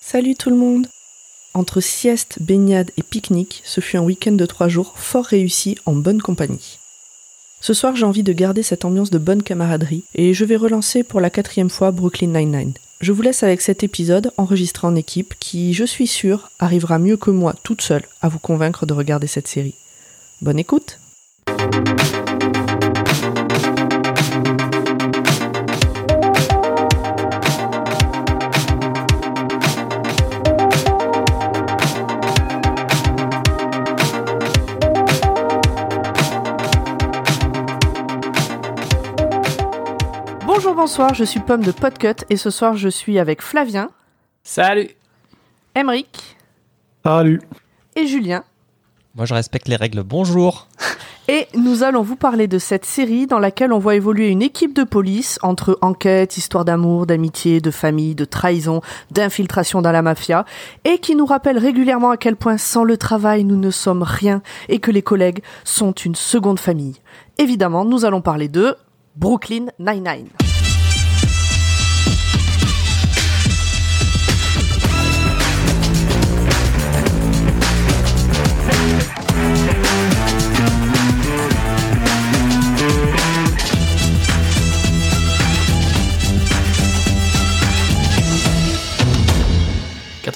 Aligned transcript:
Salut 0.00 0.34
tout 0.34 0.50
le 0.50 0.56
monde 0.56 0.86
Entre 1.54 1.80
sieste, 1.80 2.38
baignade 2.40 2.90
et 2.96 3.02
pique-nique, 3.02 3.62
ce 3.64 3.80
fut 3.80 3.96
un 3.96 4.02
week-end 4.02 4.32
de 4.32 4.46
trois 4.46 4.68
jours 4.68 4.94
fort 4.96 5.24
réussi 5.24 5.76
en 5.86 5.94
bonne 5.94 6.22
compagnie. 6.22 6.78
Ce 7.60 7.74
soir, 7.74 7.96
j'ai 7.96 8.04
envie 8.04 8.22
de 8.22 8.32
garder 8.32 8.62
cette 8.62 8.84
ambiance 8.84 9.10
de 9.10 9.18
bonne 9.18 9.42
camaraderie 9.42 10.04
et 10.14 10.34
je 10.34 10.44
vais 10.44 10.56
relancer 10.56 11.02
pour 11.02 11.20
la 11.20 11.30
quatrième 11.30 11.70
fois 11.70 11.90
Brooklyn 11.90 12.28
Nine-Nine. 12.28 12.74
Je 13.00 13.12
vous 13.12 13.22
laisse 13.22 13.42
avec 13.42 13.60
cet 13.60 13.82
épisode 13.82 14.32
enregistré 14.36 14.86
en 14.86 14.94
équipe 14.94 15.34
qui, 15.38 15.74
je 15.74 15.84
suis 15.84 16.06
sûr, 16.06 16.50
arrivera 16.58 16.98
mieux 16.98 17.16
que 17.16 17.30
moi 17.30 17.54
toute 17.62 17.82
seule 17.82 18.04
à 18.22 18.28
vous 18.28 18.38
convaincre 18.38 18.86
de 18.86 18.94
regarder 18.94 19.26
cette 19.26 19.48
série. 19.48 19.74
Bonne 20.40 20.58
écoute 20.58 20.98
bonsoir, 40.86 41.14
je 41.14 41.24
suis 41.24 41.40
Pomme 41.40 41.64
de 41.64 41.72
Podcut 41.72 42.24
et 42.30 42.36
ce 42.36 42.48
soir 42.48 42.76
je 42.76 42.88
suis 42.88 43.18
avec 43.18 43.42
Flavien, 43.42 43.90
Salut 44.44 44.88
Emeric 45.74 46.36
Salut. 47.04 47.42
et 47.96 48.06
Julien. 48.06 48.44
Moi, 49.16 49.26
je 49.26 49.34
respecte 49.34 49.66
les 49.66 49.74
règles. 49.74 50.04
Bonjour. 50.04 50.68
Et 51.28 51.48
nous 51.56 51.82
allons 51.82 52.02
vous 52.02 52.14
parler 52.14 52.46
de 52.46 52.58
cette 52.58 52.84
série 52.84 53.26
dans 53.26 53.40
laquelle 53.40 53.72
on 53.72 53.80
voit 53.80 53.96
évoluer 53.96 54.28
une 54.28 54.42
équipe 54.42 54.74
de 54.74 54.84
police 54.84 55.40
entre 55.42 55.76
enquête, 55.82 56.36
histoire 56.36 56.64
d'amour, 56.64 57.04
d'amitié, 57.04 57.60
de 57.60 57.72
famille, 57.72 58.14
de 58.14 58.24
trahison, 58.24 58.80
d'infiltration 59.10 59.82
dans 59.82 59.90
la 59.90 60.02
mafia, 60.02 60.44
et 60.84 60.98
qui 60.98 61.16
nous 61.16 61.26
rappelle 61.26 61.58
régulièrement 61.58 62.10
à 62.10 62.16
quel 62.16 62.36
point 62.36 62.58
sans 62.58 62.84
le 62.84 62.96
travail 62.96 63.42
nous 63.42 63.56
ne 63.56 63.72
sommes 63.72 64.04
rien 64.04 64.40
et 64.68 64.78
que 64.78 64.92
les 64.92 65.02
collègues 65.02 65.42
sont 65.64 65.90
une 65.90 66.14
seconde 66.14 66.60
famille. 66.60 67.00
Évidemment, 67.38 67.84
nous 67.84 68.04
allons 68.04 68.20
parler 68.20 68.46
de 68.46 68.76
Brooklyn 69.16 69.66
Nine-Nine.« 69.80 70.28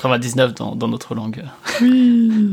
99 0.02 0.54
dans, 0.54 0.74
dans 0.74 0.88
notre 0.88 1.14
langue, 1.14 1.42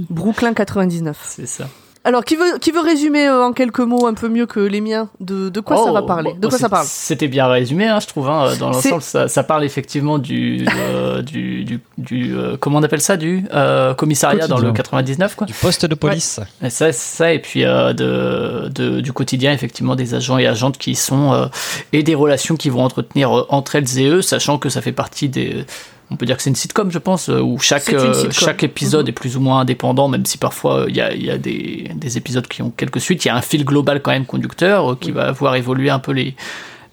Brooklyn 0.10 0.54
99. 0.54 1.18
c'est 1.24 1.48
ça. 1.48 1.68
Alors, 2.04 2.24
qui 2.24 2.38
veut, 2.38 2.58
qui 2.62 2.72
veut 2.72 2.80
résumer 2.80 3.28
euh, 3.28 3.44
en 3.44 3.52
quelques 3.52 3.82
mots 3.82 4.06
un 4.08 4.14
peu 4.14 4.30
mieux 4.30 4.46
que 4.46 4.62
les 4.62 4.80
miens 4.80 5.10
de, 5.20 5.50
de 5.50 5.60
quoi 5.60 5.76
ça 5.76 5.84
Oh, 5.88 5.94
va 5.94 6.04
parler? 6.04 6.32
Bon, 6.32 6.40
De 6.40 6.48
quoi 6.48 6.58
c'est- 6.58 6.62
ça 6.64 6.70
parle? 6.70 6.86
C'était 6.88 7.28
bien 7.28 7.48
résumé, 7.48 7.86
hein, 7.88 8.00
je 8.00 8.08
trouve. 8.08 8.30
hein, 8.30 8.56
dans 8.58 8.72
C'est- 8.72 8.92
l'ensemble, 8.92 9.02
ça, 9.02 9.28
ça 9.28 9.44
parle 9.44 9.66
effectivement 9.66 10.18
du, 10.18 10.66
euh, 10.78 11.22
du, 11.22 11.66
du, 11.66 11.82
du, 11.98 12.34
euh, 12.34 12.56
comment 12.58 12.80
on 12.80 12.84
appelle 12.84 13.02
ça, 13.02 13.18
du 13.18 13.44
euh, 13.54 13.94
commissariat 13.94 14.48
dans 14.48 14.56
le 14.56 14.72
Quotidien. 14.72 14.84
99, 14.84 15.36
quoi. 15.36 15.48
Du 15.48 15.54
poste 15.54 15.86
de 15.86 15.96
police. 15.96 16.40
Et 16.64 16.70
ça, 16.70 16.94
c'est 16.94 17.18
ça, 17.18 17.34
et 17.34 17.40
puis 17.40 17.66
euh, 17.66 17.92
de, 17.92 18.70
de- 18.70 19.02
du 19.02 19.12
quotidien, 19.12 19.52
effectivement, 19.52 19.96
des 19.98 20.14
agents 20.16 20.38
et 20.38 20.48
agentes 20.48 20.78
qui 20.78 20.96
sont 20.96 21.34
euh, 21.34 21.48
et 21.92 22.04
des 22.04 22.16
relations 22.16 22.56
qui 22.56 22.70
vont 22.70 22.86
entretenir 22.86 23.38
euh, 23.38 23.46
entre 23.50 23.76
elles 23.76 24.00
et 24.00 24.08
eux, 24.08 24.22
sachant 24.22 24.60
que 24.60 24.70
ça 24.70 24.82
fait 24.82 24.94
partie 24.94 25.28
des. 25.28 25.66
On 26.10 26.16
peut 26.16 26.26
dire 26.26 26.38
que 26.38 26.44
c'est 26.44 26.50
une 26.50 26.56
sitcom, 26.56 26.90
je 26.90 27.00
pense, 27.00 27.28
euh, 27.30 27.42
où 27.42 27.60
chaque, 27.60 27.92
euh, 27.92 28.30
chaque 28.32 28.64
épisode 28.64 29.06
Mhm. 29.06 29.10
est 29.10 29.14
plus 29.14 29.36
ou 29.36 29.42
moins 29.42 29.60
indépendant, 29.60 30.08
même 30.08 30.26
si 30.26 30.38
parfois 30.38 30.82
euh, 30.82 30.86
il 30.88 30.96
y 30.96 31.02
a, 31.02 31.14
il 31.14 31.26
y 31.26 31.30
a 31.30 31.38
des, 31.38 31.92
des 31.96 32.18
épisodes 32.18 32.48
qui 32.48 32.62
ont 32.62 32.70
quelques 32.72 33.02
suites. 33.02 33.26
Il 33.26 33.28
y 33.28 33.32
a 33.32 33.36
un 33.36 33.42
fil 33.42 33.66
global 33.66 34.02
quand 34.02 34.12
même 34.12 34.26
conducteur 34.26 34.94
euh, 34.94 34.96
qui 35.00 35.12
va 35.12 35.32
voir 35.34 35.56
évoluer 35.56 35.90
un 35.90 36.00
peu 36.00 36.14
les, 36.14 36.34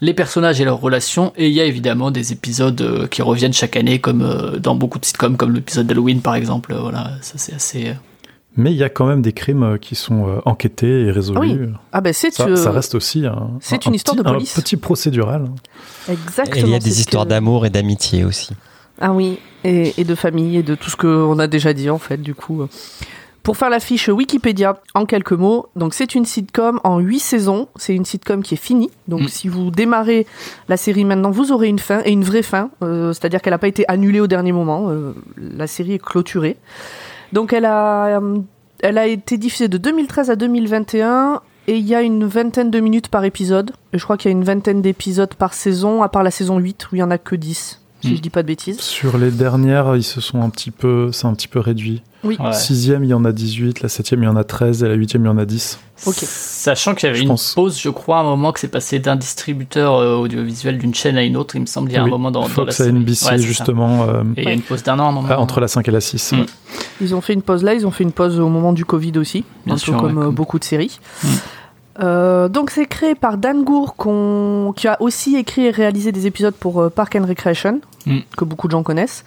les 0.00 0.14
personnages 0.14 0.60
et 0.60 0.64
leurs 0.64 0.80
relations. 0.80 1.32
Et 1.36 1.46
il 1.46 1.54
y 1.54 1.60
a 1.60 1.64
évidemment 1.64 2.10
des 2.10 2.32
épisodes 2.32 2.80
euh, 2.80 3.06
qui 3.06 3.22
reviennent 3.22 3.52
chaque 3.52 3.76
année, 3.76 4.00
comme 4.00 4.22
euh, 4.22 4.58
dans 4.58 4.74
beaucoup 4.74 4.98
de 4.98 5.04
sitcoms, 5.04 5.36
comme 5.36 5.54
l'épisode 5.54 5.86
d'Halloween 5.86 6.20
par 6.20 6.34
exemple. 6.34 6.74
Voilà, 6.74 7.10
ça 7.20 7.34
c'est 7.36 7.54
assez. 7.54 7.90
euh, 7.90 7.92
Mais 8.56 8.72
il 8.72 8.76
y 8.76 8.82
a 8.82 8.88
quand 8.88 9.06
même 9.06 9.22
des 9.22 9.32
crimes 9.32 9.78
qui 9.80 9.94
sont 9.94 10.40
enquêtés 10.44 11.02
et 11.02 11.10
résolus. 11.12 11.68
Ah 11.92 12.00
ben 12.00 12.12
c'est 12.12 12.32
Ça, 12.32 12.46
euh, 12.48 12.56
ça 12.56 12.72
reste 12.72 12.96
aussi 12.96 13.26
un, 13.26 13.50
c'est 13.60 13.76
un- 13.76 13.78
une 13.86 13.92
un 13.92 13.94
histoire 13.94 14.16
petit- 14.16 14.24
de 14.24 14.28
police. 14.32 14.58
Un 14.58 14.60
petit 14.62 14.76
procédural. 14.76 15.44
exactement. 16.08 16.56
Et 16.56 16.68
il 16.68 16.70
y 16.72 16.74
a 16.74 16.80
c'est 16.80 16.88
des 16.88 16.98
histoires 17.00 17.24
que- 17.24 17.30
d'amour 17.30 17.64
et 17.64 17.70
d'amitié 17.70 18.24
aussi. 18.24 18.50
Ah 19.00 19.12
oui, 19.12 19.38
et, 19.64 19.92
et 20.00 20.04
de 20.04 20.14
famille 20.14 20.56
et 20.56 20.62
de 20.62 20.74
tout 20.74 20.90
ce 20.90 20.96
qu'on 20.96 21.38
a 21.38 21.46
déjà 21.46 21.72
dit 21.72 21.90
en 21.90 21.98
fait 21.98 22.18
du 22.18 22.34
coup. 22.34 22.66
Pour 23.42 23.58
faire 23.58 23.68
la 23.68 23.78
fiche 23.78 24.08
Wikipédia 24.08 24.80
en 24.94 25.04
quelques 25.04 25.32
mots, 25.32 25.66
donc 25.76 25.92
c'est 25.92 26.14
une 26.14 26.24
sitcom 26.24 26.80
en 26.82 26.98
8 26.98 27.18
saisons, 27.18 27.68
c'est 27.76 27.94
une 27.94 28.06
sitcom 28.06 28.42
qui 28.42 28.54
est 28.54 28.56
finie. 28.56 28.90
Donc 29.06 29.20
Mm. 29.22 29.28
si 29.28 29.48
vous 29.48 29.70
démarrez 29.70 30.26
la 30.68 30.78
série 30.78 31.04
maintenant, 31.04 31.30
vous 31.30 31.52
aurez 31.52 31.68
une 31.68 31.78
fin 31.78 32.00
et 32.06 32.10
une 32.10 32.24
vraie 32.24 32.42
fin, 32.42 32.70
euh, 32.82 33.12
c'est-à-dire 33.12 33.42
qu'elle 33.42 33.52
n'a 33.52 33.58
pas 33.58 33.68
été 33.68 33.84
annulée 33.86 34.20
au 34.20 34.26
dernier 34.28 34.52
moment, 34.52 34.88
euh, 34.88 35.12
la 35.36 35.66
série 35.66 35.92
est 35.92 36.02
clôturée. 36.02 36.56
Donc 37.34 37.52
elle 37.52 37.66
a 37.66 38.18
euh, 38.18 38.38
elle 38.80 38.96
a 38.96 39.06
été 39.06 39.36
diffusée 39.36 39.68
de 39.68 39.76
2013 39.76 40.30
à 40.30 40.36
2021 40.36 41.42
et 41.66 41.76
il 41.76 41.86
y 41.86 41.94
a 41.94 42.00
une 42.00 42.24
vingtaine 42.24 42.70
de 42.70 42.80
minutes 42.80 43.08
par 43.08 43.24
épisode. 43.26 43.72
Et 43.92 43.98
je 43.98 44.04
crois 44.04 44.16
qu'il 44.16 44.30
y 44.30 44.34
a 44.34 44.36
une 44.36 44.44
vingtaine 44.44 44.80
d'épisodes 44.80 45.34
par 45.34 45.52
saison, 45.52 46.02
à 46.02 46.08
part 46.08 46.22
la 46.22 46.30
saison 46.30 46.58
8 46.58 46.88
où 46.92 46.96
il 46.96 47.00
y 47.00 47.02
en 47.02 47.10
a 47.10 47.18
que 47.18 47.36
10, 47.36 47.82
si 48.06 48.12
Mm. 48.12 48.16
je 48.16 48.20
dis 48.22 48.30
pas 48.30 48.42
de 48.42 48.48
bêtises. 48.48 48.80
Sur 48.80 49.18
les 49.18 49.30
dernières, 49.30 49.96
ils 49.96 50.02
se 50.04 50.20
sont 50.20 50.40
un 50.42 50.50
petit 50.50 50.70
peu, 50.70 51.10
c'est 51.12 51.26
un 51.26 51.34
petit 51.34 51.48
peu 51.48 51.58
réduit. 51.60 52.02
Oui. 52.22 52.36
ouais. 52.40 52.52
Sixième, 52.54 53.04
il 53.04 53.10
y 53.10 53.14
en 53.14 53.24
a 53.26 53.32
18, 53.32 53.82
la 53.82 53.88
septième, 53.90 54.22
il 54.22 54.26
y 54.26 54.28
en 54.28 54.36
a 54.36 54.44
13, 54.44 54.82
et 54.82 54.88
la 54.88 54.94
huitième, 54.94 55.24
il 55.24 55.26
y 55.26 55.30
en 55.30 55.36
a 55.36 55.44
10. 55.44 55.78
Ok. 56.06 56.14
Sachant 56.22 56.94
qu'il 56.94 57.06
y 57.06 57.10
avait 57.10 57.18
Je 57.18 57.22
une 57.24 57.28
pense. 57.28 57.52
pause, 57.54 57.78
je 57.78 57.90
crois, 57.90 58.16
à 58.18 58.20
un 58.20 58.24
moment 58.24 58.50
que 58.52 58.60
c'est 58.60 58.68
passé 58.68 58.98
d'un 58.98 59.16
distributeur 59.16 59.94
euh, 59.96 60.16
audiovisuel 60.16 60.78
d'une 60.78 60.94
chaîne 60.94 61.18
à 61.18 61.22
une 61.22 61.36
autre, 61.36 61.54
il 61.56 61.60
me 61.60 61.66
semble, 61.66 61.90
il 61.90 61.94
y 61.94 61.96
a 61.96 62.00
un 62.00 62.04
Oui, 62.04 62.10
moment 62.10 62.30
dans, 62.30 62.40
dans 62.40 62.46
la 62.48 62.52
Fox 62.54 62.80
à 62.80 62.84
série. 62.84 62.92
NBC, 62.96 63.26
Ouais, 63.30 63.38
justement, 63.38 64.04
euh, 64.08 64.22
Et 64.36 64.42
il 64.42 64.44
y 64.44 64.48
a 64.48 64.52
une 64.54 64.62
pause 64.62 64.82
d'un 64.82 64.98
an 65.00 65.06
à 65.06 65.08
un 65.08 65.12
moment. 65.12 65.28
ah, 65.30 65.38
entre 65.38 65.60
la 65.60 65.68
5 65.68 65.86
et 65.86 65.90
la 65.90 66.00
6. 66.00 66.32
Mm. 66.32 66.40
ouais. 66.40 66.46
Ils 67.02 67.14
ont 67.14 67.20
fait 67.20 67.34
une 67.34 67.42
pause 67.42 67.62
là, 67.62 67.74
ils 67.74 67.86
ont 67.86 67.90
fait 67.90 68.04
une 68.04 68.12
pause 68.12 68.40
au 68.40 68.48
moment 68.48 68.72
du 68.72 68.86
Covid 68.86 69.18
aussi, 69.18 69.44
Bien 69.66 69.74
un 69.74 69.78
sûr, 69.78 69.92
peu 69.94 70.00
comme 70.00 70.16
ouais, 70.16 70.22
euh, 70.22 70.26
comme- 70.26 70.34
beaucoup 70.34 70.58
de 70.58 70.64
séries. 70.64 70.98
Mm. 71.22 71.28
Euh, 72.00 72.48
donc 72.48 72.70
c'est 72.70 72.86
créé 72.86 73.14
par 73.14 73.36
Dan 73.38 73.62
Gour 73.62 73.94
qui 74.74 74.88
a 74.88 75.00
aussi 75.00 75.36
écrit 75.36 75.66
et 75.66 75.70
réalisé 75.70 76.10
des 76.10 76.26
épisodes 76.26 76.54
pour 76.54 76.80
euh, 76.80 76.88
Park 76.90 77.16
and 77.16 77.26
Recreation 77.26 77.80
Mm. 78.06 78.18
que 78.36 78.44
beaucoup 78.44 78.66
de 78.66 78.72
gens 78.72 78.82
connaissent 78.82 79.24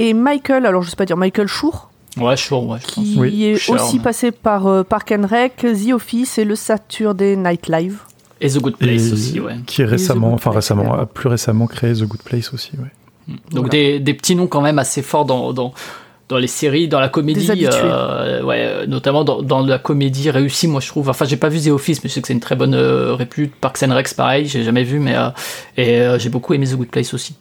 et 0.00 0.12
Michael 0.12 0.66
alors 0.66 0.82
je 0.82 0.90
sais 0.90 0.96
pas 0.96 1.04
dire 1.04 1.16
Michael 1.16 1.46
Schur 1.46 1.90
Ouais, 2.18 2.36
chaud, 2.36 2.60
ouais, 2.64 2.78
je 2.80 2.86
pense. 2.86 3.04
qui 3.04 3.16
Oui. 3.18 3.44
est 3.44 3.56
Schur, 3.56 3.74
aussi 3.74 3.98
passé 4.00 4.30
par 4.32 4.66
euh, 4.66 4.82
Park 4.82 5.12
and 5.16 5.26
Rec, 5.30 5.56
The 5.58 5.92
Office 5.92 6.38
et 6.38 6.44
le 6.44 6.56
Saturday 6.56 7.36
Night 7.36 7.68
Live. 7.68 8.00
Et 8.40 8.48
The 8.48 8.58
Good 8.58 8.74
Et 8.80 8.86
Place 8.86 9.12
aussi, 9.12 9.38
ouais. 9.38 9.56
qui 9.66 9.82
est 9.82 9.84
récemment, 9.84 10.32
enfin 10.32 10.50
Place, 10.50 10.70
récemment, 10.72 10.94
a 10.94 11.04
plus 11.06 11.28
récemment 11.28 11.66
créé 11.66 11.92
The 11.92 12.04
Good 12.04 12.22
Place 12.22 12.52
aussi. 12.54 12.72
Ouais. 12.78 13.34
Donc 13.50 13.66
Voilà. 13.66 13.68
des, 13.68 14.00
des 14.00 14.14
petits 14.14 14.34
noms 14.34 14.46
quand 14.46 14.62
même 14.62 14.78
assez 14.78 15.02
forts 15.02 15.24
dans, 15.26 15.52
dans, 15.52 15.72
dans 16.28 16.38
les 16.38 16.48
séries, 16.48 16.88
dans 16.88 16.98
la 16.98 17.08
comédie, 17.08 17.48
euh, 17.66 18.42
ouais, 18.42 18.56
euh, 18.60 18.86
notamment 18.86 19.22
dans, 19.22 19.42
dans 19.42 19.64
la 19.64 19.78
comédie 19.78 20.28
réussie, 20.30 20.66
moi 20.66 20.80
je 20.80 20.88
trouve. 20.88 21.08
Enfin, 21.08 21.24
j'ai 21.24 21.36
pas 21.36 21.48
vu 21.48 21.60
The 21.60 21.68
Office, 21.68 22.02
mais 22.02 22.08
je 22.08 22.14
sais 22.14 22.20
que 22.20 22.26
c'est 22.26 22.32
une 22.34 22.40
très 22.40 22.56
bonne 22.56 22.74
euh, 22.74 23.14
répute. 23.14 23.54
Parks 23.54 23.82
and 23.84 23.94
Rex, 23.94 24.12
pareil, 24.14 24.46
j'ai 24.46 24.64
jamais 24.64 24.82
vu, 24.82 24.98
mais 24.98 25.14
euh, 25.16 25.28
et 25.76 26.00
euh, 26.00 26.18
j'ai 26.18 26.28
beaucoup 26.28 26.52
aimé 26.54 26.66
The 26.66 26.74
Good 26.74 26.88
Place 26.88 27.14
aussi, 27.14 27.36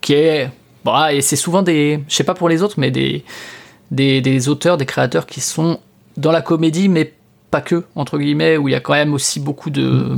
qui 0.00 0.12
est, 0.14 0.50
bon, 0.84 0.92
ah, 0.92 1.12
et 1.12 1.20
c'est 1.20 1.36
souvent 1.36 1.62
des, 1.62 2.00
je 2.08 2.14
sais 2.14 2.24
pas 2.24 2.34
pour 2.34 2.48
les 2.48 2.62
autres, 2.64 2.74
mais 2.78 2.90
des, 2.90 3.24
des, 3.92 4.20
des 4.20 4.48
auteurs, 4.48 4.76
des 4.76 4.86
créateurs 4.86 5.26
qui 5.26 5.40
sont 5.40 5.78
dans 6.16 6.32
la 6.32 6.40
comédie, 6.42 6.88
mais 6.88 7.12
pas 7.52 7.60
que 7.60 7.84
entre 7.94 8.18
guillemets, 8.18 8.56
où 8.56 8.68
il 8.68 8.72
y 8.72 8.74
a 8.74 8.80
quand 8.80 8.92
même 8.94 9.14
aussi 9.14 9.38
beaucoup 9.40 9.70
de 9.70 10.16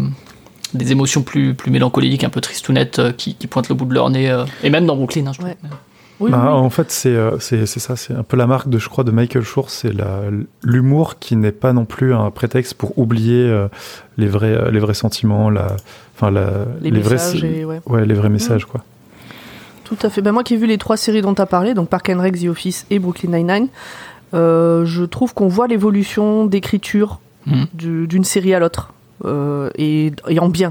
des 0.73 0.93
émotions 0.93 1.23
plus, 1.23 1.53
plus 1.55 1.71
mélancoliques, 1.71 2.23
un 2.25 2.29
peu 2.31 2.41
tristounettes, 2.41 3.01
euh, 3.01 3.13
qui, 3.13 3.35
qui 3.35 3.49
pointent 3.49 3.69
le 3.69 3.75
bout 3.75 3.85
de 3.87 3.93
leur 3.95 4.09
nez, 4.09 4.31
euh, 4.31 4.45
et 4.63 4.71
même 4.71 4.87
dans 4.87 4.95
Brooklyn, 4.97 5.27
hein, 5.27 5.33
je 5.37 5.43
Ouais. 5.45 5.57
trouve. 5.57 5.77
Oui, 6.21 6.31
Bah, 6.31 6.43
oui. 6.45 6.49
En 6.51 6.69
fait, 6.71 6.91
c'est 6.91 7.09
euh, 7.17 7.39
c'est 7.39 7.65
c'est 7.67 7.81
ça, 7.81 7.97
c'est 7.97 8.15
un 8.15 8.23
peu 8.23 8.37
la 8.37 8.47
marque 8.47 8.69
de, 8.69 8.79
je 8.79 8.89
crois, 8.89 9.05
de 9.05 9.11
Michael 9.11 9.43
Schur, 9.43 9.71
c'est 9.71 9.93
la- 9.93 10.21
l'humour 10.63 11.19
qui 11.19 11.35
n'est 11.37 11.51
pas 11.53 11.73
non 11.73 11.87
plus 11.87 12.13
un 12.15 12.31
prétexte 12.31 12.75
pour 12.75 12.99
oublier 12.99 13.43
euh, 13.49 13.69
les 14.19 14.27
vrais 14.29 14.53
euh, 14.55 14.71
les 14.71 14.81
vrais 14.81 14.95
sentiments, 14.95 15.49
la, 15.51 15.77
enfin 16.15 16.31
la, 16.31 16.51
les, 16.83 16.91
vrais 17.01 17.15
messages 17.15 17.43
et 17.45 17.65
ouais. 17.65 17.81
ouais 17.87 18.05
les 18.05 18.15
vrais 18.15 18.29
messages 18.29 18.67
quoi. 18.67 18.85
Tout 19.85 19.97
à 20.03 20.11
fait. 20.11 20.21
Ben 20.23 20.33
moi 20.33 20.45
qui 20.45 20.55
ai 20.55 20.57
vu 20.57 20.67
les 20.67 20.79
trois 20.79 20.97
séries 20.97 21.23
dont 21.23 21.35
tu 21.35 21.43
as 21.43 21.47
parlé, 21.47 21.75
donc 21.75 21.89
Park 21.89 22.11
and 22.11 22.21
Rec, 22.21 22.39
The 22.39 22.49
Office 22.49 22.87
et 22.91 22.99
Brooklyn 22.99 23.31
Nine-Nine, 23.37 23.69
euh, 24.35 24.85
je 24.85 25.03
trouve 25.05 25.35
qu'on 25.35 25.49
voit 25.49 25.67
l'évolution 25.69 26.47
d'écriture 26.47 27.19
du- 27.75 28.07
d'une 28.07 28.23
série 28.25 28.55
à 28.55 28.61
l'autre. 28.61 28.93
euh, 29.25 29.71
et, 29.77 30.13
et 30.29 30.39
en 30.39 30.49
bien. 30.49 30.71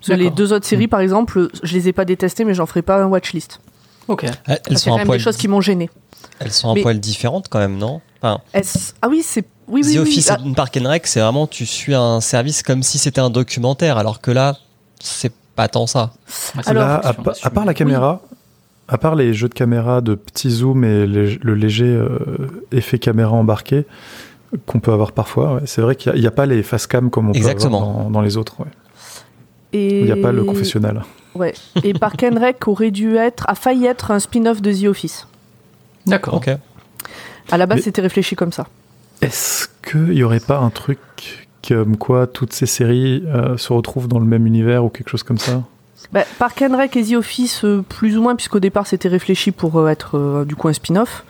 Parce 0.00 0.18
que 0.18 0.22
les 0.24 0.30
deux 0.30 0.52
autres 0.52 0.66
séries, 0.66 0.86
par 0.88 1.00
exemple, 1.00 1.48
je 1.62 1.74
les 1.74 1.88
ai 1.88 1.92
pas 1.92 2.04
détestées, 2.04 2.44
mais 2.44 2.52
j'en 2.54 2.66
ferai 2.66 2.82
pas 2.82 3.02
un 3.02 3.06
watchlist. 3.06 3.60
Ok. 4.08 4.24
Elles 4.24 4.32
Parce 4.46 4.60
qu'il 4.62 4.72
y 4.72 4.76
a 4.76 4.78
sont 4.78 4.90
quand 4.90 4.94
un 4.94 4.98
même 4.98 5.06
poil, 5.06 5.18
des 5.18 5.24
choses 5.24 5.36
qui 5.36 5.48
m'ont 5.48 5.60
gêné. 5.60 5.90
elles 6.40 6.52
sont 6.52 6.70
un 6.70 6.74
Mais- 6.74 6.82
poil 6.82 7.00
différentes 7.00 7.48
quand 7.48 7.58
même, 7.58 7.78
non? 7.78 8.00
Enfin, 8.22 8.40
Ah 9.02 9.08
oui, 9.08 9.22
c'est. 9.24 9.44
Oui, 9.66 9.80
oui, 9.84 9.94
The 9.94 9.96
oui. 9.96 9.98
Office 9.98 10.30
Ah, 10.30 10.38
et 10.44 10.52
Park 10.54 10.78
and 10.82 10.88
Rec, 10.88 11.06
c'est 11.06 11.20
vraiment 11.20 11.46
tu 11.46 11.64
suis 11.64 11.94
un 11.94 12.20
service 12.20 12.62
comme 12.62 12.82
si 12.82 12.98
c'était 12.98 13.20
un 13.20 13.30
documentaire, 13.30 13.96
alors 13.96 14.20
que 14.20 14.30
là, 14.30 14.56
c'est 15.00 15.32
pas 15.56 15.68
tant 15.68 15.86
ça. 15.86 16.12
C'est 16.26 16.68
Alors- 16.68 16.82
Là, 16.84 17.00
à, 17.42 17.50
part 17.50 17.64
la 17.64 17.72
caméra, 17.74 18.20
à 18.88 18.98
part 18.98 19.14
les 19.14 19.32
jeux 19.32 19.48
de 19.48 19.54
caméra 19.54 20.00
de 20.02 20.14
petits 20.14 20.50
zoom 20.50 20.84
et 20.84 21.06
les- 21.06 21.36
le 21.36 21.54
léger 21.54 21.86
euh, 21.86 22.18
effet 22.72 22.98
caméra 22.98 23.32
embarqué 23.32 23.86
qu'on 24.66 24.80
peut 24.80 24.92
avoir 24.92 25.12
parfois, 25.12 25.54
ouais, 25.54 25.60
c'est 25.64 25.80
vrai 25.80 25.96
qu'il 25.96 26.12
n'y 26.14 26.26
a, 26.26 26.30
pas 26.30 26.44
les 26.46 26.62
face 26.62 26.86
cam 26.86 27.08
comme 27.10 27.30
on 27.30 27.32
Exactement. 27.32 27.80
peut 27.80 27.86
avoir 27.88 28.04
dans, 28.04 28.10
dans 28.10 28.20
les 28.20 28.36
autres. 28.36 28.60
ouais. 28.60 28.66
Et... 29.72 30.00
Il 30.00 30.04
n'y 30.04 30.12
a 30.12 30.16
pas 30.16 30.30
le 30.32 30.44
confessionnal. 30.44 31.02
Ouais. 31.34 31.52
Et 31.82 31.94
Park 31.94 32.22
and 32.24 32.38
Rec 32.40 32.66
aurait 32.68 32.90
dû 32.90 33.16
être, 33.16 33.44
a 33.48 33.54
failli 33.54 33.86
être 33.86 34.10
un 34.10 34.18
spin-off 34.18 34.62
de 34.62 34.72
The 34.72 34.84
Office. 34.86 35.26
D'accord. 36.06 36.34
Ok. 36.34 36.48
À 37.50 37.58
la 37.58 37.66
base, 37.66 37.78
Mais- 37.78 37.82
c'était 37.82 38.02
réfléchi 38.02 38.36
comme 38.36 38.52
ça. 38.52 38.66
Est-ce 39.20 39.68
qu'il 39.88 40.10
n'y 40.14 40.22
aurait 40.22 40.40
pas 40.40 40.58
un 40.58 40.70
truc 40.70 40.98
comme 41.66 41.96
quoi 41.96 42.26
toutes 42.26 42.52
ces 42.52 42.66
séries 42.66 43.24
euh, 43.26 43.56
se 43.56 43.72
retrouvent 43.72 44.08
dans 44.08 44.18
le 44.18 44.26
même 44.26 44.46
univers 44.46 44.84
ou 44.84 44.88
quelque 44.90 45.08
chose 45.08 45.22
comme 45.22 45.38
ça? 45.38 45.62
Bah, 46.12 46.24
Park 46.38 46.62
and 46.62 46.76
Rec 46.76 46.94
et 46.96 47.02
The 47.04 47.14
Office, 47.14 47.64
euh, 47.64 47.82
plus 47.88 48.18
ou 48.18 48.22
moins, 48.22 48.36
puisqu'au 48.36 48.60
départ, 48.60 48.86
c'était 48.86 49.08
réfléchi 49.08 49.50
pour 49.50 49.78
euh, 49.78 49.88
être 49.88 50.18
euh, 50.18 50.44
du 50.44 50.54
coup 50.56 50.68
un 50.68 50.72
spin-off. 50.74 51.24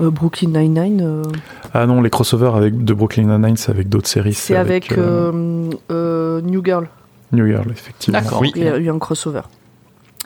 Euh, 0.00 0.10
Brooklyn 0.10 0.50
Nine-Nine, 0.50 1.00
euh, 1.02 1.22
Ah 1.74 1.86
non, 1.86 2.02
les 2.02 2.10
crossovers 2.10 2.54
avec, 2.54 2.84
de 2.84 2.92
Brooklyn 2.94 3.24
Nine-Nine, 3.24 3.56
c'est 3.56 3.70
avec 3.72 3.88
d'autres 3.88 4.08
séries. 4.08 4.34
c'est 4.34 4.54
avec, 4.54 4.92
euh, 4.92 5.32
euh, 5.34 5.70
euh, 5.90 6.40
New 6.42 6.62
Girl. 6.64 6.86
New 7.32 7.46
Girl, 7.46 7.70
effectivement. 7.70 8.20
D'accord. 8.20 8.40
Oui. 8.40 8.52
Il 8.54 8.64
y 8.64 8.68
a 8.68 8.76
eu 8.76 8.90
un 8.90 8.98
crossover. 8.98 9.42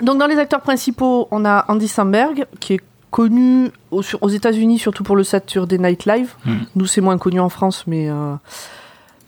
Donc 0.02 0.18
dans 0.18 0.26
les 0.26 0.38
acteurs 0.38 0.60
principaux, 0.60 1.28
on 1.30 1.44
a 1.44 1.64
Andy 1.68 1.88
Samberg, 1.88 2.46
qui 2.58 2.74
est 2.74 2.80
connu 3.10 3.70
aux, 3.90 4.28
États-Unis 4.28 4.78
surtout 4.78 5.02
pour 5.02 5.16
le 5.16 5.24
Saturday 5.24 5.78
Night 5.78 6.06
Live. 6.06 6.34
Hmm. 6.44 6.58
Nous, 6.76 6.86
c'est 6.86 7.00
moins 7.00 7.18
connu 7.18 7.40
en 7.40 7.48
France, 7.48 7.84
mais 7.86 8.08
euh, 8.08 8.34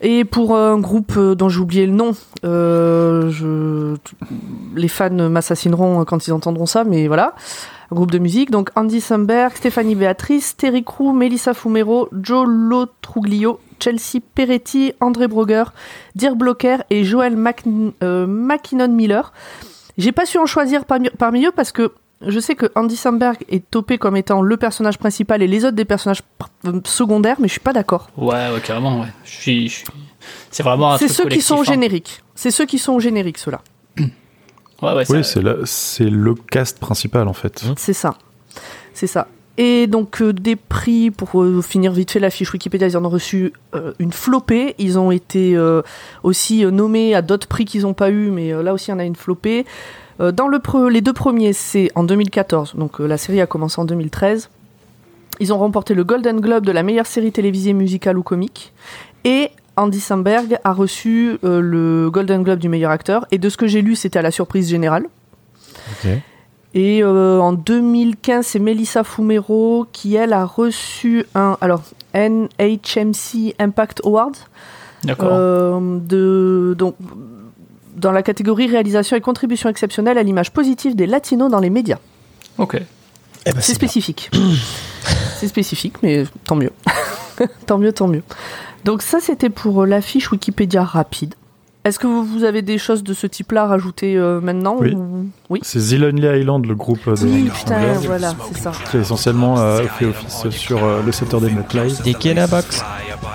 et 0.02 0.24
pour 0.24 0.56
un 0.56 0.78
groupe 0.78 1.14
euh, 1.16 1.34
dont 1.34 1.48
j'ai 1.48 1.60
oublié 1.60 1.86
le 1.86 1.92
nom, 1.92 2.12
euh, 2.44 3.96
les 4.74 4.88
fans 4.88 5.10
m'assassineront 5.10 6.04
quand 6.04 6.26
ils 6.26 6.32
entendront 6.32 6.66
ça, 6.66 6.84
mais 6.84 7.06
voilà. 7.06 7.34
Un 7.90 7.94
groupe 7.94 8.10
de 8.10 8.18
musique, 8.18 8.50
donc 8.50 8.70
Andy 8.74 9.00
Samberg, 9.00 9.52
Stéphanie 9.54 9.94
Béatrice, 9.94 10.56
Terry 10.56 10.82
Crew, 10.82 11.12
Melissa 11.14 11.54
Fumero, 11.54 12.08
Joe 12.12 12.46
Lotruglio, 12.48 13.60
Chelsea 13.80 14.20
Peretti, 14.34 14.92
André 15.00 15.28
Broger, 15.28 15.64
Dirk 16.14 16.36
Blocker 16.36 16.78
et 16.90 17.04
Joel 17.04 17.36
Mac- 17.36 17.64
euh, 18.02 18.26
McKinnon 18.26 18.88
Miller. 18.88 19.32
J'ai 19.98 20.12
pas 20.12 20.24
su 20.24 20.38
en 20.38 20.46
choisir 20.46 20.84
parmi 20.86 21.44
eux 21.44 21.52
parce 21.54 21.70
que 21.70 21.92
je 22.26 22.40
sais 22.40 22.54
que 22.54 22.66
Andy 22.74 22.96
Samberg 22.96 23.36
est 23.48 23.68
topé 23.70 23.98
comme 23.98 24.16
étant 24.16 24.42
le 24.42 24.56
personnage 24.56 24.98
principal 24.98 25.42
et 25.42 25.46
les 25.46 25.64
autres 25.64 25.76
des 25.76 25.84
personnages 25.84 26.22
euh, 26.66 26.80
secondaires, 26.84 27.36
mais 27.40 27.48
je 27.48 27.52
suis 27.52 27.60
pas 27.60 27.72
d'accord. 27.72 28.08
Ouais, 28.16 28.50
ouais, 28.52 28.60
carrément, 28.64 29.00
ouais. 29.00 29.08
Je 29.24 29.30
suis, 29.30 29.68
je 29.68 29.74
suis- 29.76 29.86
C'est 30.50 30.62
vraiment 30.62 30.92
un 30.92 30.98
C'est 30.98 31.08
ceux 31.08 31.26
qui 31.28 31.40
sont 31.40 31.56
au 31.56 31.60
hein. 31.60 31.64
générique. 31.64 32.22
C'est 32.34 32.50
ceux 32.50 32.64
qui 32.66 32.78
sont 32.78 32.92
au 32.94 33.00
générique, 33.00 33.38
ceux-là. 33.38 33.60
Ouais, 33.98 34.94
ouais, 34.94 35.04
Oui, 35.10 35.22
ça- 35.22 35.22
c'est 35.24 35.42
la- 35.42 35.56
c'est 35.64 36.10
le 36.10 36.34
cast 36.34 36.80
principal 36.80 37.28
en 37.28 37.32
fait. 37.32 37.62
Mmh. 37.64 37.74
C'est 37.76 37.92
ça. 37.92 38.14
C'est 38.94 39.06
ça. 39.06 39.28
Et 39.58 39.86
donc 39.86 40.22
euh, 40.22 40.32
des 40.32 40.56
prix, 40.56 41.10
pour 41.10 41.42
euh, 41.42 41.60
finir 41.62 41.92
vite 41.92 42.10
fait 42.10 42.18
la 42.20 42.30
fiche 42.30 42.52
Wikipédia, 42.52 42.88
ils 42.88 42.96
en 42.96 43.04
ont 43.04 43.08
reçu 43.10 43.52
euh, 43.74 43.92
une 43.98 44.10
flopée. 44.12 44.74
Ils 44.78 44.98
ont 44.98 45.10
été 45.12 45.54
euh, 45.56 45.82
aussi 46.22 46.64
euh, 46.64 46.70
nommés 46.70 47.14
à 47.14 47.22
d'autres 47.22 47.46
prix 47.46 47.64
qu'ils 47.64 47.82
n'ont 47.82 47.94
pas 47.94 48.10
eu, 48.10 48.30
mais 48.30 48.52
euh, 48.52 48.62
là 48.62 48.72
aussi 48.72 48.90
on 48.90 48.98
a 48.98 49.04
une 49.04 49.14
flopée. 49.14 49.66
Euh, 50.22 50.32
dans 50.32 50.48
le 50.48 50.58
pre- 50.58 50.88
les 50.88 51.00
deux 51.00 51.12
premiers, 51.12 51.52
c'est 51.52 51.90
en 51.94 52.04
2014, 52.04 52.76
donc 52.76 53.00
euh, 53.00 53.06
la 53.06 53.18
série 53.18 53.40
a 53.40 53.46
commencé 53.46 53.80
en 53.80 53.84
2013. 53.84 54.50
Ils 55.40 55.52
ont 55.52 55.58
remporté 55.58 55.94
le 55.94 56.04
Golden 56.04 56.40
Globe 56.40 56.64
de 56.64 56.72
la 56.72 56.82
meilleure 56.82 57.06
série 57.06 57.32
télévisée 57.32 57.72
musicale 57.72 58.16
ou 58.18 58.22
comique. 58.22 58.72
Et 59.24 59.50
Andy 59.76 59.98
Samberg 59.98 60.58
a 60.62 60.72
reçu 60.72 61.38
euh, 61.42 61.60
le 61.60 62.10
Golden 62.10 62.42
Globe 62.42 62.58
du 62.58 62.68
meilleur 62.68 62.90
acteur. 62.90 63.26
Et 63.30 63.38
de 63.38 63.48
ce 63.48 63.56
que 63.56 63.66
j'ai 63.66 63.82
lu, 63.82 63.96
c'était 63.96 64.18
à 64.18 64.22
la 64.22 64.30
surprise 64.30 64.68
générale. 64.68 65.06
Et 66.74 67.02
euh, 67.02 67.38
en 67.40 67.52
2015, 67.54 68.46
c'est 68.46 68.58
Melissa 68.58 69.04
Fumero 69.04 69.86
qui, 69.92 70.14
elle, 70.14 70.32
a 70.32 70.44
reçu 70.44 71.24
un 71.34 71.56
alors, 71.60 71.82
NHMC 72.14 73.54
Impact 73.58 74.02
Award 74.04 74.36
D'accord. 75.04 75.28
euh, 75.32 75.98
de, 76.00 76.74
donc, 76.78 76.94
dans 77.96 78.12
la 78.12 78.22
catégorie 78.22 78.66
réalisation 78.66 79.16
et 79.16 79.20
contribution 79.20 79.68
exceptionnelle 79.68 80.18
à 80.18 80.22
l'image 80.22 80.52
positive 80.52 80.96
des 80.96 81.06
latinos 81.06 81.50
dans 81.50 81.60
les 81.60 81.70
médias. 81.70 81.98
Ok. 82.58 82.76
Eh 83.46 83.52
ben, 83.52 83.60
C'est 83.60 83.74
spécifique. 83.74 84.30
c'est 85.36 85.48
spécifique, 85.48 86.02
mais 86.02 86.24
tant 86.44 86.56
mieux. 86.56 86.72
tant 87.66 87.78
mieux, 87.78 87.92
tant 87.92 88.08
mieux. 88.08 88.22
Donc 88.84 89.02
ça, 89.02 89.20
c'était 89.20 89.50
pour 89.50 89.82
euh, 89.82 89.86
la 89.86 90.00
fiche 90.00 90.30
Wikipédia 90.30 90.84
rapide. 90.84 91.34
Est-ce 91.84 91.98
que 91.98 92.06
vous, 92.06 92.44
avez 92.44 92.62
des 92.62 92.78
choses 92.78 93.02
de 93.02 93.12
ce 93.12 93.26
type-là 93.26 93.64
à 93.64 93.66
rajouter 93.66 94.16
euh, 94.16 94.40
maintenant 94.40 94.76
Oui. 94.78 94.94
ou- 94.94 95.26
oui. 95.50 95.58
C'est 95.62 95.80
The 95.80 95.98
Lonely 95.98 96.40
Island, 96.40 96.64
le 96.64 96.76
groupe 96.76 97.04
de 97.08 97.24
Oui, 97.26 97.50
putain, 97.52 97.74
anglais, 97.76 98.06
voilà, 98.06 98.34
c'est 98.52 98.58
ça. 98.62 98.72
qui 98.88 98.98
a 98.98 99.00
essentiellement 99.00 99.58
euh, 99.58 99.82
fait 99.98 100.06
office 100.06 100.48
sur 100.50 100.84
euh, 100.84 101.02
le 101.04 101.10
Saturday 101.10 101.50
Night 101.50 101.74
Live. 101.74 102.00
Dick 102.04 102.24
in 102.26 102.36
a 102.36 102.46
box. 102.46 102.84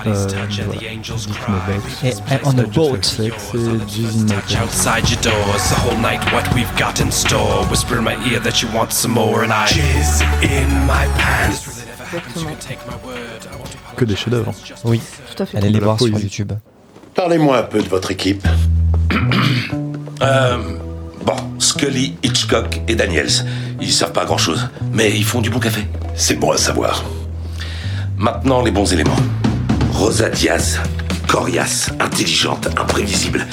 Euh. 0.05 0.27
Dick 0.49 2.41
on 2.45 2.57
a 2.57 2.63
boat. 2.63 3.01
Sex 3.03 3.51
et 3.53 3.57
Touch 3.57 4.57
outside 4.63 5.09
your 5.09 5.19
doors, 5.21 5.69
the 5.69 5.75
whole 5.85 5.99
night 6.01 6.21
what 6.31 6.43
we've 6.55 6.71
got 6.77 7.01
in 7.03 7.11
store. 7.11 7.65
Whisper 7.69 7.97
in 7.97 8.03
my 8.03 8.15
ear 8.31 8.39
that 8.41 8.61
you 8.61 8.69
want 8.73 8.91
some 8.91 9.11
more, 9.13 9.43
and 9.43 9.51
I 9.51 9.65
jizz 9.67 10.23
in 10.43 10.69
my 10.85 11.05
pants. 11.17 11.83
Exactement. 12.13 12.55
Que 13.97 14.05
des 14.05 14.15
chefs-d'œuvre. 14.15 14.53
Oui, 14.85 15.01
Tout 15.35 15.43
à 15.43 15.45
fait. 15.45 15.57
allez 15.57 15.69
les 15.69 15.79
voir 15.79 15.99
sur. 15.99 16.07
YouTube. 16.17 16.53
Parlez-moi 17.17 17.57
un 17.57 17.63
peu 17.63 17.81
de 17.81 17.89
votre 17.89 18.11
équipe. 18.11 18.47
Euh, 20.19 20.57
bon, 21.21 21.35
Scully, 21.59 22.17
Hitchcock 22.23 22.81
et 22.87 22.95
Daniels. 22.95 23.45
Ils 23.79 23.93
savent 23.93 24.13
pas 24.13 24.25
grand 24.25 24.39
chose, 24.39 24.67
mais 24.91 25.11
ils 25.11 25.23
font 25.23 25.41
du 25.41 25.51
bon 25.51 25.59
café. 25.59 25.85
C'est 26.15 26.37
bon 26.37 26.49
à 26.49 26.57
savoir. 26.57 27.05
Maintenant, 28.17 28.63
les 28.63 28.71
bons 28.71 28.91
éléments. 28.91 29.15
Rosa 29.93 30.29
Diaz, 30.29 30.81
coriace, 31.27 31.91
intelligente, 31.99 32.67
imprévisible 32.79 33.45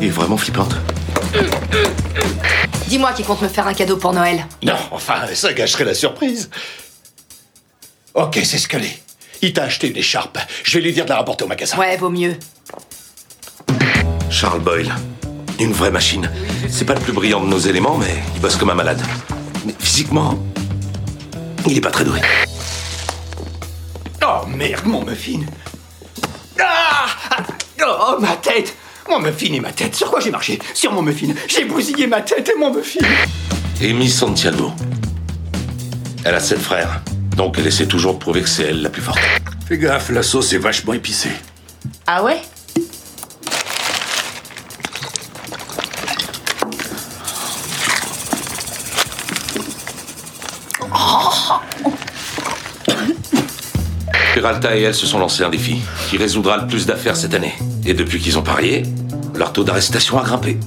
et 0.00 0.10
vraiment 0.10 0.36
flippante. 0.36 0.76
Dis-moi 2.86 3.12
qui 3.14 3.24
compte 3.24 3.42
me 3.42 3.48
faire 3.48 3.66
un 3.66 3.74
cadeau 3.74 3.96
pour 3.96 4.12
Noël. 4.12 4.46
Non, 4.62 4.76
enfin, 4.92 5.26
ça 5.34 5.52
gâcherait 5.52 5.84
la 5.84 5.94
surprise. 5.94 6.50
Ok, 8.14 8.38
c'est 8.44 8.58
Scully. 8.58 8.96
Il 9.42 9.52
t'a 9.52 9.64
acheté 9.64 9.90
une 9.90 9.96
écharpe. 9.96 10.38
Je 10.62 10.78
vais 10.78 10.84
lui 10.84 10.92
dire 10.92 11.04
de 11.04 11.10
la 11.10 11.16
rapporter 11.16 11.42
au 11.42 11.48
magasin. 11.48 11.76
Ouais, 11.78 11.96
vaut 11.96 12.10
mieux. 12.10 12.36
Charles 14.32 14.60
Boyle, 14.60 14.92
une 15.60 15.72
vraie 15.72 15.90
machine. 15.90 16.30
C'est 16.68 16.84
pas 16.86 16.94
le 16.94 17.00
plus 17.00 17.12
brillant 17.12 17.40
de 17.44 17.48
nos 17.48 17.58
éléments, 17.58 17.98
mais 17.98 18.22
il 18.34 18.40
bosse 18.40 18.56
comme 18.56 18.70
un 18.70 18.74
malade. 18.74 19.00
Mais 19.66 19.74
physiquement, 19.78 20.38
il 21.66 21.76
est 21.76 21.80
pas 21.80 21.90
très 21.90 22.04
doué. 22.04 22.20
Oh 24.24 24.46
merde, 24.48 24.86
mon 24.86 25.04
muffin. 25.04 25.40
Ah 26.60 27.06
Ah 27.30 27.36
Oh, 27.84 28.16
ma 28.20 28.36
tête 28.36 28.74
Mon 29.08 29.18
muffin 29.18 29.52
et 29.52 29.60
ma 29.60 29.72
tête. 29.72 29.94
Sur 29.94 30.10
quoi 30.10 30.20
j'ai 30.20 30.30
marché? 30.30 30.58
Sur 30.74 30.92
mon 30.92 31.02
muffin. 31.02 31.34
J'ai 31.48 31.64
bousillé 31.64 32.06
ma 32.06 32.22
tête 32.22 32.48
et 32.54 32.58
mon 32.58 32.72
muffin. 32.72 33.00
Amy 33.82 34.08
Santiago. 34.08 34.72
Elle 36.24 36.34
a 36.36 36.40
sept 36.40 36.60
frères, 36.60 37.02
donc 37.36 37.56
elle 37.58 37.66
essaie 37.66 37.86
toujours 37.86 38.14
de 38.14 38.18
prouver 38.18 38.42
que 38.42 38.48
c'est 38.48 38.64
elle 38.64 38.82
la 38.82 38.90
plus 38.90 39.02
forte. 39.02 39.18
Fais 39.66 39.76
gaffe, 39.78 40.10
la 40.10 40.22
sauce 40.22 40.52
est 40.52 40.58
vachement 40.58 40.92
épicée. 40.94 41.32
Ah 42.06 42.22
ouais? 42.22 42.40
Peralta 54.34 54.74
et 54.76 54.82
elle 54.82 54.94
se 54.94 55.06
sont 55.06 55.18
lancés 55.18 55.44
un 55.44 55.50
défi 55.50 55.82
qui 56.08 56.16
résoudra 56.16 56.56
le 56.56 56.66
plus 56.66 56.86
d'affaires 56.86 57.16
cette 57.16 57.34
année. 57.34 57.52
Et 57.84 57.92
depuis 57.92 58.18
qu'ils 58.18 58.38
ont 58.38 58.42
parié, 58.42 58.84
leur 59.36 59.52
taux 59.52 59.62
d'arrestation 59.62 60.18
a 60.18 60.22
grimpé. 60.22 60.58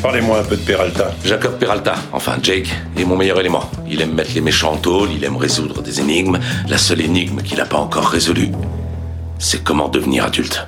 Parlez-moi 0.00 0.38
un 0.38 0.42
peu 0.42 0.56
de 0.56 0.62
Peralta. 0.62 1.12
Jacob 1.22 1.58
Peralta, 1.58 1.96
enfin 2.12 2.38
Jake, 2.42 2.74
est 2.96 3.04
mon 3.04 3.16
meilleur 3.16 3.40
élément. 3.40 3.70
Il 3.86 4.00
aime 4.00 4.14
mettre 4.14 4.30
les 4.34 4.40
méchants 4.40 4.72
en 4.72 4.76
tôle, 4.76 5.10
il 5.12 5.22
aime 5.22 5.36
résoudre 5.36 5.82
des 5.82 6.00
énigmes. 6.00 6.38
La 6.68 6.78
seule 6.78 7.02
énigme 7.02 7.42
qu'il 7.42 7.58
n'a 7.58 7.66
pas 7.66 7.76
encore 7.76 8.08
résolue, 8.08 8.52
c'est 9.38 9.62
comment 9.62 9.88
devenir 9.88 10.24
adulte. 10.24 10.66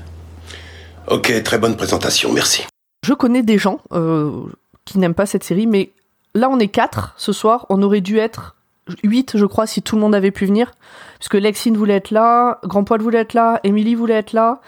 Ok, 1.06 1.42
très 1.42 1.58
bonne 1.58 1.76
présentation, 1.76 2.32
merci. 2.32 2.64
Je 3.06 3.14
connais 3.14 3.42
des 3.42 3.56
gens 3.56 3.80
euh, 3.92 4.42
qui 4.84 4.98
n'aiment 4.98 5.14
pas 5.14 5.26
cette 5.26 5.44
série, 5.44 5.66
mais 5.66 5.90
là 6.34 6.50
on 6.50 6.58
est 6.58 6.68
quatre 6.68 7.14
ce 7.16 7.32
soir. 7.32 7.64
On 7.70 7.82
aurait 7.82 8.02
dû 8.02 8.18
être 8.18 8.56
huit, 9.02 9.36
je 9.36 9.44
crois, 9.46 9.66
si 9.66 9.82
tout 9.82 9.96
le 9.96 10.02
monde 10.02 10.14
avait 10.14 10.30
pu 10.30 10.46
venir. 10.46 10.72
Puisque 11.18 11.34
Lexine 11.34 11.76
voulait 11.76 11.96
être 11.96 12.10
là, 12.10 12.58
Grand 12.64 12.84
Poil 12.84 13.00
voulait 13.02 13.18
être 13.20 13.34
là, 13.34 13.60
Émilie 13.64 13.94
voulait 13.94 14.14
être 14.14 14.32
là. 14.32 14.60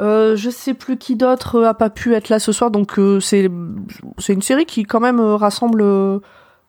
Euh, 0.00 0.36
je 0.36 0.50
sais 0.50 0.74
plus 0.74 0.98
qui 0.98 1.16
d'autre 1.16 1.62
a 1.64 1.72
pas 1.74 1.88
pu 1.88 2.14
être 2.14 2.28
là 2.28 2.38
ce 2.38 2.52
soir, 2.52 2.70
donc 2.70 2.98
euh, 2.98 3.18
c'est 3.20 3.50
c'est 4.18 4.34
une 4.34 4.42
série 4.42 4.66
qui 4.66 4.82
quand 4.82 5.00
même 5.00 5.20
euh, 5.20 5.36
rassemble 5.36 5.80
euh, 5.82 6.18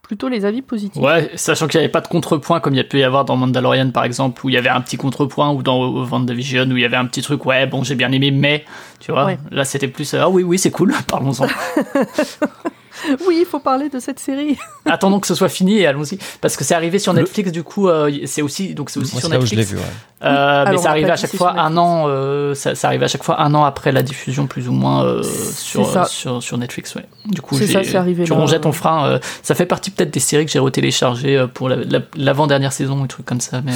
plutôt 0.01 0.29
les 0.29 0.45
avis 0.45 0.61
positifs. 0.61 1.01
Ouais, 1.03 1.29
sachant 1.35 1.67
qu'il 1.67 1.77
n'y 1.81 1.83
avait 1.83 1.91
pas 1.91 1.99
de 1.99 2.07
contrepoint 2.07 2.61
comme 2.61 2.73
il 2.73 2.77
y 2.77 2.79
a 2.79 2.85
pu 2.85 2.99
y 2.99 3.03
avoir 3.03 3.25
dans 3.25 3.35
Mandalorian 3.35 3.91
par 3.91 4.05
exemple, 4.05 4.45
où 4.45 4.49
il 4.49 4.53
y 4.53 4.57
avait 4.57 4.69
un 4.69 4.79
petit 4.79 4.95
contrepoint, 4.95 5.51
ou 5.51 5.61
dans 5.61 6.05
WandaVision 6.05 6.69
où 6.71 6.77
il 6.77 6.81
y 6.81 6.85
avait 6.85 6.95
un 6.95 7.03
petit 7.05 7.21
truc, 7.21 7.45
ouais, 7.45 7.65
bon, 7.67 7.83
j'ai 7.83 7.95
bien 7.95 8.13
aimé, 8.13 8.31
mais, 8.31 8.63
tu 9.01 9.11
vois, 9.11 9.25
Ouais. 9.25 9.37
là 9.51 9.65
c'était 9.65 9.89
plus, 9.89 10.13
euh, 10.13 10.21
ah 10.21 10.29
oui, 10.29 10.43
oui, 10.43 10.57
c'est 10.57 10.71
cool, 10.71 10.93
parlons-en. 11.09 11.47
Oui, 13.27 13.37
il 13.41 13.45
faut 13.45 13.59
parler 13.59 13.89
de 13.89 13.99
cette 13.99 14.19
série. 14.19 14.57
Attendons 14.85 15.19
que 15.19 15.27
ce 15.27 15.35
soit 15.35 15.49
fini 15.49 15.77
et 15.79 15.87
allons-y. 15.87 16.17
Parce 16.41 16.55
que 16.57 16.63
c'est 16.63 16.73
arrivé 16.75 16.99
sur 16.99 17.13
Netflix, 17.13 17.51
du 17.51 17.63
coup, 17.63 17.87
euh, 17.89 18.11
c'est 18.25 18.41
aussi, 18.41 18.73
donc 18.73 18.89
c'est 18.89 18.99
aussi 18.99 19.13
Moi, 19.13 19.21
sur 19.21 19.29
c'est 19.29 19.35
là 19.35 19.41
où 19.41 19.45
je 19.45 19.51
l'ai 19.51 19.57
Netflix. 19.57 19.81
vu. 19.81 19.85
ouais. 19.87 19.93
Euh, 20.29 20.65
mais 20.69 20.77
ça 20.77 20.89
arrivait 20.89 21.11
à 21.11 21.15
chaque 21.15 21.35
fois 21.35 21.51
un 21.59 21.77
an, 21.77 22.05
euh, 22.07 22.55
ça, 22.55 22.73
ça 22.75 22.87
arrivait 22.87 23.05
à 23.05 23.07
chaque 23.07 23.23
fois 23.23 23.39
un 23.41 23.53
an 23.53 23.63
après 23.65 23.91
la 23.91 24.01
diffusion, 24.01 24.47
plus 24.47 24.67
ou 24.67 24.71
moins, 24.71 25.03
euh, 25.05 25.21
sur, 25.23 25.87
ça. 25.91 26.05
sur, 26.05 26.41
sur 26.41 26.57
Netflix, 26.57 26.95
ouais. 26.95 27.05
Du 27.25 27.41
coup, 27.41 27.55
ça, 27.57 27.83
c'est 27.83 27.95
arrivé 27.95 28.23
tu 28.23 28.33
rongeais 28.33 28.59
ton 28.59 28.71
frein. 28.71 29.05
euh, 29.07 29.19
ça 29.43 29.53
fait 29.53 29.65
partie 29.67 29.91
peut-être 29.91 30.11
des 30.11 30.19
séries 30.19 30.45
que 30.45 30.51
j'ai 30.51 30.59
retéléchargées 30.59 31.37
euh, 31.37 31.47
pour 31.47 31.69
la- 31.69 31.75
la- 31.77 31.99
l'avant-dernière 32.15 32.73
saison, 32.73 33.01
ou 33.01 33.07
trucs 33.07 33.25
comme 33.25 33.41
ça, 33.41 33.61
mais. 33.63 33.73
euh, 33.73 33.75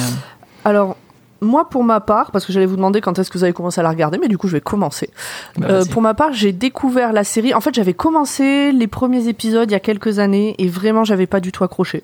Alors, 0.64 0.96
moi, 1.42 1.68
pour 1.68 1.84
ma 1.84 2.00
part, 2.00 2.30
parce 2.30 2.46
que 2.46 2.52
j'allais 2.52 2.66
vous 2.66 2.76
demander 2.76 3.00
quand 3.00 3.18
est-ce 3.18 3.30
que 3.30 3.36
vous 3.36 3.44
avez 3.44 3.52
commencé 3.52 3.80
à 3.80 3.84
la 3.84 3.90
regarder, 3.90 4.18
mais 4.18 4.28
du 4.28 4.38
coup, 4.38 4.48
je 4.48 4.52
vais 4.52 4.60
commencer. 4.60 5.10
bah, 5.58 5.66
Euh, 5.68 5.84
pour 5.84 6.00
ma 6.00 6.14
part, 6.14 6.32
j'ai 6.32 6.52
découvert 6.52 7.12
la 7.12 7.24
série. 7.24 7.52
En 7.52 7.60
fait, 7.60 7.74
j'avais 7.74 7.94
commencé 7.94 8.72
les 8.72 8.86
premiers 8.86 9.28
épisodes 9.28 9.70
il 9.70 9.72
y 9.72 9.76
a 9.76 9.80
quelques 9.80 10.18
années 10.18 10.54
et 10.58 10.68
vraiment, 10.68 11.04
j'avais 11.04 11.26
pas 11.26 11.40
du 11.40 11.52
tout 11.52 11.64
accroché. 11.64 12.02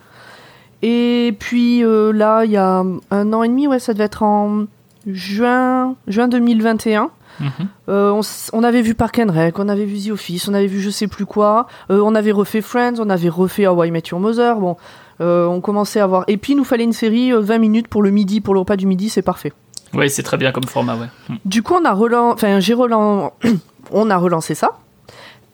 Et 0.83 1.35
puis 1.39 1.85
euh, 1.85 2.13
là, 2.13 2.45
il 2.45 2.53
y 2.53 2.57
a 2.57 2.85
un 3.11 3.33
an 3.33 3.43
et 3.43 3.49
demi, 3.49 3.67
ouais, 3.67 3.79
ça 3.79 3.95
devait 3.95 4.05
être 4.05 4.23
en 4.23 4.67
juin, 5.07 5.95
juin 6.07 6.29
2021. 6.29 7.11
Mhm. 7.41 7.51
Euh, 7.89 8.21
on, 8.53 8.63
avait 8.65 8.83
vu 8.83 8.95
Park 8.95 9.21
and 9.21 9.33
Rec, 9.33 9.59
on 9.59 9.69
avait 9.69 9.85
vu 9.85 10.09
The 10.09 10.13
Office, 10.13 10.49
on 10.49 10.55
avait 10.55 10.67
vu 10.67 10.81
je 10.81 10.91
sais 10.91 11.07
plus 11.07 11.27
quoi. 11.27 11.67
On 11.89 12.15
avait 12.15 12.33
refait 12.33 12.61
Friends, 12.61 12.95
on 12.99 13.11
avait 13.11 13.29
refait 13.29 13.67
How 13.67 13.85
I 13.85 13.91
Met 13.91 14.03
Your 14.11 14.21
Mother. 14.21 14.57
Bon, 14.57 14.77
on 15.21 15.61
commençait 15.61 16.01
à 16.01 16.07
voir. 16.07 16.25
Et 16.29 16.37
puis, 16.37 16.53
il 16.53 16.57
nous 16.57 16.65
fallait 16.65 16.85
une 16.85 16.93
série 16.93 17.33
euh, 17.33 17.41
20 17.41 17.59
minutes 17.59 17.89
pour 17.89 18.03
le 18.03 18.11
midi, 18.11 18.41
pour 18.41 18.55
le 18.55 18.61
repas 18.61 18.77
du 18.77 18.87
midi, 18.87 19.09
c'est 19.09 19.23
parfait. 19.23 19.53
Ouais, 19.95 20.09
c'est 20.09 20.23
très 20.23 20.37
bien 20.37 20.53
comme 20.53 20.65
format, 20.65 20.97
ouais. 20.97 21.07
Mm. 21.29 21.35
Du 21.45 21.63
coup, 21.63 21.75
on 21.75 21.85
a 21.85 21.93
relancé, 21.93 22.35
enfin, 22.35 22.61
j'ai 22.61 22.75
relan... 22.75 23.33
on 23.91 24.11
a 24.11 24.17
relancé 24.17 24.55
ça. 24.55 24.79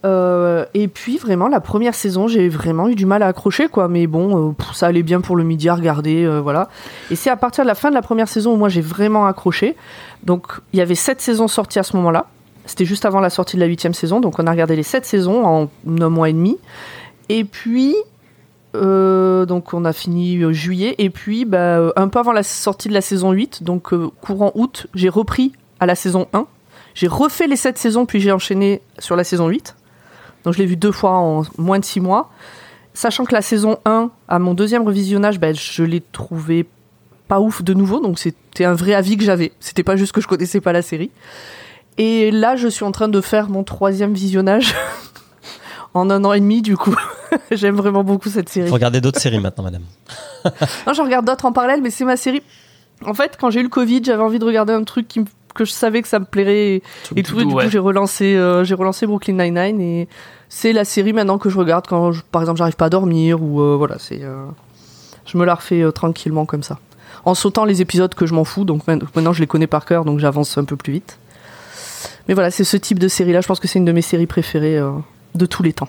Euh, 0.05 0.67
et 0.75 0.87
puis 0.87 1.17
vraiment 1.17 1.49
la 1.49 1.61
première 1.61 1.95
saison, 1.95 2.29
j'ai 2.29 2.51
vraiment 2.51 2.89
eu 2.89 2.95
du 2.95 3.07
mal 3.07 3.23
à 3.23 3.29
accrocher 3.29 3.69
quoi. 3.69 3.89
Mais 3.89 4.07
bon, 4.07 4.51
euh, 4.51 4.53
ça 4.75 4.87
allait 4.87 5.03
bien 5.03 5.23
pour 5.23 5.35
le 5.35 5.45
midi 5.45 5.69
à 5.69 5.75
regarder, 5.75 6.25
euh, 6.25 6.41
voilà. 6.41 6.69
Et 7.11 7.17
c'est 7.17 7.31
à 7.31 7.37
partir 7.37 7.65
de 7.65 7.69
la 7.69 7.75
fin 7.75 7.89
de 7.89 7.95
la 7.95 8.03
première 8.03 8.29
saison 8.29 8.53
où 8.53 8.57
moi 8.57 8.69
j'ai 8.69 8.83
vraiment 8.83 9.27
accroché. 9.27 9.77
Donc 10.23 10.49
il 10.73 10.79
y 10.79 10.83
avait 10.83 10.95
sept 10.95 11.23
saisons 11.23 11.49
sorties 11.49 11.79
à 11.79 11.83
ce 11.83 11.97
moment-là. 11.97 12.27
C'était 12.67 12.85
juste 12.85 13.07
avant 13.07 13.21
la 13.21 13.31
sortie 13.31 13.57
de 13.57 13.61
la 13.61 13.67
huitième 13.67 13.95
saison, 13.95 14.21
donc 14.21 14.39
on 14.39 14.47
a 14.47 14.51
regardé 14.51 14.77
les 14.77 14.83
sept 14.83 15.07
saisons 15.07 15.45
en 15.47 15.71
un 15.87 16.09
mois 16.09 16.29
et 16.29 16.35
demi. 16.35 16.59
Et 17.31 17.45
puis 17.45 17.95
euh, 18.75 19.47
donc 19.47 19.73
on 19.75 19.85
a 19.85 19.93
fini 19.93 20.39
euh, 20.39 20.53
juillet 20.53 20.95
et 20.99 21.11
puis 21.11 21.45
bah, 21.45 21.79
euh, 21.79 21.93
un 21.97 22.09
peu 22.09 22.19
avant 22.19 22.33
la 22.33 22.43
sortie 22.43 22.89
de 22.89 22.95
la 22.95 23.01
saison 23.01 23.33
8, 23.33 23.63
donc 23.63 23.93
courant 24.21 24.53
août, 24.55 24.87
j'ai 24.95 25.09
repris 25.09 25.53
à 25.81 25.87
la 25.87 25.95
saison 25.95 26.27
1. 26.33 26.47
J'ai 26.95 27.07
refait 27.07 27.47
les 27.47 27.57
7 27.57 27.79
saisons 27.79 28.07
puis 28.07 28.21
j'ai 28.21 28.33
enchaîné 28.33 28.81
sur 28.99 29.17
la 29.17 29.25
saison 29.25 29.49
8. 29.49 29.75
Donc 30.45 30.55
je 30.55 30.59
l'ai 30.59 30.67
vu 30.67 30.77
deux 30.77 30.93
fois 30.93 31.13
en 31.13 31.43
moins 31.59 31.79
de 31.79 31.85
6 31.85 32.01
mois. 32.01 32.31
Sachant 32.93 33.25
que 33.25 33.35
la 33.35 33.43
saison 33.43 33.79
1, 33.85 34.11
à 34.29 34.39
mon 34.39 34.55
deuxième 34.55 34.83
revisionnage, 34.83 35.41
bah, 35.41 35.53
je 35.53 35.83
l'ai 35.83 36.01
trouvé 36.01 36.67
pas 37.27 37.41
ouf 37.41 37.63
de 37.63 37.75
nouveau, 37.75 38.01
donc 38.01 38.19
c'était 38.19 38.65
un 38.65 38.75
vrai 38.75 38.95
avis 38.95 39.17
que 39.17 39.25
j'avais. 39.25 39.53
C'était 39.59 39.83
pas 39.83 39.97
juste 39.97 40.13
que 40.13 40.21
je 40.21 40.29
connaissais 40.29 40.61
pas 40.61 40.73
la 40.73 40.83
série. 40.83 41.11
Et 41.99 42.31
là, 42.31 42.57
je 42.57 42.69
suis 42.69 42.85
en 42.85 42.93
train 42.93 43.09
de 43.09 43.21
faire 43.21 43.49
mon 43.49 43.65
troisième 43.65 44.15
visionnage 44.15 44.75
en 45.95 46.11
un 46.11 46.25
an 46.25 46.33
et 46.33 46.41
demi, 46.41 46.61
du 46.63 46.77
coup. 46.77 46.95
J'aime 47.51 47.77
vraiment 47.77 48.05
beaucoup 48.05 48.29
cette 48.29 48.49
série. 48.49 48.69
Faut 48.69 48.75
regarder 48.75 49.01
d'autres 49.01 49.21
séries 49.21 49.41
maintenant, 49.41 49.65
madame. 49.65 49.83
Non, 50.87 50.93
j'en 50.93 51.05
regarde 51.05 51.27
d'autres 51.27 51.47
en 51.47 51.53
parallèle, 51.53 51.81
mais 51.83 51.91
c'est 51.91 52.05
ma 52.05 52.17
série. 52.17 52.43
En 53.07 53.15
fait, 53.15 53.37
quand 53.41 53.51
j'ai 53.51 53.61
eu 53.61 53.65
le 53.65 53.69
Covid, 53.69 54.03
j'avais 54.05 54.23
envie 54.23 54.39
de 54.39 54.45
regarder 54.45 54.73
un 54.73 54.85
truc 54.85 55.09
qui 55.09 55.21
me- 55.21 55.27
que 55.55 55.65
je 55.65 55.71
savais 55.73 56.03
que 56.03 56.09
ça 56.09 56.19
me 56.19 56.25
plairait 56.25 56.75
et 56.77 56.83
tout. 57.07 57.15
Et 57.17 57.23
doudou, 57.23 57.45
du 57.49 57.55
ouais. 57.55 57.65
coup, 57.65 57.71
j'ai 57.71 57.79
relancé, 57.79 58.35
euh, 58.37 58.65
j'ai 58.65 58.75
relancé 58.75 59.07
Brooklyn 59.07 59.35
Nine-Nine 59.35 59.81
et 59.81 60.09
c'est 60.49 60.73
la 60.73 60.85
série 60.85 61.13
maintenant 61.13 61.39
que 61.39 61.49
je 61.49 61.57
regarde 61.59 61.87
quand, 61.89 62.11
je- 62.13 62.23
par 62.31 62.43
exemple, 62.43 62.59
j'arrive 62.59 62.75
pas 62.77 62.87
à 62.87 62.91
dormir 62.91 63.41
ou 63.43 63.61
euh, 63.61 63.77
voilà, 63.77 63.97
c'est. 63.99 64.21
euh, 64.23 64.45
je 65.27 65.39
me 65.39 65.45
la 65.45 65.55
refais 65.55 65.81
euh, 65.83 65.91
tranquillement 65.93 66.45
comme 66.45 66.63
ça. 66.63 66.79
En 67.25 67.35
sautant 67.35 67.65
les 67.65 67.81
épisodes 67.81 68.15
que 68.15 68.27
je 68.27 68.35
m'en 68.35 68.45
fous, 68.45 68.65
donc 68.65 68.87
main- 68.87 68.99
maintenant 69.15 69.33
je 69.33 69.41
les 69.41 69.47
connais 69.47 69.67
par 69.69 69.85
cœur, 69.87 70.05
donc 70.05 70.19
j'avance 70.19 70.59
un 70.59 70.65
peu 70.65 70.77
plus 70.77 70.93
vite. 70.93 71.19
Mais 72.29 72.35
voilà, 72.35 72.51
c'est 72.51 72.65
ce 72.65 72.77
type 72.77 72.99
de 72.99 73.09
série-là. 73.09 73.41
Je 73.41 73.47
pense 73.47 73.61
que 73.61 73.69
c'est 73.69 73.79
une 73.79 73.85
de 73.85 73.93
mes 73.93 74.03
séries 74.03 74.27
préférées 74.27 74.79
euh, 74.79 74.91
de 75.35 75.47
tous 75.47 75.63
les 75.63 75.73
temps, 75.73 75.89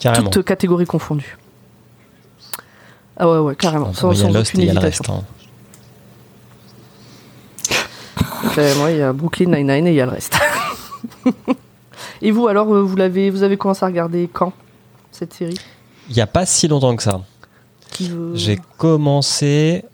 Carrément. 0.00 0.30
toutes 0.30 0.46
catégories 0.46 0.86
confondues. 0.86 1.36
Ah 3.16 3.28
ouais, 3.30 3.38
ouais, 3.38 3.54
carrément, 3.56 3.92
sans, 3.94 4.12
Il 4.12 4.18
y 4.18 4.22
a 4.22 4.24
sans 4.26 4.32
Lost 4.32 4.54
et 4.54 4.58
il 4.58 4.64
y 4.66 4.70
a 4.70 4.74
le 4.74 4.80
reste. 4.80 5.08
hein. 5.08 5.22
Ben, 8.56 8.76
moi, 8.78 8.90
il 8.90 8.98
y 8.98 9.02
a 9.02 9.12
Brooklyn 9.12 9.46
Nine-Nine 9.46 9.86
et 9.86 9.90
il 9.90 9.96
y 9.96 10.00
a 10.00 10.06
le 10.06 10.12
reste. 10.12 10.36
et 12.22 12.30
vous, 12.30 12.46
alors, 12.46 12.72
euh, 12.74 12.82
vous, 12.82 12.96
l'avez, 12.96 13.30
vous 13.30 13.42
avez 13.42 13.56
commencé 13.56 13.82
à 13.84 13.86
regarder 13.86 14.28
quand 14.32 14.52
cette 15.10 15.32
série? 15.34 15.58
Il 16.08 16.14
n'y 16.14 16.20
a 16.22 16.26
pas 16.26 16.44
si 16.46 16.68
longtemps 16.68 16.94
que 16.94 17.02
ça. 17.02 17.20
Veut- 18.00 18.32
J'ai 18.34 18.58
commencé. 18.76 19.84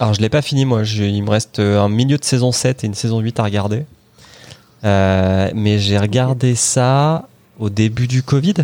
Alors, 0.00 0.14
je 0.14 0.20
l'ai 0.20 0.28
pas 0.28 0.42
fini, 0.42 0.64
moi. 0.64 0.82
Je- 0.82 1.04
Il 1.04 1.22
me 1.22 1.30
reste 1.30 1.58
euh, 1.58 1.80
un 1.80 1.88
milieu 1.88 2.16
de 2.16 2.24
saison 2.24 2.50
7 2.52 2.82
et 2.82 2.86
une 2.86 2.94
saison 2.94 3.20
8 3.20 3.38
à 3.38 3.44
regarder. 3.44 3.84
Euh, 4.84 5.50
mais 5.54 5.78
j'ai 5.78 5.98
regardé 5.98 6.54
ça 6.54 7.28
au 7.58 7.70
début 7.70 8.06
du 8.06 8.22
Covid. 8.22 8.54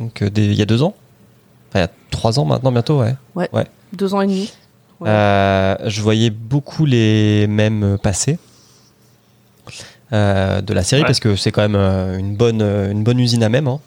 Donc, 0.00 0.22
euh, 0.22 0.30
des- 0.30 0.46
il 0.46 0.54
y 0.54 0.62
a 0.62 0.66
deux 0.66 0.82
ans. 0.82 0.94
Enfin, 1.70 1.78
il 1.78 1.82
y 1.82 1.84
a 1.84 1.90
trois 2.10 2.38
ans 2.38 2.44
maintenant, 2.44 2.72
bientôt, 2.72 3.00
ouais. 3.00 3.14
Deux 3.92 4.14
ans 4.14 4.20
et 4.20 4.26
demi 4.26 4.52
Ouais. 5.00 5.08
Euh, 5.10 5.76
je 5.88 6.00
voyais 6.00 6.30
beaucoup 6.30 6.84
les 6.86 7.46
mêmes 7.48 7.98
passer 8.02 8.38
euh, 10.12 10.60
de 10.60 10.72
la 10.74 10.82
série 10.84 11.02
Ouais. 11.02 11.06
parce 11.06 11.18
que 11.20 11.34
c'est 11.36 11.50
quand 11.50 11.62
même 11.62 11.74
euh, 11.74 12.16
une 12.18 12.36
bonne, 12.36 12.62
une 12.62 13.02
bonne 13.02 13.18
usine 13.18 13.42
à 13.42 13.48
même. 13.48 13.66
hein. 13.68 13.80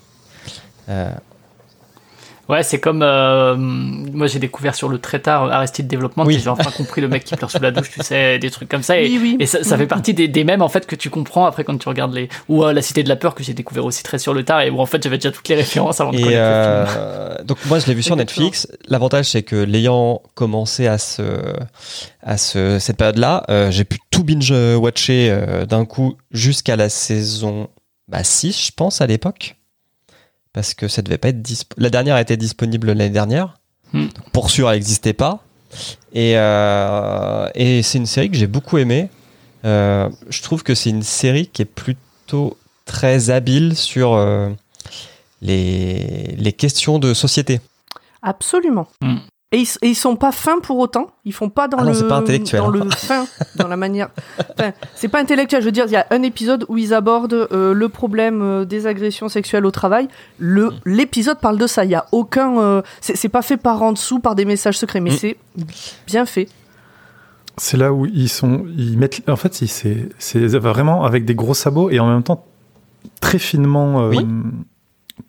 Ouais, 2.48 2.62
c'est 2.64 2.80
comme. 2.80 3.02
euh, 3.02 3.56
moi, 3.58 4.28
j'ai 4.28 4.40
découvert 4.40 4.75
sur 4.75 4.88
le 4.90 5.00
très 5.00 5.20
tard 5.20 5.46
euh, 5.46 5.50
Arrested 5.50 5.88
Development, 5.88 6.25
Oui. 6.25 6.40
j'ai 6.44 6.50
enfin 6.50 6.70
compris 6.72 7.02
le 7.02 7.08
mec 7.08 7.24
qui 7.24 7.36
pleure 7.36 7.50
sous 7.50 7.60
la 7.60 7.72
douche, 7.72 7.90
tu 7.92 8.02
sais, 8.04 8.38
des 8.40 8.52
trucs 8.52 8.70
comme 8.70 8.84
ça. 8.84 9.00
Et, 9.00 9.08
Oui, 9.08 9.20
oui. 9.22 9.38
et 9.40 9.46
ça, 9.46 9.64
ça 9.64 9.78
fait 9.78 9.88
partie 9.88 10.14
des, 10.14 10.28
des 10.28 10.44
mêmes, 10.44 10.62
en 10.62 10.70
fait, 10.70 10.86
que 10.86 10.96
tu 10.96 11.10
comprends 11.10 11.46
après 11.46 11.64
quand 11.64 11.78
tu 11.78 11.90
regardes 11.90 12.14
les. 12.14 12.30
Ou 12.50 12.64
euh, 12.64 12.74
La 12.74 12.82
Cité 12.82 13.02
de 13.04 13.10
la 13.10 13.16
Peur, 13.16 13.34
que 13.36 13.44
j'ai 13.44 13.54
découvert 13.54 13.86
aussi 13.86 14.04
très 14.04 14.20
sur 14.20 14.34
le 14.34 14.44
tard, 14.44 14.62
et 14.62 14.70
où 14.70 14.80
en 14.80 14.86
fait, 14.86 15.02
j'avais 15.02 15.18
déjà 15.18 15.32
toutes 15.32 15.48
les 15.50 15.56
références 15.56 16.00
avant 16.02 16.12
de 16.12 16.18
Et 16.18 16.22
connaître 16.24 16.40
le 16.40 17.36
film. 17.38 17.46
donc 17.48 17.58
moi 17.66 17.80
je 17.80 17.88
l'ai 17.88 17.94
vu 17.94 18.04
sur. 18.04 18.16
Netflix. 18.16 18.68
L'avantage 18.88 19.25
c'est 19.25 19.44
que 19.44 19.56
l'ayant 19.56 20.22
commencé 20.36 20.88
à 20.88 20.98
ce 20.98 21.24
à 22.24 22.38
ce, 22.38 22.80
cette 22.80 22.98
période-là, 22.98 23.44
euh, 23.50 23.72
j'ai 23.72 23.84
pu 23.84 23.98
tout 24.12 24.24
binge 24.24 24.52
watcher 24.52 25.30
euh, 25.32 25.66
d'un 25.66 25.86
coup 25.86 26.16
jusqu'à 26.32 26.75
la 26.75 26.90
saison 26.90 27.68
bah, 28.08 28.24
6 28.24 28.68
je 28.68 28.72
pense 28.75 29.02
à 29.02 29.08
l'époque 29.08 29.56
parce 30.55 30.74
que 30.74 30.88
ça 30.88 31.01
devait 31.03 31.19
pas 31.19 31.27
être 31.27 31.41
disp- 31.41 31.74
la 31.77 31.89
dernière 31.89 32.15
a 32.15 32.21
été 32.21 32.38
disponible 32.38 32.88
l'année 32.88 33.09
dernière. 33.09 33.59
Hmm. 33.93 34.07
Donc, 34.07 34.29
pour 34.31 34.50
sûr 34.50 34.69
elle 34.71 34.77
n'existait 34.77 35.13
pas. 35.13 35.43
Et 36.13 36.38
euh, 36.38 37.50
et 37.53 37.83
c'est 37.83 37.97
une 37.97 38.05
série 38.05 38.31
que 38.31 38.38
j'ai 38.38 38.47
beaucoup 38.47 38.77
aimée. 38.77 39.09
Euh, 39.65 40.09
je 40.29 40.41
trouve 40.41 40.63
que 40.63 40.74
c'est 40.74 40.89
une 40.91 41.03
série 41.03 41.47
qui 41.47 41.62
est 41.62 41.65
plutôt 41.65 42.57
très 42.85 43.29
habile 43.29 43.75
sur 43.75 44.13
euh, 44.13 44.50
les, 45.41 46.35
les 46.38 46.53
questions 46.53 47.00
de 47.00 47.13
société. 47.13 47.59
Absolument. 48.21 48.88
Mm. 49.01 49.17
Et, 49.55 49.59
ils, 49.62 49.67
et 49.81 49.89
ils 49.89 49.95
sont 49.95 50.15
pas 50.15 50.31
fins 50.31 50.59
pour 50.62 50.77
autant. 50.79 51.07
Ils 51.24 51.33
font 51.33 51.50
pas 51.50 51.67
dans 51.67 51.77
Ah 51.79 51.83
non, 51.83 51.89
le 51.89 51.95
c'est 51.95 52.07
pas 52.07 52.17
intellectuel, 52.17 52.62
dans 52.62 52.67
hein. 52.74 52.83
le 52.83 52.89
fin, 52.89 53.25
dans 53.55 53.67
la 53.67 53.77
manière. 53.77 54.09
Enfin, 54.57 54.71
c'est 54.95 55.07
pas 55.07 55.19
intellectuel. 55.21 55.62
Je 55.62 55.65
veux 55.65 55.71
dire, 55.71 55.85
il 55.88 55.91
y 55.93 55.95
a 55.95 56.05
un 56.12 56.21
épisode 56.24 56.65
où 56.67 56.77
ils 56.77 56.93
abordent 56.93 57.47
euh, 57.51 57.74
le 57.74 57.89
problème 57.89 58.41
euh, 58.41 58.65
des 58.65 58.85
agressions 58.88 59.29
sexuelles 59.29 59.65
au 59.65 59.71
travail. 59.71 60.07
Le 60.38 60.65
Mm. 60.71 60.74
l'épisode 60.85 61.39
parle 61.39 61.57
de 61.57 61.67
ça. 61.67 61.85
Il 61.85 61.91
y 61.91 61.95
a 61.95 62.05
aucun. 62.12 62.59
euh, 62.59 62.81
c'est 63.01 63.29
pas 63.29 63.41
fait 63.41 63.57
par 63.57 63.81
en 63.81 63.93
dessous 63.93 64.19
par 64.19 64.35
des 64.35 64.45
messages 64.45 64.77
secrets, 64.77 65.00
mais 65.00 65.12
Mm. 65.12 65.17
c'est 65.17 65.38
bien 66.07 66.25
fait. 66.25 66.50
C'est 67.57 67.77
là 67.77 67.93
où 67.93 68.05
ils 68.05 68.27
sont. 68.29 68.65
Ils 68.77 68.97
mettent. 68.97 69.21
En 69.29 69.38
fait, 69.38 69.53
c'est 69.53 70.38
vraiment 70.57 71.05
avec 71.05 71.24
des 71.24 71.35
gros 71.35 71.53
sabots 71.53 71.89
et 71.89 72.00
en 72.00 72.07
même 72.07 72.24
temps 72.24 72.45
très 73.21 73.39
finement 73.39 74.01
euh, 74.01 74.09
Oui. 74.09 74.27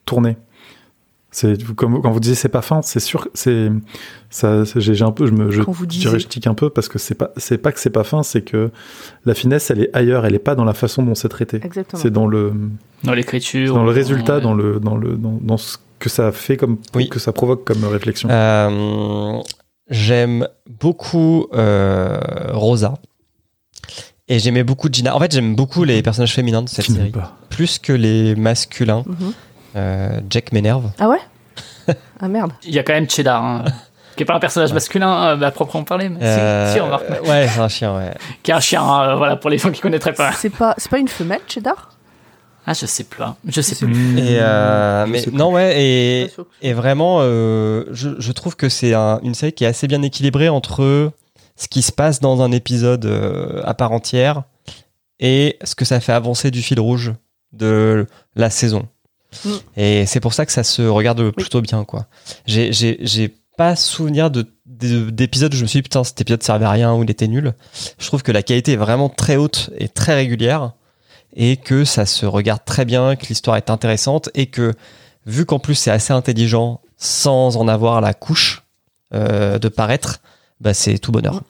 tourné. 0.04 0.36
C'est 1.38 1.62
comme 1.74 2.00
quand 2.00 2.10
vous 2.12 2.20
disiez 2.20 2.34
c'est 2.34 2.48
pas 2.48 2.62
fin, 2.62 2.80
c'est 2.80 2.98
sûr. 2.98 3.28
C'est 3.34 3.68
ça. 4.30 4.64
c'est- 4.64 4.80
J'ai 4.80 5.02
un 5.04 5.10
peu. 5.12 5.26
Je 5.26 5.32
me. 5.32 5.50
Je, 5.50 5.60
je 5.60 5.84
disiez. 5.84 6.06
dirais, 6.06 6.18
je 6.18 6.26
tique 6.28 6.46
un 6.46 6.54
peu 6.54 6.70
parce 6.70 6.88
que 6.88 6.98
c'est 6.98 7.14
pas. 7.14 7.30
C'est 7.36 7.58
pas 7.58 7.72
que 7.72 7.78
c'est 7.80 7.90
pas 7.90 8.04
fin, 8.04 8.22
c'est 8.22 8.40
que 8.40 8.70
la 9.26 9.34
finesse, 9.34 9.70
elle 9.70 9.82
est 9.82 9.90
ailleurs. 9.94 10.24
Elle 10.24 10.34
est 10.34 10.38
pas 10.38 10.54
dans 10.54 10.64
la 10.64 10.72
façon 10.72 11.02
dont 11.02 11.14
c'est 11.14 11.28
traité. 11.28 11.60
Exactement. 11.62 12.00
C'est 12.00 12.10
dans 12.10 12.26
le 12.26 12.54
Dans 13.04 13.12
l'écriture. 13.12 13.74
dans 13.74 13.84
le 13.84 13.90
résultat, 13.90 14.36
ouais. 14.36 14.40
dans 14.40 14.54
le 14.54 14.80
dans 14.80 14.96
le 14.96 15.16
dans, 15.16 15.38
dans 15.42 15.58
ce 15.58 15.76
que 15.98 16.08
ça 16.08 16.32
fait 16.32 16.56
comme 16.56 16.78
Oui. 16.94 17.10
que 17.10 17.18
ça 17.18 17.32
provoque 17.32 17.64
comme 17.66 17.84
réflexion. 17.84 18.30
Euh, 18.30 19.38
J'aime 19.90 20.48
beaucoup 20.80 21.48
euh, 21.52 22.18
Rosa. 22.54 22.94
Et 24.28 24.38
j'aimais 24.38 24.64
beaucoup 24.64 24.88
Gina. 24.90 25.14
En 25.14 25.20
fait, 25.20 25.32
j'aime 25.32 25.54
beaucoup 25.54 25.84
les 25.84 26.02
personnages 26.02 26.32
féminins 26.34 26.62
de 26.62 26.68
cette 26.70 26.86
Qui 26.86 26.92
série. 26.92 27.10
pas. 27.10 27.36
Plus 27.50 27.78
que 27.78 27.92
les 27.92 28.34
masculins. 28.34 29.04
Mhm. 29.06 29.14
Euh, 29.20 29.30
Jack 30.30 30.52
m'énerve. 30.52 30.90
Ah 30.98 31.08
ouais 31.08 31.20
Ah 32.20 32.28
merde. 32.28 32.52
Il 32.64 32.74
y 32.74 32.78
a 32.78 32.82
quand 32.82 32.92
même 32.94 33.08
Cheddar, 33.08 33.44
hein, 33.44 33.64
qui 34.16 34.22
est 34.22 34.26
pas 34.26 34.34
un 34.34 34.40
personnage 34.40 34.72
masculin 34.72 35.36
euh, 35.36 35.40
à 35.46 35.50
proprement 35.50 35.84
parler, 35.84 36.08
mais 36.08 36.18
Euh, 36.22 36.66
si, 36.68 36.74
si, 36.74 36.80
remarque, 36.80 37.04
ouais, 37.26 37.46
c'est 37.48 37.60
un 37.60 37.68
chien, 37.68 37.96
ouais. 37.96 38.10
qui 38.42 38.50
est 38.50 38.54
un 38.54 38.60
chien, 38.60 38.82
hein, 38.82 39.16
voilà, 39.16 39.36
pour 39.36 39.50
les 39.50 39.58
gens 39.58 39.70
qui 39.70 39.80
connaîtraient 39.80 40.14
pas. 40.14 40.32
C'est 40.32 40.50
pas, 40.50 40.74
c'est 40.78 40.90
pas 40.90 40.98
une 40.98 41.08
femelle, 41.08 41.40
Cheddar? 41.46 41.90
Ah, 42.68 42.72
je 42.74 42.84
sais 42.86 43.04
plus, 43.04 43.22
hein, 43.22 43.36
je 43.46 43.60
sais 43.60 43.76
plus. 43.76 44.18
Et 44.18 44.40
euh, 44.40 45.06
Je 45.06 45.10
mais 45.12 45.18
sais 45.20 45.30
plus. 45.30 45.36
non, 45.36 45.52
ouais, 45.52 45.80
et, 45.80 46.32
Pas 46.62 46.72
vraiment, 46.74 47.18
euh, 47.20 47.84
je, 47.92 48.10
je 48.18 48.32
trouve 48.32 48.56
que 48.56 48.68
c'est 48.68 48.92
un- 48.92 49.20
une 49.22 49.34
série 49.34 49.52
qui 49.52 49.62
est 49.62 49.68
assez 49.68 49.86
bien 49.86 50.02
équilibrée 50.02 50.48
entre 50.48 51.12
ce 51.54 51.68
qui 51.68 51.82
se 51.82 51.92
passe 51.92 52.18
dans 52.18 52.42
un 52.42 52.50
épisode 52.50 53.04
euh, 53.06 53.62
à 53.64 53.74
part 53.74 53.92
entière 53.92 54.42
et 55.20 55.58
ce 55.62 55.76
que 55.76 55.84
ça 55.84 56.00
fait 56.00 56.12
avancer 56.12 56.50
du 56.50 56.60
fil 56.60 56.80
rouge 56.80 57.12
de 57.52 58.06
la 58.34 58.50
saison. 58.50 58.88
Mm. 59.44 59.50
Et 59.76 60.06
c'est 60.06 60.20
pour 60.20 60.34
ça 60.34 60.46
que 60.46 60.52
ça 60.52 60.64
se 60.64 60.82
regarde 60.82 61.30
plutôt 61.30 61.60
bien, 61.60 61.84
quoi. 61.84 62.06
J'ai- 62.46 62.72
J'ai 62.72 62.98
j'ai 63.00 63.34
pas 63.56 63.74
souvenir 63.76 64.30
de 64.30 64.46
de- 64.66 65.08
d'épisodes 65.10 65.52
où 65.54 65.56
je 65.56 65.62
me 65.62 65.66
suis 65.66 65.78
dit 65.78 65.82
putain 65.84 66.04
cet 66.04 66.20
épisode 66.20 66.42
servait 66.42 66.66
à 66.66 66.70
rien 66.70 66.92
ou 66.94 67.02
il 67.04 67.10
était 67.10 67.28
nul. 67.28 67.54
Je 67.98 68.06
trouve 68.06 68.22
que 68.22 68.32
la 68.32 68.42
qualité 68.42 68.72
est 68.72 68.76
vraiment 68.76 69.08
très 69.08 69.36
haute 69.36 69.70
et 69.78 69.88
très 69.88 70.14
régulière 70.14 70.72
et 71.34 71.56
que 71.56 71.84
ça 71.84 72.04
se 72.06 72.26
regarde 72.26 72.60
très 72.66 72.84
bien, 72.84 73.16
que 73.16 73.26
l'histoire 73.26 73.56
est 73.56 73.70
intéressante 73.70 74.28
et 74.34 74.46
que 74.46 74.74
vu 75.24 75.46
qu'en 75.46 75.58
plus 75.58 75.74
c'est 75.74 75.90
assez 75.90 76.12
intelligent 76.12 76.80
sans 76.98 77.56
en 77.56 77.68
avoir 77.68 78.00
la 78.02 78.12
couche 78.14 78.62
euh, 79.14 79.58
de 79.58 79.68
paraître, 79.68 80.20
bah 80.60 80.74
c'est 80.74 80.98
tout 80.98 81.12
bonheur. 81.12 81.40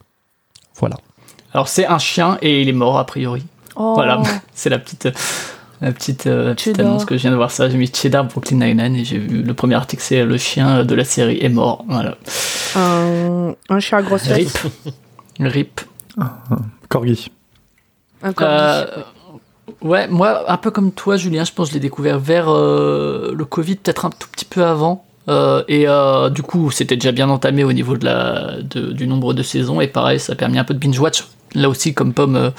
Voilà. 0.78 0.96
Alors, 1.54 1.68
c'est 1.68 1.86
un 1.86 1.98
chien 1.98 2.36
et 2.42 2.60
il 2.60 2.68
est 2.68 2.72
mort, 2.72 2.98
a 2.98 3.06
priori. 3.06 3.42
Oh. 3.76 3.92
Voilà, 3.94 4.20
c'est 4.54 4.68
la 4.68 4.78
petite, 4.78 5.08
la 5.86 5.92
petite, 5.92 6.26
euh, 6.26 6.54
petite 6.54 6.78
annonce 6.80 7.04
que 7.04 7.16
je 7.16 7.22
viens 7.22 7.30
de 7.30 7.36
voir 7.36 7.50
ça. 7.50 7.70
J'ai 7.70 7.78
mis 7.78 7.86
Cheddar 7.92 8.24
Brooklyn 8.24 8.58
Nine-Nine 8.58 8.96
et 8.96 9.04
j'ai 9.04 9.18
vu 9.18 9.42
le 9.42 9.54
premier 9.54 9.74
article, 9.76 10.02
c'est 10.02 10.24
le 10.24 10.36
chien 10.36 10.84
de 10.84 10.94
la 10.94 11.04
série 11.04 11.38
est 11.40 11.48
mort. 11.48 11.84
Voilà. 11.88 12.16
Un, 12.74 13.54
un 13.68 13.80
chien 13.80 13.98
à 13.98 14.02
grosse 14.02 14.24
Rip. 14.28 14.50
Rip. 15.40 15.80
Corgi. 16.88 17.30
Un 18.22 18.32
corgi. 18.32 18.52
Euh, 18.52 18.86
ouais, 19.82 20.08
moi, 20.08 20.50
un 20.50 20.56
peu 20.56 20.70
comme 20.70 20.92
toi, 20.92 21.16
Julien, 21.16 21.44
je 21.44 21.52
pense 21.52 21.68
que 21.68 21.72
je 21.72 21.74
l'ai 21.74 21.80
découvert 21.82 22.18
vers 22.18 22.48
euh, 22.48 23.32
le 23.36 23.44
Covid, 23.44 23.76
peut-être 23.76 24.04
un 24.06 24.10
tout 24.10 24.28
petit 24.32 24.44
peu 24.44 24.64
avant. 24.64 25.04
Euh, 25.28 25.62
et 25.68 25.88
euh, 25.88 26.30
du 26.30 26.42
coup, 26.42 26.70
c'était 26.70 26.96
déjà 26.96 27.12
bien 27.12 27.28
entamé 27.28 27.64
au 27.64 27.72
niveau 27.72 27.96
de 27.96 28.04
la, 28.04 28.56
de- 28.62 28.92
du 28.92 29.06
nombre 29.06 29.34
de 29.34 29.42
saisons. 29.42 29.80
Et 29.80 29.88
pareil, 29.88 30.20
ça 30.20 30.32
a 30.32 30.36
permis 30.36 30.58
un 30.58 30.64
peu 30.64 30.74
de 30.74 30.78
binge-watch. 30.78 31.24
Là 31.54 31.68
aussi, 31.68 31.94
comme 31.94 32.12
pomme, 32.12 32.36
euh, 32.36 32.50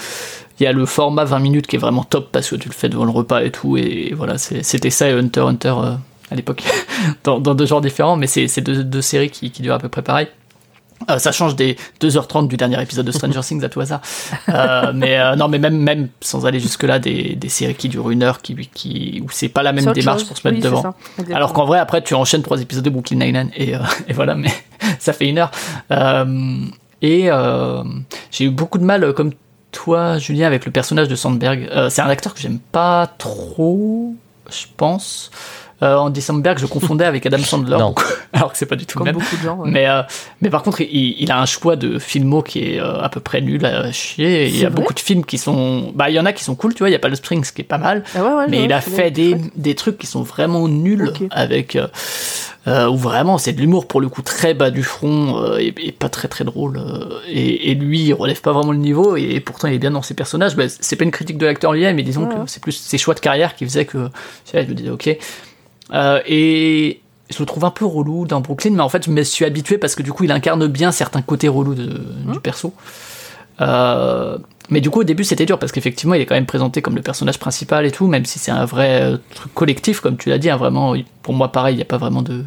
il 0.59 0.63
y 0.63 0.67
a 0.67 0.71
le 0.71 0.85
format 0.85 1.23
20 1.25 1.39
minutes 1.39 1.67
qui 1.67 1.75
est 1.75 1.79
vraiment 1.79 2.03
top 2.03 2.29
parce 2.31 2.49
que 2.49 2.55
tu 2.55 2.67
le 2.67 2.73
fais 2.73 2.89
devant 2.89 3.05
le 3.05 3.11
repas 3.11 3.41
et 3.43 3.51
tout. 3.51 3.77
Et 3.77 4.13
voilà, 4.15 4.37
c'était 4.37 4.89
ça 4.89 5.09
et 5.09 5.13
Hunter 5.13 5.41
Hunter 5.41 5.73
euh, 5.77 5.93
à 6.31 6.35
l'époque, 6.35 6.63
dans, 7.23 7.39
dans 7.39 7.55
deux 7.55 7.65
genres 7.65 7.81
différents. 7.81 8.15
Mais 8.15 8.27
c'est 8.27 8.61
deux, 8.61 8.83
deux 8.83 9.01
séries 9.01 9.29
qui, 9.29 9.51
qui 9.51 9.61
durent 9.61 9.75
à 9.75 9.79
peu 9.79 9.89
près 9.89 10.01
pareil. 10.01 10.27
Euh, 11.09 11.19
ça 11.19 11.31
change 11.31 11.55
des 11.55 11.77
2h30 12.01 12.47
du 12.47 12.57
dernier 12.57 12.81
épisode 12.81 13.05
de 13.05 13.11
Stranger 13.11 13.41
Things 13.41 13.63
à 13.63 13.69
tout 13.69 13.79
hasard. 13.79 14.01
Euh, 14.49 14.91
mais 14.93 15.19
euh, 15.19 15.35
non, 15.35 15.47
mais 15.47 15.59
même, 15.59 15.77
même 15.77 16.09
sans 16.21 16.45
aller 16.45 16.59
jusque-là, 16.59 16.99
des, 16.99 17.35
des 17.35 17.49
séries 17.49 17.75
qui 17.75 17.87
durent 17.87 18.09
une 18.09 18.23
heure, 18.23 18.41
qui, 18.41 18.55
qui, 18.73 19.21
où 19.23 19.29
c'est 19.29 19.49
pas 19.49 19.63
la 19.63 19.73
même 19.73 19.85
démarche 19.93 20.21
chose. 20.21 20.27
pour 20.27 20.37
se 20.37 20.47
mettre 20.47 20.57
Oui, 20.57 20.63
devant. 20.63 20.81
ça. 20.81 20.95
Alors 21.33 21.53
qu'en 21.53 21.65
vrai, 21.65 21.79
après, 21.79 22.01
tu 22.01 22.13
enchaînes 22.15 22.41
trois 22.41 22.59
épisodes 22.61 22.83
de 22.83 22.89
Brooklyn 22.89 23.17
Nine-Nine 23.17 23.51
et, 23.55 23.73
et 24.07 24.13
voilà, 24.13 24.35
mais 24.35 24.49
ça 24.99 25.13
fait 25.13 25.27
une 25.29 25.37
heure. 25.37 25.51
Et 27.01 27.29
j'ai 28.31 28.45
eu 28.45 28.49
beaucoup 28.49 28.79
de 28.79 28.83
mal, 28.83 29.13
comme 29.13 29.31
toi, 29.83 30.17
Julien, 30.17 30.47
avec 30.47 30.65
le 30.65 30.71
personnage 30.71 31.07
de 31.07 31.15
Sandberg. 31.15 31.69
Euh, 31.71 31.89
c'est 31.89 32.01
un 32.01 32.09
acteur 32.09 32.33
que 32.33 32.39
j'aime 32.39 32.57
pas 32.71 33.07
trop, 33.19 34.15
je 34.49 34.65
pense. 34.75 35.29
Euh, 35.83 35.95
Andy 35.95 36.21
Samberg, 36.23 36.57
je 36.57 36.65
confondais 36.65 37.05
avec 37.05 37.23
Adam 37.27 37.37
Sandler, 37.37 37.77
Non. 37.79 37.93
alors 38.33 38.51
que 38.51 38.57
c'est 38.57 38.65
pas 38.65 38.75
du 38.75 38.87
tout 38.87 38.97
le 38.97 39.05
Comme 39.05 39.13
même. 39.13 39.21
beaucoup 39.23 39.37
de 39.37 39.41
gens. 39.43 39.57
ouais. 39.57 39.69
Mais, 39.69 39.87
euh, 39.87 40.01
mais 40.41 40.49
par 40.49 40.63
contre, 40.63 40.81
il, 40.81 41.15
il 41.19 41.31
a 41.31 41.39
un 41.39 41.45
choix 41.45 41.75
de 41.75 41.99
filmo 41.99 42.41
qui 42.41 42.63
est 42.73 42.79
euh, 42.81 42.99
à 42.99 43.09
peu 43.09 43.19
près 43.19 43.41
nul 43.41 43.63
à 43.63 43.91
chier. 43.91 44.47
Il 44.47 44.57
y 44.57 44.65
a 44.65 44.71
beaucoup 44.71 44.95
de 44.95 44.99
films 44.99 45.23
qui 45.23 45.37
sont. 45.37 45.91
Bah, 45.93 46.09
il 46.09 46.15
y 46.15 46.19
en 46.19 46.25
a 46.25 46.33
qui 46.33 46.43
sont 46.43 46.55
cool, 46.55 46.73
tu 46.73 46.79
vois. 46.79 46.89
Il 46.89 46.93
y 46.93 46.95
a 46.95 46.99
pas 46.99 47.09
le 47.09 47.15
Springs 47.15 47.45
qui 47.53 47.61
est 47.61 47.63
pas 47.63 47.77
mal. 47.77 48.03
Ah 48.15 48.23
ouais, 48.23 48.33
ouais, 48.33 48.47
mais 48.49 48.63
il 48.63 48.73
a 48.73 48.81
fait 48.81 49.11
des, 49.11 49.35
des 49.55 49.75
trucs 49.75 49.99
qui 49.99 50.07
sont 50.07 50.23
vraiment 50.23 50.67
nuls 50.67 51.13
avec. 51.29 51.77
Euh, 52.67 52.89
où 52.89 52.97
vraiment 52.97 53.37
c'est 53.37 53.53
de 53.53 53.61
l'humour 53.61 53.87
pour 53.87 54.01
le 54.01 54.09
coup 54.09 54.21
très 54.21 54.53
bas 54.53 54.71
du 54.71 54.83
front 54.83 55.41
euh, 55.41 55.57
et, 55.57 55.73
et 55.77 55.91
pas 55.93 56.09
très 56.09 56.27
très 56.27 56.43
drôle. 56.43 56.77
euh, 56.77 57.19
et, 57.29 57.71
et 57.71 57.75
lui, 57.75 58.01
il 58.01 58.13
relève 58.13 58.41
pas 58.41 58.51
vraiment 58.51 58.73
le 58.73 58.77
niveau 58.77 59.15
et, 59.15 59.39
pourtant 59.39 59.69
il 59.69 59.73
est 59.75 59.79
bien 59.79 59.91
dans 59.91 60.01
ses 60.01 60.15
personnages. 60.15 60.55
Bah, 60.57 60.65
c'est 60.67 60.97
pas 60.97 61.05
une 61.05 61.11
critique 61.11 61.37
de 61.37 61.45
l'acteur 61.45 61.71
lui-même, 61.71 61.95
mais 61.95 62.03
disons 62.03 62.27
Ouais, 62.27 62.35
que 62.35 62.49
c'est 62.51 62.61
plus 62.61 62.73
ses 62.73 62.97
choix 62.97 63.13
de 63.13 63.21
carrière 63.21 63.55
qui 63.55 63.63
faisaient 63.63 63.85
que. 63.85 64.09
Je 64.53 64.59
me 64.59 64.73
disais, 64.73 64.89
ok. 64.89 65.07
Et 66.27 66.99
je 67.29 67.39
le 67.39 67.45
trouve 67.45 67.63
un 67.65 67.71
peu 67.71 67.85
relou 67.85 68.25
dans 68.25 68.41
Brooklyn, 68.41 68.71
mais 68.71 68.81
en 68.81 68.89
fait, 68.89 69.05
je 69.05 69.11
me 69.11 69.23
suis 69.23 69.45
habitué 69.45 69.77
parce 69.77 69.95
que 69.95 70.03
du 70.03 70.11
coup, 70.11 70.25
il 70.25 70.31
incarne 70.31 70.67
bien 70.67 70.91
certains 70.91 71.21
côtés 71.21 71.47
relous 71.47 71.75
de- 71.75 72.01
du 72.31 72.39
perso. 72.41 72.73
Mais 74.69 74.81
du 74.81 74.89
coup, 74.89 74.99
au 74.99 75.03
début, 75.05 75.23
c'était 75.23 75.45
dur 75.45 75.57
parce 75.59 75.71
qu'effectivement, 75.71 76.13
il 76.15 76.21
est 76.21 76.25
quand 76.25 76.35
même 76.35 76.45
présenté 76.45 76.81
comme 76.81 76.95
le 76.95 77.01
personnage 77.01 77.39
principal 77.39 77.85
et 77.85 77.91
tout, 77.91 78.07
même 78.07 78.25
si 78.25 78.37
c'est 78.37 78.51
un 78.51 78.65
vrai 78.65 79.01
euh, 79.01 79.17
truc 79.33 79.53
collectif, 79.53 80.01
comme 80.01 80.17
tu 80.17 80.27
l'as 80.29 80.37
dit. 80.37 80.49
hein, 80.49 80.57
vraiment, 80.57 80.93
pour 81.23 81.33
moi, 81.33 81.51
pareil, 81.53 81.75
il 81.75 81.77
n'y 81.77 81.83
a 81.83 81.85
pas 81.85 81.97
vraiment 81.97 82.21
de, 82.21 82.43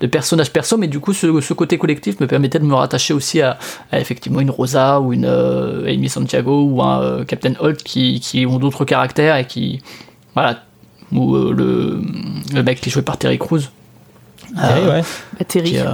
de 0.00 0.06
personnage 0.06 0.50
perso, 0.52 0.76
mais 0.76 0.88
du 0.88 1.00
coup, 1.00 1.14
ce, 1.14 1.40
ce 1.40 1.54
côté 1.54 1.78
collectif 1.78 2.20
me 2.20 2.26
permettait 2.26 2.58
de 2.58 2.64
me 2.66 2.74
rattacher 2.74 3.14
aussi 3.14 3.40
à, 3.40 3.58
à 3.92 3.98
effectivement 3.98 4.40
une 4.40 4.50
Rosa 4.50 5.00
ou 5.00 5.14
une 5.14 5.24
euh, 5.24 5.86
Amy 5.90 6.10
Santiago 6.10 6.64
ou 6.64 6.82
un 6.82 7.00
euh, 7.00 7.24
Captain 7.24 7.54
Holt 7.58 7.82
qui, 7.82 8.20
qui 8.20 8.44
ont 8.44 8.58
d'autres 8.58 8.84
caractères 8.84 9.36
et 9.36 9.46
qui. 9.46 9.80
Voilà. 10.34 10.62
Ou 11.12 11.34
euh, 11.34 11.52
le, 11.56 12.02
le 12.54 12.62
mec 12.62 12.80
qui 12.80 12.90
est 12.90 12.92
joué 12.92 13.02
par 13.02 13.16
Terry 13.16 13.38
Crews. 13.38 13.60
Ah 14.56 14.72
Euh, 14.76 14.90
ouais. 14.98 15.02
Bah, 15.38 15.44
Terry. 15.46 15.70
qui, 15.70 15.78
euh, 15.78 15.92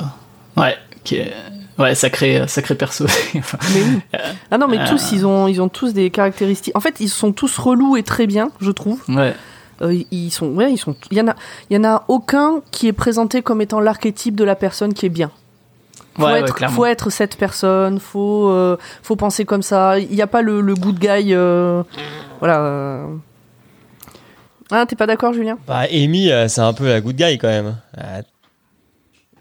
ouais, 0.56 0.74
qui 1.04 1.16
est, 1.16 1.32
ouais, 1.80 1.94
sacré, 1.94 2.46
sacré 2.46 2.74
perso. 2.74 3.06
Mais 3.34 3.42
oui. 3.82 4.00
Ah 4.50 4.58
non, 4.58 4.68
mais 4.68 4.78
Euh. 4.78 4.86
tous, 4.88 5.12
ils 5.12 5.26
ont, 5.26 5.48
ils 5.48 5.60
ont 5.60 5.68
tous 5.68 5.92
des 5.94 6.10
caractéristiques. 6.10 6.76
En 6.76 6.80
fait, 6.80 6.96
ils 7.00 7.08
sont 7.08 7.32
tous 7.32 7.58
relous 7.58 7.96
et 7.96 8.02
très 8.02 8.26
bien, 8.26 8.50
je 8.60 8.70
trouve. 8.70 9.00
ouais. 9.08 9.34
Euh, 9.82 9.98
ils 10.10 10.30
sont, 10.30 10.48
ouais, 10.48 10.70
ils 10.70 10.76
sont. 10.76 10.94
Il 11.10 11.16
y 11.16 11.20
en 11.22 11.28
a, 11.28 11.34
il 11.70 11.74
y 11.76 11.80
en 11.80 11.84
a 11.84 12.04
aucun 12.08 12.60
qui 12.70 12.86
est 12.86 12.92
présenté 12.92 13.40
comme 13.40 13.62
étant 13.62 13.80
l'archétype 13.80 14.36
de 14.36 14.44
la 14.44 14.54
personne 14.54 14.92
qui 14.92 15.06
est 15.06 15.10
bien. 15.10 15.30
Faut, 16.18 16.26
Ouais, 16.26 16.40
être, 16.40 16.70
faut 16.70 16.84
être 16.84 17.08
cette 17.08 17.36
personne. 17.36 17.98
Faut, 17.98 18.50
euh, 18.50 18.76
faut 19.02 19.16
penser 19.16 19.46
comme 19.46 19.62
ça. 19.62 19.98
Il 19.98 20.10
n'y 20.14 20.20
a 20.20 20.26
pas 20.26 20.42
le, 20.42 20.60
le 20.60 20.74
good 20.74 20.98
guy. 20.98 21.32
euh, 21.32 21.82
voilà. 22.40 22.60
euh. 22.60 23.06
Ah, 24.70 24.84
t'es 24.86 24.96
pas 24.96 25.06
d'accord, 25.06 25.32
Julien? 25.32 25.56
Bah, 25.66 25.84
Amy, 25.90 26.30
euh, 26.30 26.46
c'est 26.48 26.60
un 26.60 26.74
peu 26.74 26.86
la 26.86 27.00
good 27.00 27.16
guy 27.16 27.38
quand 27.38 27.48
même. 27.48 27.76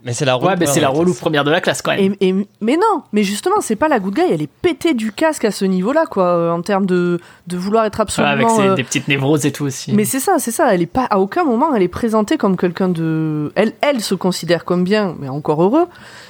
Mais 0.05 0.13
c'est 0.13 0.25
la 0.25 0.37
Ouais, 0.37 0.55
mais 0.57 0.65
c'est 0.65 0.79
la 0.79 0.87
relou 0.89 0.99
relou 1.01 1.13
première 1.13 1.43
de 1.43 1.51
la 1.51 1.59
classe 1.61 1.81
quand 1.81 1.91
même. 1.95 2.15
Et- 2.21 2.29
et- 2.29 2.47
mais 2.61 2.75
non, 2.77 3.03
mais 3.11 3.23
justement, 3.23 3.57
c'est 3.59 3.75
pas 3.75 3.87
la 3.89 3.99
good 3.99 4.15
guy, 4.15 4.21
elle 4.31 4.41
est 4.41 4.49
pétée 4.61 4.93
du 4.93 5.11
casque 5.11 5.43
à 5.45 5.51
ce 5.51 5.65
niveau-là, 5.65 6.05
quoi, 6.09 6.23
euh, 6.23 6.51
en 6.51 6.61
termes 6.61 6.85
de, 6.85 7.19
de 7.47 7.57
vouloir 7.57 7.83
être 7.85 7.97
Ouais, 7.99 8.03
absolument. 8.03 8.31
avec 8.33 8.49
ses, 8.49 8.61
euh, 8.61 8.75
des 8.75 8.83
petites 8.83 9.07
névroses 9.09 9.45
et 9.45 9.51
tout 9.51 9.65
aussi. 9.65 9.91
Mais 9.93 10.05
c'est 10.05 10.19
ça, 10.21 10.35
c'est 10.39 10.51
ça. 10.51 10.73
Elle 10.73 10.81
est 10.81 10.85
pas 10.85 11.05
à 11.09 11.19
aucun 11.19 11.43
moment, 11.43 11.75
elle 11.75 11.83
est 11.83 11.87
présentée 11.89 12.37
comme 12.37 12.55
quelqu'un 12.55 12.87
de. 12.89 13.51
Elle, 13.55 13.73
elle 13.81 14.01
se 14.01 14.15
considère 14.15 14.63
comme 14.65 14.83
bien, 14.85 15.15
mais 15.19 15.27
encore 15.29 15.61
heureux. 15.61 15.87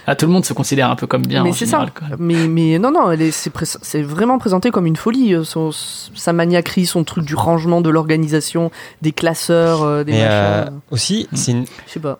Ah, 0.07 0.15
tout 0.15 0.25
le 0.25 0.31
monde 0.31 0.45
se 0.45 0.53
considère 0.53 0.89
un 0.89 0.95
peu 0.95 1.05
comme 1.05 1.21
bien 1.21 1.43
mais 1.43 1.51
c'est 1.51 1.67
ça. 1.67 1.85
Mais, 2.17 2.47
mais 2.47 2.79
non, 2.79 2.89
non, 2.91 3.11
elle 3.11 3.21
est, 3.21 3.31
c'est, 3.31 3.51
pré- 3.51 3.65
c'est 3.67 4.01
vraiment 4.01 4.39
présenté 4.39 4.71
comme 4.71 4.87
une 4.87 4.95
folie. 4.95 5.35
euh, 5.35 5.43
Son, 5.43 5.69
sa 5.71 6.33
maniaquerie, 6.33 6.87
son 6.87 7.03
truc 7.03 7.23
du 7.25 7.35
rangement, 7.35 7.81
de 7.81 7.89
l'organisation, 7.91 8.71
des 9.03 9.11
classeurs, 9.11 9.83
euh, 9.83 10.03
des 10.03 10.13
Mais 10.13 10.19
machins. 10.19 10.31
euh, 10.33 10.65
euh, 10.65 10.69
aussi, 10.91 11.27
c'est 11.33 11.51
une, 11.51 11.65
Je 11.85 11.91
sais 11.93 11.99
pas. 11.99 12.19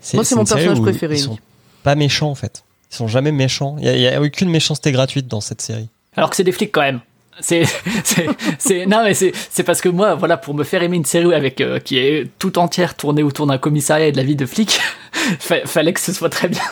C'est 0.00 0.16
Moi, 0.16 0.24
c'est 0.24 0.34
mon 0.34 0.44
personnage 0.44 0.80
préféré, 0.80 1.14
Ils 1.14 1.24
Amy. 1.24 1.36
sont 1.36 1.38
pas 1.82 1.94
méchants 1.94 2.30
en 2.30 2.34
fait. 2.34 2.62
Ils 2.92 2.96
sont 2.96 3.08
jamais 3.08 3.32
méchants. 3.32 3.76
Il 3.80 3.86
y 3.86 4.06
a, 4.08 4.16
a 4.16 4.20
aucune 4.20 4.48
méchanceté 4.50 4.92
gratuite 4.92 5.26
dans 5.28 5.40
cette 5.40 5.60
série. 5.60 5.88
Alors 6.16 6.30
que 6.30 6.36
c'est 6.36 6.44
des 6.44 6.52
flics 6.52 6.72
quand 6.72 6.80
même. 6.82 7.00
C'est, 7.40 7.64
c'est, 8.04 8.26
c'est, 8.58 8.86
non 8.86 9.02
mais 9.04 9.14
c'est, 9.14 9.32
c'est 9.50 9.62
parce 9.62 9.80
que 9.80 9.88
moi, 9.88 10.14
voilà, 10.14 10.36
pour 10.36 10.54
me 10.54 10.64
faire 10.64 10.82
aimer 10.82 10.96
une 10.96 11.04
série 11.04 11.34
avec 11.34 11.60
euh, 11.60 11.78
qui 11.78 11.98
est 11.98 12.30
tout 12.38 12.58
entière 12.58 12.94
tournée 12.94 13.22
autour 13.22 13.46
d'un 13.46 13.58
commissariat 13.58 14.06
et 14.08 14.12
de 14.12 14.16
la 14.16 14.22
vie 14.22 14.36
de 14.36 14.46
flic, 14.46 14.78
fa- 15.38 15.66
fallait 15.66 15.92
que 15.92 16.00
ce 16.00 16.12
soit 16.12 16.30
très 16.30 16.48
bien. 16.48 16.62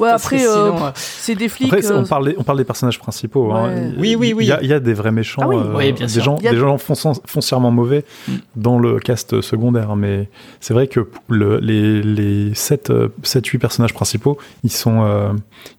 Ouais, 0.00 0.08
après, 0.10 0.44
euh, 0.46 0.52
sinon, 0.72 0.86
euh, 0.86 0.90
c'est 0.94 1.34
des 1.34 1.48
flics. 1.48 1.72
Après, 1.72 1.86
euh, 1.90 1.98
on, 2.00 2.06
parle 2.06 2.26
des, 2.30 2.34
on 2.38 2.42
parle 2.42 2.58
des 2.58 2.64
personnages 2.64 2.98
principaux. 2.98 3.52
hein. 3.52 3.92
Oui, 3.98 4.16
oui, 4.16 4.32
oui. 4.34 4.44
Il 4.44 4.48
y 4.48 4.52
a, 4.52 4.62
il 4.62 4.68
y 4.68 4.72
a 4.72 4.80
des 4.80 4.94
vrais 4.94 5.12
méchants, 5.12 5.42
Ah 5.44 5.48
oui. 5.48 5.56
euh, 5.56 5.76
Oui, 5.76 5.92
bien 5.92 6.06
des 6.06 6.12
sûr. 6.12 6.22
gens, 6.24 6.34
des 6.36 6.56
gens 6.56 6.78
foncièrement 6.78 7.70
mauvais 7.70 8.04
Mm. 8.26 8.32
dans 8.56 8.78
le 8.78 8.98
cast 9.00 9.40
secondaire. 9.42 9.94
Mais 9.96 10.28
c'est 10.60 10.72
vrai 10.74 10.86
que 10.88 11.08
le- 11.28 11.58
les, 11.58 12.02
les 12.02 12.52
7-8 12.54 13.58
personnages 13.58 13.92
principaux, 13.94 14.38
ils 14.62 14.72
sont, 14.72 15.02
euh, 15.04 15.32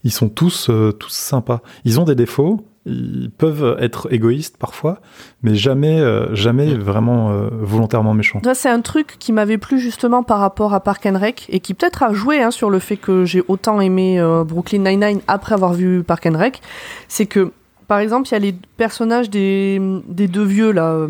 ils 0.04 0.12
sont 0.12 0.30
tous, 0.30 0.70
euh, 0.70 0.92
tous 0.92 1.12
sympas. 1.12 1.62
Ils 1.84 2.00
ont 2.00 2.04
des 2.04 2.16
défauts. 2.16 2.64
Ils 2.86 3.32
peuvent 3.36 3.78
être 3.80 4.14
égoïstes 4.14 4.58
parfois, 4.58 5.00
mais 5.42 5.56
jamais, 5.56 6.00
euh, 6.00 6.36
jamais 6.36 6.76
vraiment 6.76 7.32
euh, 7.32 7.50
volontairement 7.52 8.14
méchants. 8.14 8.42
Ça, 8.44 8.54
c'est 8.54 8.70
un 8.70 8.82
truc 8.82 9.16
qui 9.18 9.32
m'avait 9.32 9.58
plu 9.58 9.80
justement 9.80 10.22
par 10.22 10.40
rapport 10.40 10.74
à 10.74 10.80
Park 10.82 11.06
and 11.08 11.18
Rec 11.18 11.48
et 11.50 11.60
qui 11.60 11.74
peut-être 11.74 12.04
a 12.04 12.14
joué 12.14 12.44
hein, 12.44 12.52
sur 12.52 12.70
le 12.70 12.78
fait 12.78 12.98
que 12.98 13.26
j'ai 13.26 13.44
autant 13.48 13.82
aimé 13.82 14.20
euh, 14.20 14.44
Brooklyn 14.44 14.80
Nine-Nine 14.80 15.22
après 15.28 15.56
avoir 15.56 15.74
vu 15.74 16.04
Park 16.04 16.28
and 16.28 16.38
Rec. 16.38 16.62
C'est 17.08 17.26
que, 17.26 17.52
par 17.88 17.98
exemple, 17.98 18.28
il 18.30 18.34
y 18.34 18.36
a 18.36 18.40
les 18.40 18.56
personnages 18.78 19.32
des, 19.32 19.82
des 20.08 20.28
deux 20.28 20.46
vieux 20.46 20.72
là. 20.72 21.08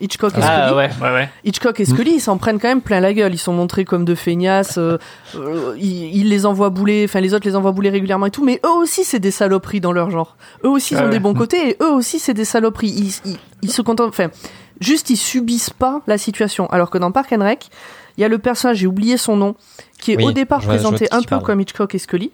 Hitchcock 0.00 0.32
et 0.36 0.40
Ah 0.42 0.66
Scully. 0.68 0.76
ouais, 0.78 0.90
ouais, 1.02 1.12
ouais. 1.14 1.28
Hitchcock 1.44 1.80
et 1.80 1.84
Scully, 1.84 2.12
ils 2.14 2.20
s'en 2.20 2.38
prennent 2.38 2.58
quand 2.60 2.68
même 2.68 2.80
plein 2.82 3.00
la 3.00 3.12
gueule. 3.12 3.34
Ils 3.34 3.38
sont 3.38 3.52
montrés 3.52 3.84
comme 3.84 4.04
de 4.04 4.14
feignasses. 4.14 4.78
euh, 4.78 4.98
euh, 5.34 5.74
ils, 5.78 6.16
ils 6.16 6.28
les 6.28 6.46
envoient 6.46 6.70
bouler, 6.70 7.04
enfin 7.08 7.20
les 7.20 7.34
autres 7.34 7.46
les 7.48 7.56
envoient 7.56 7.72
bouler 7.72 7.90
régulièrement 7.90 8.26
et 8.26 8.30
tout. 8.30 8.44
Mais 8.44 8.60
eux 8.64 8.70
aussi, 8.78 9.04
c'est 9.04 9.18
des 9.18 9.30
saloperies 9.30 9.80
dans 9.80 9.92
leur 9.92 10.10
genre. 10.10 10.36
Eux 10.64 10.68
aussi, 10.68 10.94
ils 10.94 10.98
Ouais, 10.98 11.04
ont 11.06 11.08
des 11.10 11.18
bons 11.18 11.34
côtés 11.34 11.70
et 11.70 11.76
eux 11.82 11.90
aussi, 11.90 12.18
c'est 12.18 12.34
des 12.34 12.44
saloperies. 12.44 12.88
Ils, 12.90 13.30
ils, 13.32 13.38
ils 13.62 13.70
se 13.72 13.82
contentent, 13.82 14.08
enfin, 14.10 14.28
juste 14.80 15.10
ils 15.10 15.16
subissent 15.16 15.70
pas 15.70 16.00
la 16.06 16.16
situation. 16.18 16.66
Alors 16.68 16.90
que 16.90 16.98
dans 16.98 17.10
Park 17.10 17.32
and 17.32 17.42
Rec, 17.42 17.68
il 18.16 18.20
y 18.20 18.24
a 18.24 18.28
le 18.28 18.38
personnage, 18.38 18.78
j'ai 18.78 18.86
oublié 18.86 19.16
son 19.16 19.36
nom, 19.36 19.54
qui 20.00 20.12
est 20.12 20.16
Oui, 20.16 20.24
au 20.26 20.32
départ 20.32 20.60
présenté 20.60 21.06
un 21.10 21.22
peu 21.22 21.38
comme 21.40 21.60
Hitchcock 21.60 21.94
et 21.94 21.98
Scully. 21.98 22.30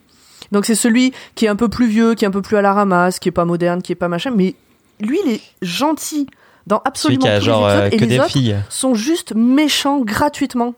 Donc 0.53 0.66
c'est 0.66 0.74
celui 0.74 1.12
qui 1.35 1.46
est 1.46 1.48
un 1.48 1.57
peu 1.57 1.68
plus 1.68 1.87
vieux, 1.87 2.14
qui 2.14 2.24
est 2.24 2.29
un 2.29 2.31
peu 2.31 2.42
plus 2.42 2.57
à 2.59 2.62
la 2.62 2.74
ramasse, 2.74 3.18
qui 3.18 3.29
est 3.31 3.33
pas 3.33 3.46
moderne, 3.46 3.81
qui 3.83 3.92
est 3.92 3.96
pas 3.96 4.09
machin. 4.09 4.31
Mais 4.37 4.55
lui, 5.00 5.18
il 5.24 5.33
est 5.33 5.40
gentil 5.62 6.27
dans 6.66 6.81
absolument 6.85 7.27
tous 7.38 7.44
genre 7.44 7.66
les 7.68 7.74
euh, 7.74 7.87
épisodes. 7.87 7.90
que 7.90 8.05
et 8.05 8.07
les 8.09 8.14
des 8.14 8.20
autres, 8.20 8.31
filles. 8.31 8.57
sont 8.68 8.94
juste 8.94 9.33
méchants 9.35 10.00
gratuitement. 10.00 10.74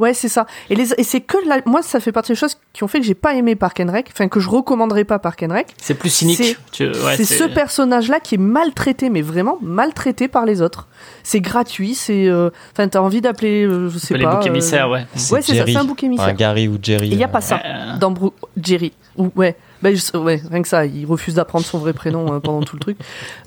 Ouais, 0.00 0.12
c'est 0.12 0.28
ça. 0.28 0.46
Et, 0.70 0.74
les, 0.74 0.92
et 0.94 1.04
c'est 1.04 1.20
que 1.20 1.36
la, 1.46 1.58
moi, 1.66 1.80
ça 1.80 2.00
fait 2.00 2.10
partie 2.10 2.32
des 2.32 2.36
choses 2.36 2.56
qui 2.72 2.82
ont 2.82 2.88
fait 2.88 2.98
que 2.98 3.06
j'ai 3.06 3.14
pas 3.14 3.34
aimé 3.34 3.54
Park 3.54 3.78
and 3.78 3.92
Rec, 3.92 4.08
enfin 4.12 4.26
que 4.26 4.40
je 4.40 4.48
recommanderais 4.48 5.04
pas 5.04 5.20
Park 5.20 5.44
and 5.48 5.52
Rec. 5.54 5.68
C'est 5.80 5.94
plus 5.94 6.10
cynique. 6.10 6.56
C'est- 6.72 6.84
ouais, 7.04 7.16
ce 7.16 7.44
personnage-là 7.44 8.18
qui 8.18 8.34
est 8.34 8.38
maltraité, 8.38 9.08
mais 9.08 9.22
vraiment 9.22 9.56
maltraité 9.62 10.26
par 10.26 10.46
les 10.46 10.62
autres. 10.62 10.88
C'est 11.22 11.40
gratuit, 11.40 11.94
c'est, 11.94 12.26
euh, 12.26 12.50
enfin, 12.72 12.88
t'as 12.88 12.98
envie 12.98 13.20
d'appeler, 13.20 13.64
euh, 13.64 13.88
je 13.88 13.98
sais 13.98 14.18
les 14.18 14.24
pas. 14.24 14.34
boucs 14.34 14.44
euh, 14.46 14.48
émissaires, 14.48 14.90
ouais. 14.90 15.02
Ouais, 15.30 15.42
c'est 15.42 15.54
ça, 15.54 15.64
c'est 15.64 15.76
un 15.76 15.84
bouc 15.84 16.02
émissaire. 16.02 16.26
Un 16.26 16.32
Gary 16.34 16.66
ou 16.66 16.76
Jerry. 16.82 17.10
Et 17.10 17.12
il 17.12 17.18
y 17.18 17.22
a 17.22 17.28
euh, 17.28 17.30
pas 17.30 17.40
ça 17.40 17.62
Euh, 17.64 17.96
dans 17.98 18.10
Bru- 18.10 18.32
Jerry. 18.60 18.92
Ou 19.16 19.30
ouais, 19.36 19.54
bah, 19.84 20.18
ouais, 20.18 20.42
rien 20.50 20.62
que 20.62 20.68
ça, 20.68 20.86
il 20.86 21.06
refuse 21.06 21.34
d'apprendre 21.34 21.64
son 21.64 21.78
vrai 21.78 21.92
prénom 21.92 22.32
euh, 22.34 22.40
pendant 22.40 22.62
tout 22.62 22.74
le 22.76 22.80
truc. 22.80 22.96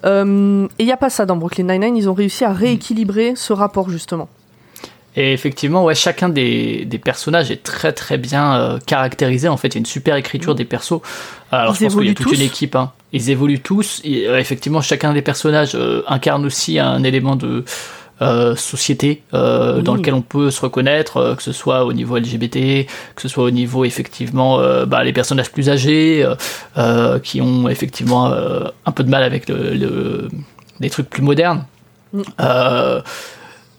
Euh, 0.05 0.67
et 0.79 0.83
il 0.83 0.87
y 0.87 0.91
a 0.91 0.97
pas 0.97 1.09
ça 1.09 1.25
dans 1.25 1.35
Brooklyn 1.35 1.65
Nine-Nine. 1.65 1.97
Ils 1.97 2.09
ont 2.09 2.13
réussi 2.13 2.45
à 2.45 2.53
rééquilibrer 2.53 3.33
ce 3.35 3.51
rapport 3.53 3.89
justement. 3.89 4.29
Et 5.19 5.33
effectivement, 5.33 5.83
ouais, 5.83 5.95
chacun 5.95 6.29
des, 6.29 6.85
des 6.85 6.99
personnages 6.99 7.49
est 7.49 7.63
très 7.63 7.91
très 7.91 8.19
bien 8.19 8.55
euh, 8.55 8.77
caractérisé. 8.85 9.47
En 9.47 9.57
fait, 9.57 9.69
il 9.69 9.73
y 9.73 9.77
a 9.77 9.79
une 9.79 9.85
super 9.87 10.15
écriture 10.15 10.53
des 10.53 10.63
persos. 10.63 11.01
Alors, 11.51 11.73
Ils 11.73 11.79
je 11.79 11.83
pense 11.85 11.95
qu'il 11.95 12.05
y 12.05 12.09
a 12.11 12.13
toute 12.13 12.27
tous. 12.27 12.35
une 12.35 12.41
équipe. 12.41 12.75
hein. 12.75 12.91
Ils 13.13 13.31
évoluent 13.31 13.59
tous. 13.61 13.99
Et, 14.03 14.27
euh, 14.27 14.37
effectivement, 14.37 14.79
chacun 14.81 15.13
des 15.13 15.23
personnages 15.23 15.71
euh, 15.73 16.03
incarne 16.07 16.45
aussi 16.45 16.77
un 16.77 17.03
élément 17.03 17.35
de 17.35 17.65
euh, 18.21 18.55
société 18.55 19.23
euh, 19.33 19.77
Oui. 19.77 19.83
dans 19.83 19.95
lequel 19.95 20.13
on 20.13 20.21
peut 20.21 20.49
se 20.51 20.61
reconnaître, 20.61 21.17
euh, 21.17 21.35
que 21.35 21.43
ce 21.43 21.51
soit 21.51 21.85
au 21.85 21.93
niveau 21.93 22.17
LGBT, 22.17 22.85
que 23.15 23.21
ce 23.21 23.27
soit 23.27 23.43
au 23.43 23.51
niveau 23.51 23.85
effectivement 23.85 24.59
bah, 24.85 25.03
les 25.03 25.13
personnages 25.13 25.51
plus 25.51 25.69
âgés 25.69 26.25
qui 27.23 27.41
ont 27.41 27.67
effectivement 27.69 28.31
un 28.85 28.91
peu 28.91 29.03
de 29.03 29.09
mal 29.09 29.23
avec 29.23 29.47
le, 29.49 29.73
le- 29.75 30.27
les 30.79 30.89
trucs 30.89 31.09
plus 31.09 31.21
modernes. 31.23 31.65
Mm. 32.13 32.21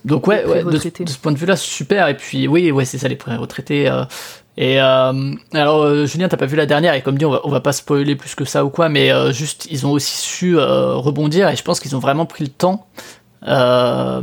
Donc 0.05 0.27
ouais, 0.27 0.45
de, 0.65 0.79
ce 0.79 1.19
point 1.19 1.33
de 1.33 1.39
vue-là, 1.39 1.57
super. 1.57 2.09
Et 2.09 2.17
puis 2.17 2.49
oui, 2.49 2.71
ouais, 2.71 2.85
c'est 2.85 2.99
ça 2.99 3.09
les 3.09 3.17
pré-retraités. 3.17 3.89
euh. 3.89 4.05
et 4.57 4.81
euh, 4.81 5.33
alors 5.53 6.07
Julien, 6.07 6.29
t'as 6.29 6.37
pas 6.37 6.47
vu 6.47 6.57
la 6.57 6.67
dernière? 6.67 6.95
Et 6.95 7.03
comme 7.03 7.19
dit, 7.19 7.25
on 7.25 7.31
va, 7.33 7.41
on 7.45 7.51
va 7.51 7.61
pas 7.61 7.73
spoiler 7.73 8.15
plus 8.15 8.35
que 8.35 8.45
ça 8.45 8.65
ou 8.65 8.71
quoi, 8.71 8.89
mais 8.89 9.11
euh, 9.13 9.33
juste 9.33 9.67
ils 9.71 9.87
ont 9.87 9.91
aussi 9.91 10.17
su 10.17 10.57
euh, 10.59 10.95
rebondir 10.95 11.49
et 11.49 11.57
je 11.57 11.63
pense 11.63 11.81
qu'ils 11.81 11.95
ont 11.97 11.99
vraiment 11.99 12.27
pris 12.27 12.45
le 12.45 12.51
temps. 12.51 12.87
Euh, 13.47 14.23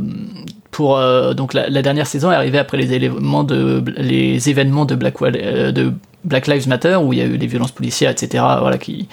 pour 0.70 0.98
euh, 0.98 1.32
donc 1.32 1.54
la, 1.54 1.82
dernière 1.82 2.06
saison 2.06 2.30
est 2.30 2.34
arrivée 2.34 2.58
après 2.58 2.76
les 2.76 2.92
événements 2.92 3.44
de 3.44 4.94
Black 4.94 5.20
Wall- 5.20 5.38
euh, 5.40 5.72
de 5.72 5.94
Black 6.24 6.46
Lives 6.46 6.68
Matter 6.68 6.96
où 6.96 7.12
il 7.12 7.18
y 7.18 7.22
a 7.22 7.24
eu 7.24 7.36
les 7.36 7.46
violences 7.46 7.72
policières 7.72 8.10
etc 8.10 8.44
voilà 8.60 8.76
qui 8.76 9.08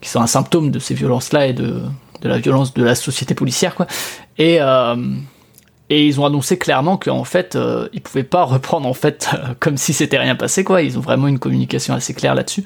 qui 0.00 0.08
sont 0.08 0.20
un 0.20 0.26
symptôme 0.26 0.70
de 0.70 0.78
ces 0.78 0.94
violences 0.94 1.32
là 1.32 1.46
et 1.46 1.52
de 1.52 1.82
de 2.22 2.28
la 2.28 2.38
violence 2.38 2.74
de 2.74 2.82
la 2.82 2.94
société 2.96 3.34
policière 3.34 3.74
quoi 3.74 3.86
et 4.38 4.58
et 5.90 6.06
ils 6.06 6.18
ont 6.18 6.24
annoncé 6.24 6.56
clairement 6.56 6.96
qu'en 6.96 7.24
fait, 7.24 7.56
euh, 7.56 7.88
ils 7.92 8.00
pouvaient 8.00 8.24
pas 8.24 8.44
reprendre 8.44 8.88
en 8.88 8.94
fait 8.94 9.28
comme 9.60 9.76
si 9.76 9.92
c'était 9.92 10.16
rien 10.16 10.34
passé 10.34 10.64
quoi. 10.64 10.80
Ils 10.80 10.96
ont 10.96 11.02
vraiment 11.02 11.28
une 11.28 11.38
communication 11.38 11.92
assez 11.92 12.14
claire 12.14 12.34
là-dessus. 12.34 12.64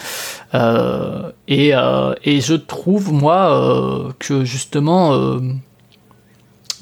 Et, 1.49 1.71
et 1.71 2.41
je 2.41 2.55
trouve 2.55 3.13
moi 3.13 4.15
que 4.21 4.45
justement 4.45 5.13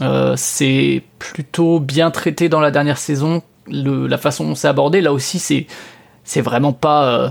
euh, 0.02 0.34
c'est 0.36 1.02
plutôt 1.18 1.80
bien 1.80 2.10
traité 2.10 2.48
dans 2.48 2.60
la 2.60 2.70
dernière 2.70 2.98
saison. 2.98 3.42
Le, 3.68 4.06
la 4.06 4.18
façon 4.18 4.44
dont 4.46 4.54
c'est 4.54 4.68
abordé, 4.68 5.00
là 5.00 5.12
aussi, 5.12 5.38
c'est 5.38 5.66
c'est 6.24 6.40
vraiment 6.40 6.72
pas 6.72 7.04
euh, 7.06 7.28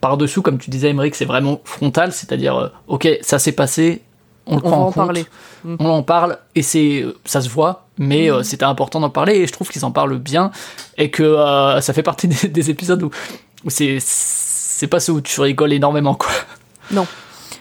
par 0.00 0.16
dessous 0.16 0.42
comme 0.42 0.58
tu 0.58 0.70
disais, 0.70 0.90
Emmerich, 0.90 1.14
c'est 1.14 1.24
vraiment 1.24 1.60
frontal. 1.64 2.12
C'est-à-dire, 2.12 2.56
euh, 2.56 2.68
ok, 2.86 3.08
ça 3.22 3.38
s'est 3.38 3.52
passé, 3.52 4.02
on 4.46 4.56
le 4.56 4.58
On 4.58 4.60
prend 4.60 4.70
va 4.70 4.76
en 4.76 4.80
en 4.80 4.84
compte 4.86 4.94
parler. 4.94 5.26
on 5.64 5.86
en 5.86 6.02
parle 6.02 6.38
et 6.54 6.62
c'est 6.62 7.04
ça 7.24 7.40
se 7.40 7.48
voit 7.48 7.84
mais 7.98 8.30
euh, 8.30 8.42
c'était 8.44 8.64
important 8.64 9.00
d'en 9.00 9.10
parler 9.10 9.34
et 9.34 9.46
je 9.46 9.52
trouve 9.52 9.68
qu'ils 9.68 9.84
en 9.84 9.90
parlent 9.90 10.18
bien 10.18 10.52
et 10.96 11.10
que 11.10 11.36
ça 11.80 11.92
fait 11.92 12.02
partie 12.04 12.28
des, 12.28 12.48
des 12.48 12.70
épisodes 12.70 13.02
où, 13.02 13.10
où 13.64 13.70
c'est 13.70 13.98
c'est 14.00 14.86
pas 14.86 15.00
ceux 15.00 15.12
où 15.12 15.20
tu 15.20 15.40
rigoles 15.40 15.72
énormément 15.72 16.14
quoi 16.14 16.30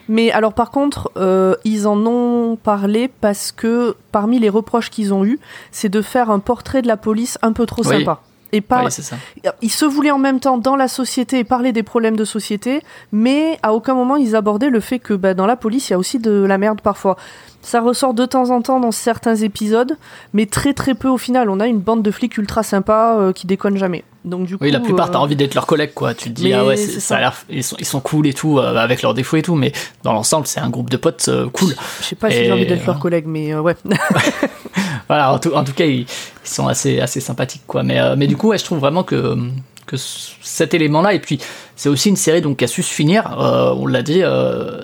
Mais 0.10 0.32
alors 0.32 0.54
par 0.54 0.72
contre, 0.72 1.12
euh, 1.18 1.56
ils 1.66 1.88
en 1.88 2.06
ont 2.06 2.56
parlé 2.56 3.08
parce 3.08 3.52
que 3.52 3.96
parmi 4.12 4.40
les 4.40 4.50
reproches 4.50 4.90
qu'ils 4.90 5.14
ont 5.14 5.26
eus, 5.26 5.40
c'est 5.72 5.90
de 5.90 6.02
faire 6.02 6.30
un 6.30 6.40
portrait 6.40 6.82
de 6.82 6.88
la 6.88 6.98
police 6.98 7.38
un 7.42 7.54
peu 7.54 7.66
trop 7.66 7.84
Oui. 7.86 8.00
sympa. 8.00 8.22
Et 8.52 8.62
pas, 8.62 8.84
Ouais, 8.84 8.92
ça 8.92 9.18
ils 9.62 9.72
se 9.72 9.86
voulaient 9.86 10.12
en 10.12 10.20
même 10.20 10.40
temps 10.40 10.58
dans 10.58 10.76
la 10.76 10.88
société 10.88 11.40
et 11.40 11.44
parler 11.44 11.74
des 11.74 11.84
problèmes 11.84 12.16
de 12.16 12.26
société, 12.26 12.82
mais 13.12 13.60
à 13.64 13.74
aucun 13.74 13.94
moment 13.94 14.16
ils 14.16 14.36
abordaient 14.36 14.70
le 14.70 14.80
fait 14.80 15.00
que 15.00 15.14
bah, 15.14 15.34
dans 15.34 15.46
la 15.46 15.56
police 15.56 15.90
il 15.90 15.92
y 15.92 15.96
a 15.96 16.00
aussi 16.00 16.20
de 16.20 16.32
la 16.32 16.58
merde 16.58 16.82
parfois. 16.82 17.18
Ça 17.62 17.82
ressort 17.82 18.14
de 18.14 18.26
temps 18.26 18.50
en 18.52 18.62
temps 18.62 18.80
dans 18.80 18.92
certains 18.94 19.36
épisodes, 19.36 19.98
mais 20.32 20.46
très 20.46 20.74
très 20.74 20.94
peu 20.94 21.10
au 21.10 21.18
final. 21.18 21.50
On 21.50 21.60
a 21.60 21.68
une 21.68 21.80
bande 21.80 22.02
de 22.04 22.12
flics 22.12 22.38
ultra 22.38 22.64
sympas 22.64 23.18
euh, 23.18 23.34
qui 23.34 23.46
déconnent 23.48 23.78
jamais. 23.78 24.06
Donc 24.24 24.46
du 24.46 24.58
coup, 24.58 24.64
oui 24.64 24.72
la 24.72 24.80
plupart 24.80 25.08
euh, 25.08 25.14
t'as 25.14 25.20
envie 25.20 25.36
d'être 25.36 25.56
leurs 25.56 25.66
collègues 25.68 25.94
quoi 25.94 26.14
tu 26.14 26.30
te 26.30 26.36
dis 26.36 26.46
Mais 26.46 26.54
ah 26.54 26.66
ouais 26.66 26.76
ça. 26.76 27.00
ça 27.00 27.16
a 27.16 27.20
l'air 27.20 27.36
ils 27.50 27.64
sont, 27.64 27.78
ils 27.80 27.86
sont 27.86 28.02
cool 28.02 28.28
et 28.28 28.34
tout 28.34 28.60
euh, 28.60 28.76
avec 28.76 29.02
leurs 29.02 29.14
défauts 29.14 29.38
et 29.38 29.42
tout 29.42 29.56
mais 29.56 29.72
dans 30.04 30.12
l'ensemble 30.12 30.48
c'est 30.48 30.60
un 30.60 30.70
groupe 30.70 30.90
de 30.90 30.98
potes 30.98 31.28
euh, 31.30 31.48
cool 31.50 31.76
je 32.02 32.06
sais 32.06 32.16
pas 32.16 32.30
si 32.30 32.44
j'ai 32.44 32.52
envie 32.52 32.66
d'être 32.66 32.86
leur 32.86 32.98
euh, 32.98 33.00
collègue, 33.00 33.26
mais 33.28 33.54
euh, 33.54 33.62
ouais. 33.62 33.76
voilà 35.08 35.34
en 35.34 35.40
tout, 35.40 35.54
en 35.54 35.64
tout 35.64 35.74
cas 35.74 35.86
ils, 35.86 36.02
ils 36.02 36.08
sont 36.50 36.68
assez 36.68 37.00
assez 37.00 37.20
sympathiques 37.20 37.64
quoi 37.68 37.84
mais 37.84 38.00
euh, 38.00 38.16
mais 38.18 38.28
du 38.28 38.38
coup 38.38 38.50
ouais, 38.50 38.58
je 38.58 38.64
trouve 38.66 38.80
vraiment 38.80 39.04
que 39.04 39.38
que 39.86 39.96
cet 39.98 40.74
élément 40.74 41.02
là 41.02 41.14
et 41.14 41.20
puis 41.20 41.40
c'est 41.76 41.90
aussi 41.90 42.10
une 42.10 42.16
série 42.18 42.42
donc 42.42 42.58
qui 42.58 42.66
a 42.66 42.68
su 42.68 42.84
se 42.84 42.94
finir 42.94 43.40
euh, 43.40 43.74
on 43.78 43.86
l'a 43.88 44.02
dit 44.02 44.20
euh, 44.22 44.82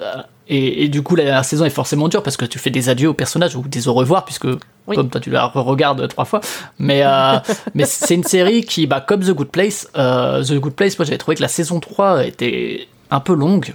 et, 0.47 0.83
et 0.83 0.87
du 0.89 1.01
coup 1.03 1.15
la 1.15 1.23
dernière 1.23 1.45
saison 1.45 1.65
est 1.65 1.69
forcément 1.69 2.07
dure 2.07 2.23
parce 2.23 2.37
que 2.37 2.45
tu 2.45 2.57
fais 2.59 2.69
des 2.69 2.87
adieux 2.89 3.09
aux 3.09 3.13
personnages 3.13 3.55
ou 3.55 3.61
des 3.67 3.87
au 3.87 3.93
revoir 3.93 4.23
puisque 4.25 4.45
Oui. 4.87 4.95
comme 4.95 5.09
toi 5.09 5.19
tu 5.21 5.29
la 5.29 5.45
regardes 5.47 6.07
trois 6.07 6.25
fois 6.25 6.39
mais 6.79 7.01
euh, 7.03 7.37
mais 7.73 7.85
c'est 7.85 8.15
une 8.15 8.23
série 8.23 8.63
qui 8.63 8.87
bah 8.87 9.01
comme 9.05 9.21
The 9.21 9.31
Good 9.31 9.49
Place 9.49 9.89
euh, 9.97 10.43
The 10.43 10.53
Good 10.53 10.73
Place 10.73 10.97
moi 10.97 11.05
j'avais 11.05 11.17
trouvé 11.17 11.35
que 11.35 11.41
la 11.41 11.47
saison 11.49 11.79
3 11.81 12.25
était 12.25 12.87
un 13.11 13.19
peu 13.19 13.33
longue 13.35 13.73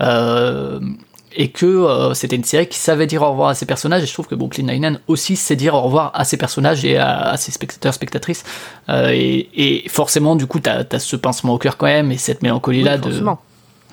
euh, 0.00 0.78
et 1.34 1.50
que 1.50 1.66
euh, 1.66 2.14
c'était 2.14 2.36
une 2.36 2.44
série 2.44 2.66
qui 2.68 2.78
savait 2.78 3.06
dire 3.06 3.22
au 3.22 3.30
revoir 3.30 3.48
à 3.50 3.54
ses 3.54 3.66
personnages 3.66 4.02
et 4.02 4.06
je 4.06 4.12
trouve 4.12 4.26
que 4.26 4.34
Brooklyn 4.34 4.64
Nine-Nine 4.64 5.00
aussi 5.08 5.36
sait 5.36 5.56
dire 5.56 5.74
au 5.74 5.82
revoir 5.82 6.10
à 6.14 6.24
ses 6.24 6.36
personnages 6.36 6.84
et 6.84 6.96
à, 6.96 7.20
à 7.30 7.36
ses 7.36 7.52
spectateurs 7.52 7.94
spectatrices 7.94 8.44
Euh, 8.88 9.10
et, 9.12 9.48
et 9.54 9.88
forcément 9.88 10.34
du 10.36 10.46
coup 10.46 10.60
t'as 10.60 10.84
as 10.90 10.98
ce 10.98 11.16
pincement 11.16 11.54
au 11.54 11.58
cœur 11.58 11.76
quand 11.76 11.86
même 11.86 12.10
et 12.12 12.16
cette 12.18 12.42
mélancolie 12.42 12.82
là 12.82 12.96
Oui, 13.04 13.10
de. 13.12 13.20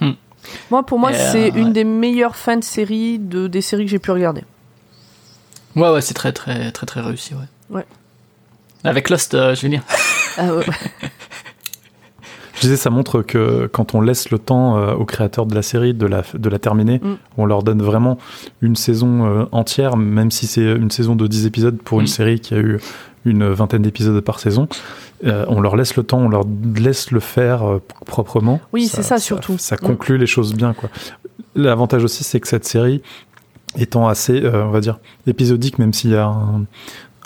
Hmm. 0.06 0.14
Moi, 0.72 0.84
pour 0.86 1.00
moi, 1.00 1.12
Et, 1.12 1.16
euh, 1.16 1.32
c'est 1.32 1.50
une 1.50 1.66
ouais. 1.68 1.72
des 1.72 1.84
meilleures 1.84 2.36
fins 2.36 2.58
de 2.58 2.64
série 2.64 3.18
de, 3.20 3.48
des 3.48 3.62
séries 3.62 3.86
que 3.86 3.92
j'ai 3.92 4.00
pu 4.00 4.12
regarder. 4.12 4.44
ouais 5.76 5.90
ouais 5.90 6.02
c'est 6.02 6.14
très 6.14 6.32
très 6.32 6.72
très 6.72 6.86
très 6.86 7.02
réussi 7.02 7.34
ouais 7.34 7.48
Ouais. 7.78 7.86
avec 8.84 9.10
Lost 9.10 9.34
je 9.34 9.62
veux 9.62 9.70
dire 9.70 9.82
Ah, 10.38 10.54
ouais. 10.54 10.66
Je 12.56 12.62
disais, 12.62 12.78
ça 12.78 12.90
montre 12.90 13.22
que 13.22 13.68
quand 13.72 13.96
on 13.96 14.02
laisse 14.02 14.30
le 14.32 14.40
temps 14.40 14.78
euh, 14.78 14.94
aux 14.94 15.06
créateurs 15.06 15.46
de 15.46 15.54
la 15.56 15.62
série 15.62 15.94
de 15.94 16.06
la, 16.08 16.24
de 16.34 16.50
la 16.50 16.58
terminer, 16.60 17.00
Mm. 17.04 17.14
on 17.38 17.46
leur 17.46 17.64
donne 17.64 17.82
vraiment 17.82 18.18
une 18.62 18.76
saison 18.76 19.26
euh, 19.26 19.46
entière, 19.52 19.98
même 19.98 20.32
si 20.32 20.48
c'est 20.48 20.64
une 20.64 20.90
saison 20.92 21.16
de 21.16 21.28
10 21.28 21.46
épisodes 21.46 21.78
pour 21.78 22.00
une 22.00 22.06
Mm. 22.06 22.08
série 22.08 22.40
qui 22.40 22.54
a 22.54 22.58
eu 22.58 22.80
une 23.26 23.48
vingtaine 23.50 23.82
d'épisodes 23.82 24.20
par 24.22 24.40
saison. 24.40 24.68
euh, 25.26 25.46
on 25.48 25.62
leur 25.62 25.76
laisse 25.78 25.96
le 25.96 26.04
temps, 26.04 26.20
on 26.20 26.30
leur 26.30 26.44
laisse 26.76 27.10
le 27.12 27.20
faire 27.22 27.64
euh, 27.64 27.82
proprement. 28.06 28.60
Oui, 28.74 28.88
c'est 28.88 29.02
ça, 29.02 29.18
surtout. 29.18 29.56
Ça 29.58 29.76
Mm. 29.76 29.80
conclut 29.86 30.18
les 30.18 30.28
choses 30.28 30.54
bien. 30.54 30.74
quoi. 30.74 30.90
L'avantage 31.56 32.04
aussi, 32.04 32.24
c'est 32.24 32.40
que 32.40 32.48
cette 32.48 32.66
série, 32.66 33.02
étant 33.78 34.08
assez, 34.08 34.44
euh, 34.44 34.66
on 34.66 34.72
va 34.72 34.82
dire, 34.82 35.00
épisodique, 35.26 35.80
même 35.80 35.94
s'il 35.94 36.12
y 36.12 36.16
a 36.16 36.26
un, 36.28 36.66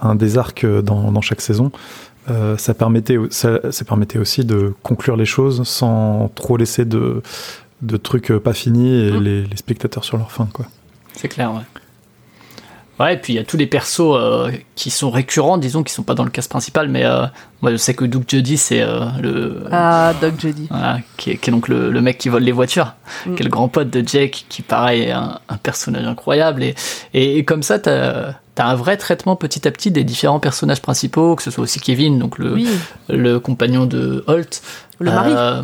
un 0.02 0.16
des 0.16 0.38
arcs 0.38 0.66
dans, 0.66 1.12
dans 1.12 1.22
chaque 1.22 1.42
saison, 1.42 1.72
euh, 2.30 2.58
ça, 2.58 2.74
permettait, 2.74 3.18
ça, 3.30 3.60
ça 3.72 3.86
permettait 3.86 4.20
aussi 4.20 4.46
de 4.46 4.74
conclure 4.84 5.16
les 5.16 5.26
choses 5.26 5.64
sans 5.68 6.30
trop 6.36 6.58
laisser 6.58 6.86
de, 6.86 7.22
de 7.82 7.98
trucs 7.98 8.32
euh, 8.32 8.40
pas 8.40 8.54
finis 8.54 8.94
et 8.94 9.12
les, 9.12 9.44
les 9.46 9.58
spectateurs 9.58 10.04
sur 10.04 10.18
leur 10.18 10.32
fin. 10.32 10.48
Quoi. 10.52 10.66
C'est 11.14 11.28
clair, 11.28 11.54
ouais. 11.54 11.62
Ouais, 13.00 13.14
et 13.14 13.18
puis 13.18 13.32
il 13.32 13.38
y 13.38 13.40
a 13.40 13.46
tous 13.46 13.56
les 13.56 13.66
persos 13.66 14.02
euh, 14.02 14.52
qui 14.76 14.90
sont 14.90 15.10
récurrents, 15.10 15.58
disons, 15.58 15.84
qui 15.84 15.94
sont 15.94 16.04
pas 16.04 16.16
dans 16.16 16.26
le 16.26 16.30
cast 16.30 16.50
principal, 16.52 16.90
mais 16.90 17.06
euh, 17.06 17.28
moi 17.62 17.72
je 17.72 17.78
sais 17.78 17.94
que 17.94 18.04
Doug 18.04 18.26
Jody, 18.28 18.58
c'est 18.58 18.82
euh, 18.82 19.06
le. 19.22 19.64
Ah, 19.72 20.14
Doug 20.20 20.34
Judy. 20.38 20.68
Voilà, 20.70 21.00
qui, 21.16 21.32
est, 21.32 21.38
qui 21.38 21.50
est 21.50 21.54
donc 21.54 21.70
le, 21.70 21.92
le 21.92 22.02
mec 22.02 22.18
qui 22.18 22.28
vole 22.28 22.44
les 22.44 22.52
voitures, 22.52 22.96
Mm. 23.26 23.36
qui 23.36 23.42
est 23.42 23.46
le 23.46 23.50
grand 23.50 23.70
pote 23.70 23.90
de 23.90 24.06
Jake, 24.06 24.46
qui 24.50 24.62
pareil 24.64 25.04
est 25.04 25.12
un, 25.12 25.40
un 25.48 25.58
personnage 25.58 26.06
incroyable. 26.06 26.62
Et, 26.62 26.76
et, 27.14 27.38
et 27.38 27.46
comme 27.46 27.64
ça, 27.64 27.80
t'as 27.80 28.34
t'as 28.60 28.66
un 28.68 28.76
vrai 28.76 28.98
traitement 28.98 29.38
petit 29.38 29.66
à 29.68 29.72
petit 29.72 29.90
des 29.90 30.04
différents 30.04 30.42
personnages 30.42 30.82
principaux, 30.82 31.36
que 31.38 31.44
ce 31.44 31.50
soit 31.50 31.64
aussi 31.64 31.80
Kevin, 31.80 32.20
donc 32.20 32.38
le, 32.38 32.54
Oui, 32.56 32.68
le 33.08 33.40
compagnon 33.40 33.86
de 33.86 34.24
Holt. 34.28 34.62
le 35.00 35.12
mari. 35.12 35.32
Euh, 35.34 35.64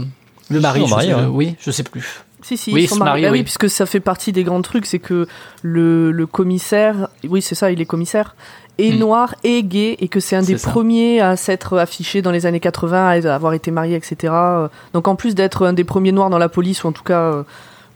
le 0.50 0.60
mari, 0.62 0.80
Son 0.80 0.88
je 0.88 0.92
mari, 0.92 1.08
sais- 1.08 1.14
ouais. 1.16 1.26
oui, 1.26 1.56
je 1.60 1.72
sais 1.72 1.84
plus. 1.84 2.22
Si, 2.42 2.56
si, 2.56 2.72
Oui, 2.74 2.88
Ah 3.02 3.14
oui, 3.16 3.28
oui. 3.32 3.44
puisque 3.44 3.70
ça 3.70 3.86
fait 3.86 4.00
partie 4.00 4.32
des 4.32 4.44
grands 4.46 4.62
trucs, 4.62 4.86
c'est 4.86 5.00
que 5.00 5.28
le, 5.62 6.12
le 6.12 6.26
commissaire, 6.26 7.10
oui, 7.28 7.42
c'est 7.42 7.56
ça, 7.56 7.70
il 7.72 7.82
est 7.82 7.86
commissaire, 7.86 8.36
est 8.78 8.92
Hmm. 8.94 9.00
noir 9.00 9.36
et 9.44 9.64
gay, 9.64 9.98
et 10.00 10.08
que 10.08 10.20
c'est 10.22 10.36
un 10.38 10.44
des 10.44 10.58
ça. 10.58 10.70
premiers 10.70 11.20
à 11.20 11.36
s'être 11.36 11.78
affiché 11.78 12.22
dans 12.22 12.32
les 12.32 12.46
années 12.46 12.60
80, 12.62 13.10
à 13.26 13.36
avoir 13.36 13.52
été 13.54 13.72
marié, 13.72 13.96
etc. 13.98 14.32
Donc 14.94 15.08
en 15.10 15.16
plus 15.16 15.36
d'être 15.36 15.66
un 15.66 15.74
des 15.74 15.84
premiers 15.84 16.12
noirs 16.14 16.30
dans 16.30 16.38
la 16.38 16.48
police, 16.50 16.84
ou 16.84 16.88
en 16.88 16.92
tout 16.94 17.04
cas 17.04 17.20
euh, 17.20 17.44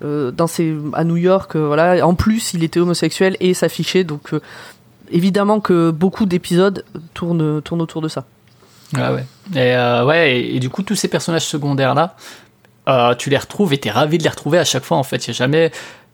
euh, 0.04 0.32
dans 0.32 0.48
ses, 0.48 0.76
à 0.94 1.04
New 1.04 1.18
York, 1.18 1.56
euh, 1.56 1.68
voilà, 1.68 2.06
en 2.08 2.16
plus 2.16 2.54
il 2.54 2.64
était 2.64 2.80
homosexuel 2.80 3.38
et 3.40 3.54
s'affichait, 3.54 4.04
donc 4.04 4.34
euh, 4.34 4.40
évidemment 5.12 5.60
que 5.60 5.92
beaucoup 5.92 6.26
d'épisodes 6.26 6.84
tournent, 7.14 7.62
tournent 7.62 7.82
autour 7.82 8.02
de 8.02 8.08
ça. 8.08 8.26
Ouais, 8.96 9.08
ouais. 9.10 9.26
Et, 9.56 9.76
euh, 9.76 10.04
ouais, 10.06 10.32
et, 10.40 10.56
et 10.56 10.60
du 10.60 10.70
coup, 10.70 10.84
tous 10.84 10.96
ces 10.96 11.08
personnages 11.08 11.46
secondaires-là, 11.46 12.16
euh, 12.88 13.14
tu 13.16 13.30
les 13.30 13.38
retrouves 13.38 13.72
et 13.74 13.78
t'es 13.78 13.92
ravi 13.92 14.18
de 14.18 14.24
les 14.24 14.30
retrouver 14.30 14.58
à 14.58 14.66
chaque 14.66 14.84
fois, 14.84 14.98
en 14.98 15.04
fait. 15.04 15.26
Il 15.26 15.28
y 15.28 15.32
a 15.32 15.34
jamais 15.34 15.72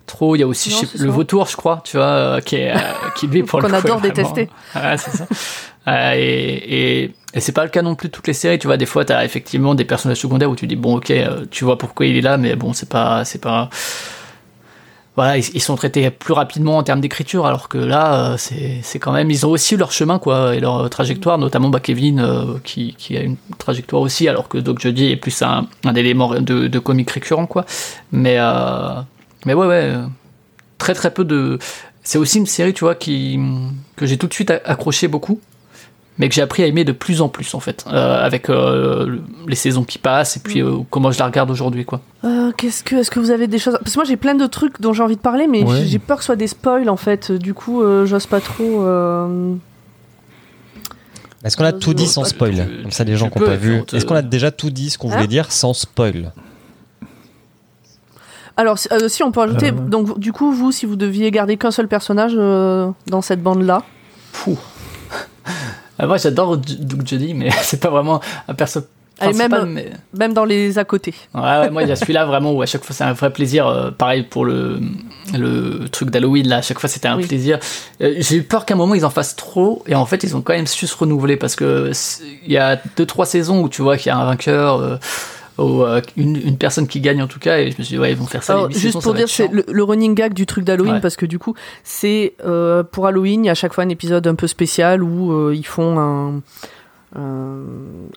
trop. 0.07 0.35
Il 0.35 0.39
y 0.39 0.43
a 0.43 0.47
aussi 0.47 0.69
Non, 0.71 0.77
sais- 0.81 0.97
le 0.97 1.05
ça. 1.09 1.11
vautour, 1.15 1.47
je 1.47 1.55
crois, 1.55 1.81
tu 1.85 1.95
vois, 1.97 2.05
euh, 2.05 2.39
qui 2.41 2.57
est, 2.57 2.75
euh, 2.75 2.79
qui 3.17 3.27
lui, 3.27 3.43
pour 3.43 3.59
le 3.59 3.63
Qu'on 3.65 3.69
coup, 3.71 3.75
adore 3.77 3.99
vraiment- 3.99 4.13
détester. 4.13 4.49
Ouais, 4.75 4.97
c'est 4.97 5.11
ça. 5.11 5.25
Euh, 5.87 6.13
et 6.15 7.03
et, 7.03 7.15
et 7.33 7.39
c'est 7.39 7.51
pas 7.51 7.63
le 7.63 7.69
cas 7.69 7.81
non 7.83 7.95
plus 7.95 8.09
de 8.09 8.13
toutes 8.13 8.27
les 8.27 8.33
séries, 8.33 8.59
tu 8.59 8.67
vois. 8.67 8.75
Des 8.77 8.85
fois, 8.87 9.05
t'as 9.05 9.23
effectivement 9.23 9.73
des 9.75 9.85
personnages 9.85 10.17
secondaires 10.19 10.49
où 10.49 10.55
tu 10.55 10.67
dis, 10.67 10.75
bon, 10.75 10.97
ok, 10.97 11.11
euh, 11.11 11.45
tu 11.51 11.63
vois 11.63 11.77
pourquoi 11.77 12.07
il 12.07 12.17
est 12.17 12.21
là, 12.21 12.37
mais 12.37 12.55
bon, 12.55 12.73
c'est 12.73 12.89
pas. 12.89 13.23
c'est 13.23 13.39
pas 13.39 13.69
voilà, 15.15 15.37
ils, 15.37 15.61
sont 15.61 15.75
traités 15.75 16.09
plus 16.09 16.33
rapidement 16.33 16.77
en 16.77 16.83
termes 16.83 16.99
d'écriture, 16.99 17.45
alors 17.45 17.69
que 17.69 17.77
là, 17.77 18.33
euh, 18.33 18.37
c'est 18.37 18.99
quand 18.99 19.13
même, 19.13 19.31
ils 19.31 19.45
ont 19.45 19.49
aussi 19.49 19.77
leur 19.77 19.93
chemin, 19.93 20.19
quoi, 20.19 20.55
et 20.55 20.59
leur 20.59 20.77
euh, 20.81 20.89
trajectoire, 20.89 21.37
notamment 21.37 21.69
bah, 21.69 21.79
Kevin, 21.79 22.19
euh, 22.19 22.59
qui, 22.65 22.95
qui 22.97 23.15
a 23.15 23.21
une 23.21 23.37
trajectoire 23.57 24.01
aussi, 24.01 24.27
alors 24.27 24.49
que 24.49 24.57
Doc 24.57 24.79
Jody 24.79 25.11
est 25.11 25.15
plus 25.15 25.41
un, 25.41 25.67
un 25.85 25.95
élément 25.95 26.41
de, 26.41 26.67
de 26.67 26.79
comique 26.79 27.11
récurrent, 27.11 27.45
quoi. 27.45 27.65
Mais, 28.11 28.35
euh, 28.39 28.99
mais 29.45 29.53
ouais, 29.53 29.67
ouais, 29.67 29.93
très 30.77 30.93
très 30.93 31.11
peu 31.11 31.23
de. 31.23 31.59
C'est 32.03 32.17
aussi 32.17 32.37
une 32.37 32.45
série, 32.45 32.73
tu 32.73 32.83
vois, 32.83 32.95
qui, 32.95 33.39
que 33.95 34.05
j'ai 34.05 34.17
tout 34.17 34.27
de 34.27 34.33
suite 34.33 34.51
accroché 34.51 35.07
beaucoup, 35.07 35.39
mais 36.17 36.29
que 36.29 36.35
j'ai 36.35 36.41
appris 36.41 36.63
à 36.63 36.67
aimer 36.67 36.83
de 36.85 36.91
plus 36.93 37.21
en 37.21 37.27
plus, 37.29 37.53
en 37.55 37.59
fait, 37.59 37.83
euh, 37.87 38.23
avec 38.25 38.49
euh, 38.49 39.05
le- 39.05 39.21
les 39.47 39.55
saisons 39.55 39.83
qui 39.83 39.97
passent, 39.97 40.37
et 40.37 40.39
puis 40.39 40.61
euh, 40.61 40.77
comment 40.89 41.11
je 41.11 41.19
la 41.19 41.25
regarde 41.25 41.51
aujourd'hui, 41.51 41.83
quoi. 41.85 42.01
Euh, 42.23 42.51
Qu'est-ce 42.57 42.83
que, 42.83 42.95
est-ce 42.95 43.11
que 43.11 43.19
vous 43.19 43.31
avez 43.31 43.47
des 43.47 43.59
choses 43.59 43.77
Parce 43.81 43.93
que 43.93 43.99
moi 43.99 44.05
j'ai 44.05 44.15
plein 44.17 44.35
de 44.35 44.45
trucs 44.47 44.79
dont 44.81 44.93
j'ai 44.93 45.03
envie 45.03 45.17
de 45.17 45.21
parler, 45.21 45.47
mais 45.47 45.63
Ouais. 45.63 45.83
j'ai- 45.85 45.99
peur 45.99 46.17
que 46.17 46.23
ce 46.23 46.27
soit 46.27 46.35
des 46.35 46.47
spoils 46.47 46.89
en 46.89 46.95
fait. 46.97 47.31
Du 47.31 47.53
coup, 47.53 47.81
euh, 47.83 48.05
j'ose 48.05 48.25
pas 48.27 48.39
trop. 48.41 48.81
euh, 48.83 49.53
Est-ce 51.43 51.57
qu'on 51.57 51.63
a 51.65 51.73
tout 51.73 51.93
dit 51.93 52.07
sans 52.07 52.23
Tu- 52.23 52.29
spoil 52.29 52.67
Comme 52.81 52.91
ça, 52.91 53.03
les 53.03 53.15
gens 53.17 53.29
qui 53.29 53.37
n'ont 53.39 53.45
pas 53.45 53.55
vu. 53.55 53.83
Est-ce 53.93 54.05
qu'on 54.05 54.15
a 54.15 54.21
déjà 54.23 54.49
tout 54.51 54.69
dit 54.71 54.89
ce 54.89 54.97
qu'on 54.97 55.11
Hein 55.11 55.15
voulait 55.15 55.27
dire 55.27 55.51
sans 55.51 55.73
spoil 55.73 56.31
Alors, 58.57 58.79
si- 58.79 58.87
euh, 58.91 59.09
si 59.09 59.21
on 59.21 59.31
peut 59.31 59.41
ajouter. 59.41 59.67
Euh. 59.69 59.71
Donc, 59.73 60.17
du 60.17 60.31
coup, 60.31 60.51
vous, 60.53 60.71
si 60.71 60.85
vous 60.85 60.95
deviez 60.95 61.29
garder 61.29 61.57
qu'un 61.57 61.71
seul 61.71 61.87
personnage 61.87 62.31
euh, 62.35 62.89
dans 63.07 63.21
cette 63.21 63.43
bande-là, 63.43 63.83
Fou. 64.31 64.57
Ah, 65.99 66.07
moi 66.07 66.17
j'adore 66.17 66.57
Doug 66.57 67.01
Jody, 67.05 67.33
mais 67.33 67.49
c'est 67.61 67.79
pas 67.79 67.89
vraiment 67.89 68.21
un 68.47 68.53
perso 68.53 68.81
même- 69.21 69.65
mais... 69.67 69.91
même 70.13 70.33
dans 70.33 70.43
les 70.43 70.77
à 70.77 70.83
côté. 70.83 71.13
ouais, 71.33 71.41
ouais, 71.41 71.69
moi 71.69 71.83
il 71.83 71.87
y 71.87 71.91
a 71.93 71.95
celui-là 71.95 72.25
vraiment 72.25 72.51
où 72.51 72.61
à 72.61 72.65
chaque 72.65 72.83
fois 72.83 72.93
c'est 72.93 73.05
un 73.05 73.13
vrai 73.13 73.31
plaisir. 73.31 73.65
euh, 73.65 73.89
pareil 73.89 74.23
pour 74.23 74.43
le, 74.43 74.81
le 75.33 75.87
truc 75.87 76.09
d'Halloween 76.09 76.49
là, 76.49 76.57
à 76.57 76.61
chaque 76.61 76.79
fois 76.79 76.89
c'était 76.89 77.07
un 77.07 77.15
Oui. 77.15 77.25
plaisir. 77.25 77.59
Euh, 78.01 78.15
J'ai 78.17 78.35
eu 78.35 78.43
peur 78.43 78.65
qu'à 78.65 78.73
un 78.73 78.77
moment 78.77 78.93
ils 78.93 79.05
en 79.05 79.09
fassent 79.09 79.37
trop 79.37 79.83
et 79.87 79.95
en 79.95 80.05
fait 80.05 80.23
ils 80.23 80.35
ont 80.35 80.41
quand 80.41 80.51
même 80.53 80.67
su 80.67 80.85
se 80.85 80.97
renouveler 80.97 81.37
parce 81.37 81.55
que 81.55 81.91
il 82.45 82.51
y 82.51 82.57
a 82.57 82.77
deux 82.97 83.05
trois 83.05 83.25
saisons 83.25 83.61
où 83.61 83.69
tu 83.69 83.81
vois 83.81 83.95
qu'il 83.95 84.07
y 84.07 84.11
a 84.11 84.17
un 84.17 84.25
vainqueur. 84.25 84.79
euh, 84.81 84.97
ou 85.57 85.83
euh, 85.83 86.01
une, 86.17 86.35
une 86.35 86.57
personne 86.57 86.87
qui 86.87 86.99
gagne 86.99 87.21
en 87.21 87.27
tout 87.27 87.39
cas 87.39 87.59
et 87.59 87.71
je 87.71 87.77
me 87.77 87.83
suis 87.83 87.95
dit 87.95 87.99
ouais 87.99 88.11
ils 88.11 88.17
vont 88.17 88.25
faire 88.25 88.43
ça 88.43 88.53
Alors, 88.53 88.71
juste 88.71 88.93
ça 88.93 88.99
pour 88.99 89.13
dire, 89.13 89.29
c'est 89.29 89.47
le, 89.47 89.63
le 89.67 89.83
running 89.83 90.13
gag 90.15 90.33
du 90.33 90.45
truc 90.45 90.65
d'Halloween, 90.65 90.95
Ouais. 90.95 90.99
parce 91.01 91.15
que 91.15 91.25
du 91.25 91.39
coup, 91.39 91.53
c'est 91.83 92.33
euh, 92.45 92.83
pour 92.83 93.07
Halloween, 93.07 93.43
il 93.43 93.47
y 93.47 93.49
a 93.49 93.51
à 93.51 93.55
chaque 93.55 93.73
fois 93.73 93.83
un 93.83 93.89
épisode 93.89 94.25
un 94.27 94.35
peu 94.35 94.47
spécial 94.47 95.01
où 95.03 95.31
euh, 95.31 95.53
ils 95.55 95.65
font 95.65 95.97
un. 95.99 96.41
Un, 97.17 97.61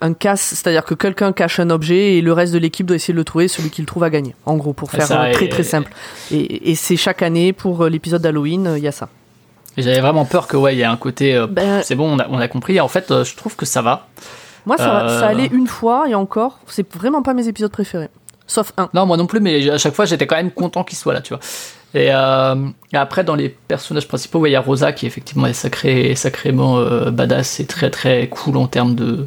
un 0.01 0.13
casse, 0.13 0.41
c'est-à-dire 0.41 0.85
que 0.85 0.95
quelqu'un 0.95 1.31
cache 1.33 1.61
un 1.61 1.71
objet 1.71 2.15
et 2.17 2.21
le 2.21 2.33
reste 2.33 2.53
de 2.53 2.59
l'équipe 2.59 2.85
doit 2.85 2.97
essayer 2.97 3.15
de 3.15 3.19
le 3.19 3.23
trouver, 3.23 3.47
celui 3.47 3.71
qui 3.71 3.81
le 3.81 3.87
trouve 3.87 4.03
a 4.03 4.11
gagné. 4.11 4.35
En 4.45 4.57
gros, 4.57 4.73
pour 4.73 4.93
Et 4.93 4.97
faire 4.97 5.07
ça, 5.07 5.29
très 5.33 5.45
et- 5.45 5.49
très 5.49 5.63
simple. 5.63 5.93
Et, 6.33 6.71
et 6.73 6.75
c'est 6.75 6.97
chaque 6.97 7.23
année 7.23 7.53
pour 7.53 7.85
l'épisode 7.87 8.23
d'Halloween, 8.23 8.73
il 8.77 8.83
y 8.83 8.89
a 8.89 8.93
ça. 8.93 9.09
J'avais 9.77 10.01
vraiment 10.01 10.25
peur 10.25 10.49
que 10.49 10.57
ouais 10.57 10.75
il 10.75 10.79
y 10.81 10.83
a 10.83 10.91
un 10.91 10.97
côté 10.97 11.37
euh, 11.37 11.47
Ben, 11.47 11.81
c'est 11.85 11.95
bon 11.95 12.13
on 12.13 12.19
a, 12.19 12.27
on 12.29 12.39
a 12.39 12.49
compris 12.49 12.81
en 12.81 12.89
fait 12.89 13.13
euh, 13.13 13.23
je 13.23 13.37
trouve 13.37 13.55
que 13.55 13.65
ça 13.67 13.81
va 13.83 14.09
Moi, 14.67 14.77
ça, 14.77 15.05
Euh. 15.05 15.21
ça 15.21 15.27
allait 15.29 15.47
une 15.47 15.67
fois 15.67 16.09
et 16.09 16.15
encore, 16.15 16.59
c'est 16.67 16.87
vraiment 16.95 17.23
pas 17.23 17.35
mes 17.35 17.49
épisodes 17.49 17.71
préférés. 17.71 18.11
Sauf 18.47 18.73
un. 18.79 18.89
Non, 18.95 19.05
moi 19.07 19.17
non 19.17 19.27
plus, 19.27 19.41
mais 19.41 19.69
à 19.71 19.79
chaque 19.79 19.95
fois, 19.95 20.05
j'étais 20.07 20.27
quand 20.27 20.37
même 20.37 20.51
content 20.51 20.83
qu'il 20.85 20.97
soit 20.97 21.13
là, 21.13 21.21
tu 21.21 21.35
vois. 21.35 21.41
Et, 21.95 22.09
euh, 22.13 22.69
et 22.93 22.97
après, 22.97 23.25
dans 23.25 23.35
les 23.35 23.49
personnages 23.49 24.07
principaux, 24.09 24.41
ouais, 24.41 24.51
il 24.51 24.53
y 24.53 24.57
a 24.57 24.61
Rosa 24.61 24.93
qui 24.93 25.07
effectivement 25.07 25.47
est 25.47 25.53
sacré, 25.55 26.15
sacrément 26.15 26.79
euh, 26.79 27.11
badass 27.11 27.61
et 27.61 27.67
très 27.67 27.91
très 27.91 28.29
cool 28.29 28.57
en 28.59 28.67
termes 28.67 28.95
de, 28.95 29.27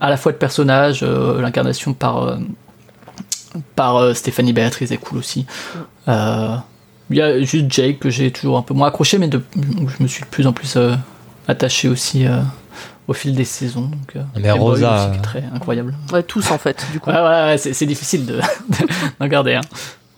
à 0.00 0.10
la 0.10 0.16
fois 0.16 0.32
de 0.32 0.36
personnage, 0.36 1.02
l'incarnation 1.04 1.92
par 1.94 2.38
par 3.74 4.14
Stéphanie 4.14 4.52
Béatrice 4.52 4.90
est 4.92 4.96
cool 4.96 5.18
aussi. 5.18 5.46
Il 6.06 7.16
y 7.16 7.20
a 7.20 7.40
juste 7.42 7.66
Jake 7.70 7.98
que 7.98 8.10
j'ai 8.10 8.30
toujours 8.30 8.56
un 8.58 8.62
peu 8.62 8.74
moins 8.74 8.88
accroché, 8.88 9.18
mais 9.18 9.26
de, 9.28 9.42
je 9.56 10.02
me 10.02 10.08
suis 10.08 10.22
de 10.22 10.28
plus 10.28 10.46
en 10.46 10.52
plus 10.52 10.78
attaché 11.48 11.88
aussi 11.88 12.26
au 13.10 13.12
fil 13.12 13.34
des 13.34 13.44
saisons. 13.44 13.82
Donc, 13.88 14.14
euh, 14.16 14.22
Mais 14.36 14.50
Rosa, 14.52 14.94
aussi, 14.94 15.04
qui 15.10 15.14
est 15.16 15.18
euh, 15.18 15.22
très 15.22 15.44
incroyable. 15.52 15.96
Ouais, 16.12 16.22
tous 16.22 16.50
en 16.52 16.58
fait, 16.58 16.86
du 16.92 17.00
coup. 17.00 17.10
Ouais, 17.10 17.16
ouais, 17.16 17.22
ouais, 17.46 17.58
c'est 17.58 17.86
difficile 17.86 18.24
de 18.30 18.40
d'en 19.18 19.26
garder 19.26 19.54
un. 19.54 19.60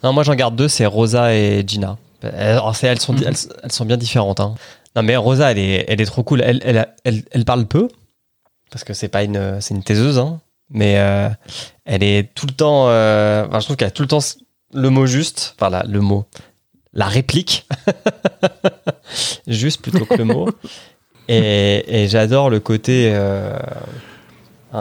Non, 0.05 0.13
moi 0.13 0.25
j'en 0.25 0.35
garde 0.35 0.57
deux, 0.57 0.69
c'est 0.69 0.85
Rosa 0.87 1.35
et 1.35 1.65
Gina. 1.67 1.97
Euh, 2.25 2.53
Alors, 2.53 2.77
c'est- 2.77 2.87
elles, 2.89 3.01
sont, 3.01 3.15
Mhm. 3.15 3.23
elles, 3.27 3.37
elles 3.63 3.73
sont 3.73 3.85
bien 3.85 3.97
différentes. 3.97 4.41
hein. 4.41 4.55
Non, 4.95 5.03
mais 5.03 5.17
Rosa, 5.17 5.51
elle 5.53 5.59
est, 5.59 5.87
elle 5.89 6.01
est 6.01 6.05
trop 6.07 6.23
cool. 6.23 6.43
Elle, 6.43 6.61
elle, 6.65 6.87
elle, 7.05 7.23
elle 7.31 7.45
parle 7.47 7.65
peu, 7.67 7.89
parce 8.71 8.85
que 8.85 8.93
c'est 8.93 9.09
pas 9.09 9.23
une, 9.23 9.59
c'est 9.61 9.75
une 9.75 9.83
taiseuse, 9.83 10.19
hein. 10.19 10.41
mais 10.69 10.97
euh, 10.99 11.29
elle 11.87 12.03
est 12.03 12.29
tout 12.35 12.47
le 12.47 12.53
temps. 12.53 12.89
euh, 12.89 13.47
enfin, 13.49 13.61
je 13.61 13.65
trouve 13.65 13.77
qu'elle 13.77 13.89
a 13.89 13.93
tout 13.93 14.03
le 14.03 14.09
temps 14.09 14.19
le 14.75 14.91
mot 14.91 15.07
juste, 15.07 15.55
enfin 15.59 15.71
la- 15.71 15.85
le 15.85 16.01
mot, 16.01 16.27
la 16.93 17.07
réplique, 17.07 17.67
juste 19.47 19.81
plutôt 19.83 20.05
que 20.05 20.15
le 20.15 20.25
mot. 20.25 20.49
Et, 21.29 22.03
et 22.05 22.09
j'adore 22.09 22.51
le 22.51 22.61
côté 22.61 23.11
euh, 23.15 23.57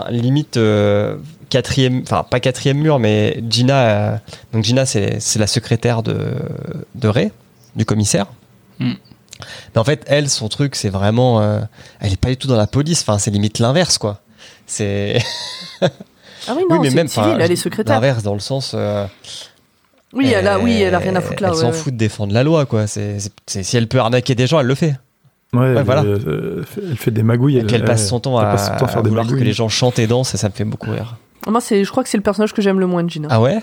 limite 0.09 0.57
euh, 0.57 1.17
quatrième, 1.49 2.01
enfin 2.03 2.23
pas 2.29 2.39
quatrième 2.39 2.77
mur, 2.79 2.99
mais 2.99 3.41
Gina. 3.49 3.75
euh, 3.89 4.17
donc 4.53 4.63
Gina, 4.63 4.85
c'est 4.85 5.19
c'est 5.19 5.39
la 5.39 5.47
secrétaire 5.47 6.01
de, 6.03 6.17
de 6.95 7.07
Ray, 7.07 7.31
du 7.75 7.85
commissaire. 7.85 8.25
Hmm. 8.79 8.93
Mais 9.73 9.79
en 9.79 9.83
fait, 9.83 10.03
elle, 10.07 10.29
son 10.29 10.49
truc, 10.49 10.75
c'est 10.75 10.89
vraiment. 10.89 11.41
euh, 11.41 11.59
elle 11.99 12.13
est 12.13 12.19
pas 12.19 12.29
du 12.29 12.37
tout 12.37 12.47
dans 12.47 12.57
la 12.57 12.67
police. 12.67 13.01
Enfin, 13.01 13.17
c'est 13.17 13.31
limite 13.31 13.59
l'inverse, 13.59 13.97
quoi. 13.97 14.21
C'est. 14.65 15.19
Ah 16.47 16.53
oui, 16.57 16.63
non, 16.67 16.83
une 16.83 16.89
civile, 16.89 17.05
enfin, 17.05 17.37
elle 17.39 17.51
est 17.51 17.55
secrétaire. 17.55 17.93
L'inverse, 17.93 18.23
dans 18.23 18.33
le 18.33 18.39
sens. 18.39 18.71
euh, 18.73 19.05
Oui, 20.11 20.33
elle 20.35 20.47
a, 20.47 20.57
oui, 20.57 20.81
elle 20.81 20.95
a 20.95 20.97
rien 20.97 21.15
à 21.15 21.21
foutre 21.21 21.43
là. 21.43 21.49
Elle 21.51 21.55
s'en 21.55 21.67
ouais. 21.67 21.71
fout 21.71 21.93
de 21.93 21.99
défendre 21.99 22.33
la 22.33 22.41
loi, 22.43 22.65
quoi. 22.65 22.87
C'est- 22.87 23.19
si 23.45 23.77
elle 23.77 23.87
peut 23.87 23.99
arnaquer 23.99 24.33
des 24.33 24.47
gens, 24.47 24.59
elle 24.59 24.65
le 24.65 24.73
fait. 24.73 24.95
Ouais, 25.53 25.73
elle, 25.75 25.83
voilà. 25.83 26.03
euh, 26.03 26.63
elle 26.77 26.97
fait 26.97 27.11
des 27.11 27.23
magouilles. 27.23 27.57
Et 27.57 27.65
qu'elle 27.65 27.83
passe 27.83 28.07
son 28.07 28.19
temps 28.21 28.39
elle 28.39 28.47
à, 28.47 28.51
passe 28.51 28.67
son 28.67 28.75
temps 28.77 28.85
à 28.85 28.87
faire 28.87 28.99
à 28.99 29.03
des 29.03 29.09
vouloir 29.09 29.25
que 29.25 29.31
magouilles. 29.31 29.47
les 29.47 29.53
gens 29.53 29.67
chantent 29.69 29.99
et 29.99 30.07
dansent, 30.07 30.33
et 30.33 30.37
ça 30.37 30.47
me 30.49 30.53
fait 30.53 30.63
beaucoup 30.65 30.91
rire. 30.91 31.17
Moi, 31.47 31.59
c'est, 31.59 31.83
je 31.83 31.89
crois 31.91 32.03
que 32.03 32.09
c'est 32.09 32.17
le 32.17 32.23
personnage 32.23 32.53
que 32.53 32.61
j'aime 32.61 32.79
le 32.79 32.87
moins 32.87 33.03
de 33.03 33.09
Gina. 33.09 33.27
Ah 33.31 33.41
ouais? 33.41 33.59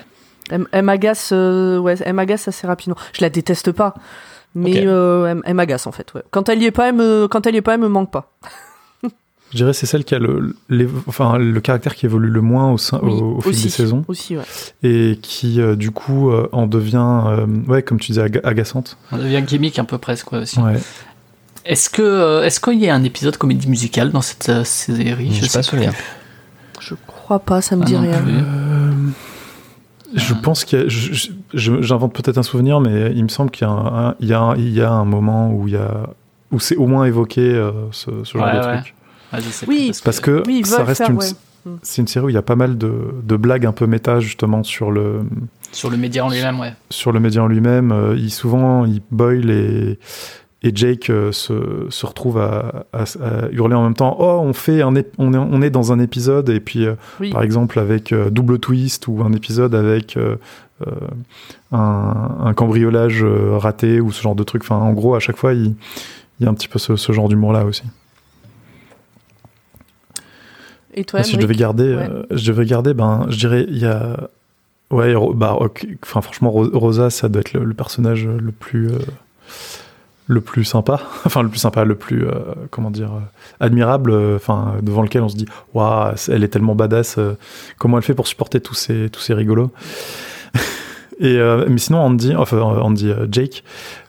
Elle, 0.50 0.66
elle 0.72 0.84
m'agace, 0.84 1.30
euh, 1.32 1.78
ouais, 1.78 1.94
elle 2.04 2.14
m'agace 2.14 2.48
assez 2.48 2.66
rapidement. 2.66 2.96
Je 3.12 3.20
la 3.22 3.30
déteste 3.30 3.70
pas, 3.72 3.94
mais 4.54 4.86
euh, 4.86 5.26
elle, 5.26 5.40
elle 5.44 5.54
m'agace 5.54 5.86
en 5.86 5.92
fait. 5.92 6.12
Ouais. 6.14 6.22
Quand 6.30 6.48
elle 6.48 6.62
y 6.62 6.66
est 6.66 6.70
pas, 6.70 6.88
elle 6.88 6.94
me, 6.96 7.26
quand 7.28 7.46
elle 7.46 7.54
y 7.54 7.58
est 7.58 7.62
pas, 7.62 7.74
elle 7.74 7.80
me 7.80 7.88
manque 7.88 8.10
pas. 8.10 8.32
Je 9.50 9.56
dirais 9.56 9.72
c'est 9.72 9.86
celle 9.86 10.04
qui 10.04 10.14
a 10.14 10.18
le, 10.18 10.54
les- 10.68 10.88
enfin, 11.06 11.38
le 11.38 11.58
caractère 11.60 11.94
qui 11.94 12.04
évolue 12.04 12.28
le 12.28 12.42
moins 12.42 12.70
au, 12.70 12.76
sein, 12.76 13.00
Oui, 13.02 13.12
au, 13.12 13.36
au 13.36 13.40
fil 13.40 13.50
aussi, 13.52 13.62
des 13.64 13.68
saisons 13.70 14.04
Aussi, 14.08 14.36
ouais. 14.36 14.42
et 14.82 15.18
qui 15.22 15.60
euh, 15.62 15.74
du 15.74 15.90
coup 15.90 16.30
euh, 16.30 16.50
en 16.52 16.66
devient, 16.66 17.22
euh, 17.26 17.46
ouais, 17.66 17.82
comme 17.82 17.98
tu 17.98 18.08
disais, 18.12 18.22
aga- 18.22 18.40
agaçante. 18.44 18.98
On 19.10 19.16
devient 19.16 19.42
gimmick 19.46 19.78
un 19.78 19.84
peu 19.86 19.96
presque 19.96 20.26
quoi, 20.26 20.40
aussi. 20.40 20.58
Ouais. 20.60 20.74
Est-ce 21.64 21.90
que 21.90 22.02
euh, 22.02 22.44
est-ce 22.44 22.60
qu'il 22.60 22.78
y 22.78 22.88
a 22.88 22.94
un 22.94 23.04
épisode 23.04 23.36
comédie 23.36 23.68
musicale 23.68 24.10
dans 24.10 24.20
cette 24.22 24.48
euh, 24.48 24.64
série? 24.64 25.30
Je 25.34 25.40
sais 25.46 25.58
pas 25.58 25.62
sais 25.62 25.70
souvenir. 25.70 25.92
Je 26.80 26.94
crois 27.06 27.40
pas, 27.40 27.60
ça 27.60 27.76
me 27.76 27.82
Ah 27.82 27.84
dit 27.86 27.94
non 27.94 28.00
rien. 28.00 28.22
Euh, 28.26 28.92
je 30.14 30.32
pense 30.34 30.64
qu'il 30.64 30.78
y 30.78 30.82
a, 30.82 30.86
j'invente 31.52 32.14
peut-être 32.14 32.38
un 32.38 32.42
souvenir, 32.42 32.80
mais 32.80 33.12
il 33.14 33.22
me 33.24 33.28
semble 33.28 33.50
qu'il 33.50 33.66
y 33.66 33.70
a 33.70 33.72
un, 33.72 34.08
un- 34.10 34.14
il 34.20 34.28
y 34.28 34.32
a 34.32 34.40
un, 34.40 34.56
il 34.56 34.70
y 34.72 34.80
a 34.80 34.90
un 34.90 35.04
moment 35.04 35.52
où 35.52 35.68
il 35.68 35.74
y 35.74 35.76
a, 35.76 36.08
où 36.50 36.60
c'est 36.60 36.76
au 36.76 36.86
moins 36.86 37.04
évoqué 37.04 37.40
euh, 37.42 37.72
ce, 37.90 38.10
ce 38.24 38.38
genre 38.38 38.46
Ouais, 38.46 38.52
de 38.60 38.66
ouais. 38.66 38.80
truc. 38.82 38.94
Ouais, 39.34 39.40
je 39.42 39.48
sais 39.50 39.66
Oui, 39.68 39.90
plus, 39.90 40.00
Parce 40.00 40.20
que 40.20 40.42
Oui, 40.46 40.62
ça 40.64 40.84
reste 40.84 41.02
faire, 41.02 41.10
une, 41.10 41.18
ouais. 41.18 41.26
c'est 41.82 42.00
une 42.00 42.08
série 42.08 42.24
où 42.26 42.28
il 42.30 42.34
y 42.34 42.38
a 42.38 42.42
pas 42.42 42.56
mal 42.56 42.78
de, 42.78 42.92
de 43.22 43.36
blagues 43.36 43.66
un 43.66 43.72
peu 43.72 43.86
méta 43.86 44.20
justement 44.20 44.62
sur 44.62 44.90
le, 44.90 45.20
sur 45.72 45.90
le 45.90 45.98
média 45.98 46.24
en 46.24 46.30
lui-même, 46.30 46.58
ouais. 46.58 46.72
sur 46.88 47.12
le 47.12 47.20
média 47.20 47.42
en 47.42 47.46
lui-même. 47.48 47.92
Euh, 47.92 48.16
il, 48.16 48.30
souvent, 48.30 48.86
il 48.86 49.02
Boyle 49.10 49.50
et, 49.50 49.98
et 50.62 50.72
Jake 50.74 51.08
euh, 51.10 51.30
se, 51.30 51.86
se 51.88 52.04
retrouve 52.06 52.38
à, 52.38 52.86
à- 52.92 53.04
à 53.22 53.48
hurler 53.52 53.74
en 53.76 53.84
même 53.84 53.94
temps 53.94 54.16
oh 54.18 54.40
on 54.42 54.52
fait 54.52 54.82
un 54.82 54.92
on 55.18 55.32
est 55.32 55.36
on 55.38 55.62
est 55.62 55.70
dans 55.70 55.92
un 55.92 56.00
épisode 56.00 56.48
et 56.50 56.58
puis 56.60 56.84
euh, 56.86 56.94
Oui. 57.20 57.30
par 57.30 57.42
exemple 57.42 57.78
avec 57.78 58.12
euh, 58.12 58.28
double 58.30 58.58
twist 58.58 59.06
ou 59.06 59.22
un 59.24 59.32
épisode 59.32 59.74
avec 59.76 60.18
un, 61.72 62.38
un 62.44 62.54
cambriolage 62.54 63.24
raté 63.24 64.00
ou 64.00 64.10
ce 64.12 64.20
genre 64.22 64.34
de 64.34 64.42
truc 64.44 64.62
enfin 64.62 64.76
en 64.76 64.92
gros 64.92 65.14
à 65.14 65.20
chaque 65.20 65.36
fois 65.36 65.52
il, 65.52 65.74
il 66.40 66.44
y 66.44 66.46
a 66.46 66.50
un 66.50 66.54
petit 66.54 66.68
peu 66.68 66.78
ce, 66.78 66.96
ce 66.96 67.12
genre 67.12 67.28
d'humour 67.28 67.52
là 67.52 67.64
aussi 67.64 67.82
Et 70.94 71.04
toi, 71.04 71.22
si 71.22 71.32
je 71.32 71.38
devais 71.38 71.54
garder 71.54 71.94
Ouais. 71.94 72.08
je 72.30 72.50
devais 72.50 72.64
garder 72.66 72.94
ben 72.94 73.26
je 73.28 73.36
dirais 73.38 73.64
il 73.68 73.78
y 73.78 73.86
a 73.86 74.28
ouais 74.90 75.14
bah 75.34 75.56
enfin 76.02 76.20
franchement 76.20 76.50
Ro- 76.50 76.70
Rosa 76.72 77.10
ça 77.10 77.28
doit 77.28 77.40
être 77.40 77.52
le, 77.52 77.64
le 77.64 77.74
personnage 77.74 78.26
le 78.26 78.50
plus 78.52 78.88
le 80.30 80.40
plus 80.40 80.64
sympa 80.64 81.00
enfin 81.24 81.42
le 81.42 81.48
plus 81.48 81.58
sympa 81.58 81.84
le 81.84 81.94
plus 81.96 82.24
euh, 82.26 82.32
comment 82.70 82.90
dire 82.90 83.12
euh, 83.14 83.20
admirable 83.60 84.10
euh, 84.12 84.36
enfin 84.36 84.74
devant 84.82 85.02
lequel 85.02 85.22
on 85.22 85.28
se 85.28 85.36
dit 85.36 85.46
waouh 85.74 86.12
elle 86.28 86.44
est 86.44 86.48
tellement 86.48 86.74
badass 86.74 87.16
euh, 87.18 87.32
comment 87.78 87.96
elle 87.96 88.02
fait 88.04 88.14
pour 88.14 88.26
supporter 88.28 88.60
tous 88.60 88.74
ces 88.74 89.08
tous 89.10 89.20
ces 89.20 89.34
rigolos? 89.34 89.70
Et 91.20 91.36
euh, 91.36 91.64
mais 91.68 91.78
sinon 91.78 91.98
Andy 91.98 92.36
enfin 92.36 92.58
Andy 92.58 93.10
Jake 93.32 93.64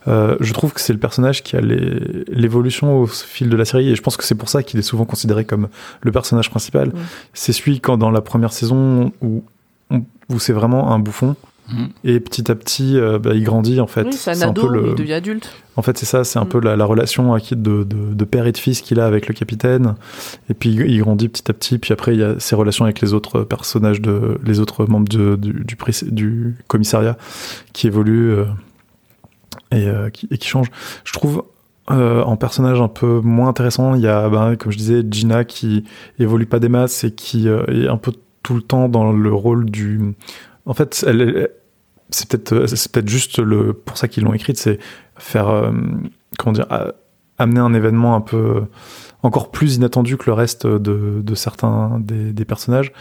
euh, 0.07 0.35
je 0.41 0.53
trouve 0.53 0.73
que 0.73 0.79
c'est 0.81 0.93
le 0.93 0.99
personnage 0.99 1.41
qui 1.41 1.55
a 1.55 1.61
les- 1.61 2.23
l'évolution 2.27 2.99
au 3.01 3.07
fil 3.07 3.49
de 3.49 3.57
la 3.57 3.65
série 3.65 3.89
et 3.89 3.95
je 3.95 4.01
pense 4.03 4.15
que 4.15 4.23
c'est 4.23 4.35
pour 4.35 4.47
ça 4.49 4.61
qu'il 4.61 4.79
est 4.79 4.83
souvent 4.83 5.05
considéré 5.05 5.43
comme 5.43 5.69
le 6.01 6.11
personnage 6.11 6.51
principal. 6.51 6.91
C'est 7.33 7.51
celui 7.53 7.79
quand 7.79 7.97
dans 7.97 8.11
la 8.11 8.21
première 8.21 8.53
saison 8.53 9.11
où, 9.21 9.43
où 9.91 10.39
c'est 10.39 10.53
vraiment 10.53 10.91
un 10.93 10.99
bouffon 10.99 11.35
Mhm. 11.71 11.89
et 12.03 12.19
petit 12.19 12.51
à 12.51 12.55
petit 12.55 12.97
euh, 12.97 13.19
bah, 13.19 13.31
il 13.35 13.43
grandit 13.43 13.79
en 13.79 13.87
fait. 13.87 14.03
Oui, 14.03 14.13
c'est 14.13 14.31
un 14.43 14.49
ado, 14.49 14.67
peu 14.67 14.73
le- 14.73 14.87
il 14.89 14.95
devient 14.95 15.13
adulte. 15.13 15.51
en 15.75 15.81
fait, 15.81 15.97
c'est 15.97 16.05
ça, 16.05 16.23
c'est 16.23 16.39
un 16.39 16.45
Mm. 16.45 16.49
peu 16.49 16.59
la, 16.61 16.75
la 16.75 16.85
relation 16.85 17.33
acquise 17.33 17.57
de, 17.57 17.83
de, 17.83 18.13
de 18.13 18.25
père 18.25 18.47
et 18.47 18.51
de 18.51 18.57
fils 18.57 18.81
qu'il 18.81 18.99
a 18.99 19.05
avec 19.05 19.27
le 19.27 19.33
capitaine. 19.33 19.95
Et 20.49 20.53
puis 20.53 20.69
il 20.71 20.99
grandit 21.01 21.29
petit 21.29 21.49
à 21.49 21.53
petit. 21.53 21.77
Puis 21.77 21.93
après, 21.93 22.13
il 22.15 22.19
y 22.19 22.23
a 22.23 22.39
ses 22.39 22.55
relations 22.55 22.85
avec 22.85 23.01
les 23.01 23.13
autres 23.13 23.41
personnages, 23.43 24.01
de, 24.01 24.39
les 24.45 24.59
autres 24.59 24.85
membres 24.85 25.07
de- 25.09 25.35
du, 25.35 25.65
du, 26.11 26.55
commissariat 26.67 27.17
qui 27.73 27.87
évoluent 27.87 28.31
euh, 28.33 28.45
et, 29.71 29.87
euh, 29.87 30.09
qui, 30.09 30.27
et 30.31 30.37
qui 30.37 30.47
changent. 30.47 30.71
Je 31.03 31.13
trouve 31.13 31.43
euh, 31.91 32.21
en 32.23 32.35
personnage 32.37 32.79
un 32.81 32.87
peu 32.87 33.19
moins 33.23 33.47
intéressant, 33.49 33.95
il 33.95 34.01
y 34.01 34.07
a, 34.07 34.29
ben, 34.29 34.55
comme 34.55 34.71
je 34.71 34.77
disais, 34.77 35.01
Gina 35.09 35.43
qui 35.43 35.83
évolue 36.19 36.45
pas 36.45 36.59
des 36.59 36.69
masses 36.69 37.03
et 37.03 37.11
qui 37.11 37.47
euh, 37.49 37.63
est 37.67 37.87
un 37.87 37.97
peu 37.97 38.11
tout 38.43 38.53
le 38.53 38.61
temps 38.61 38.89
dans 38.89 39.11
le 39.11 39.33
rôle 39.33 39.65
du. 39.69 39.99
En 40.67 40.73
fait, 40.75 41.03
elle, 41.07 41.21
est- 41.21 41.51
c'est 42.09 42.27
peut-être 42.29 42.65
c'est 42.67 42.91
peut-être 42.91 43.09
juste 43.09 43.39
le 43.39 43.73
pour 43.73 43.97
ça 43.97 44.07
qu'ils 44.07 44.23
l'ont 44.23 44.33
écrite, 44.33 44.57
c'est 44.57 44.79
faire 45.17 45.49
euh, 45.49 45.71
comment 46.37 46.53
dire 46.53 46.67
amener 47.37 47.59
un 47.59 47.73
événement 47.73 48.15
un 48.15 48.21
peu 48.21 48.63
encore 49.23 49.51
plus 49.51 49.75
inattendu 49.75 50.17
que 50.17 50.25
le 50.27 50.33
reste 50.33 50.65
de, 50.67 51.21
de 51.21 51.35
certains 51.35 51.99
des, 51.99 52.31
des 52.33 52.45
personnages. 52.45 52.91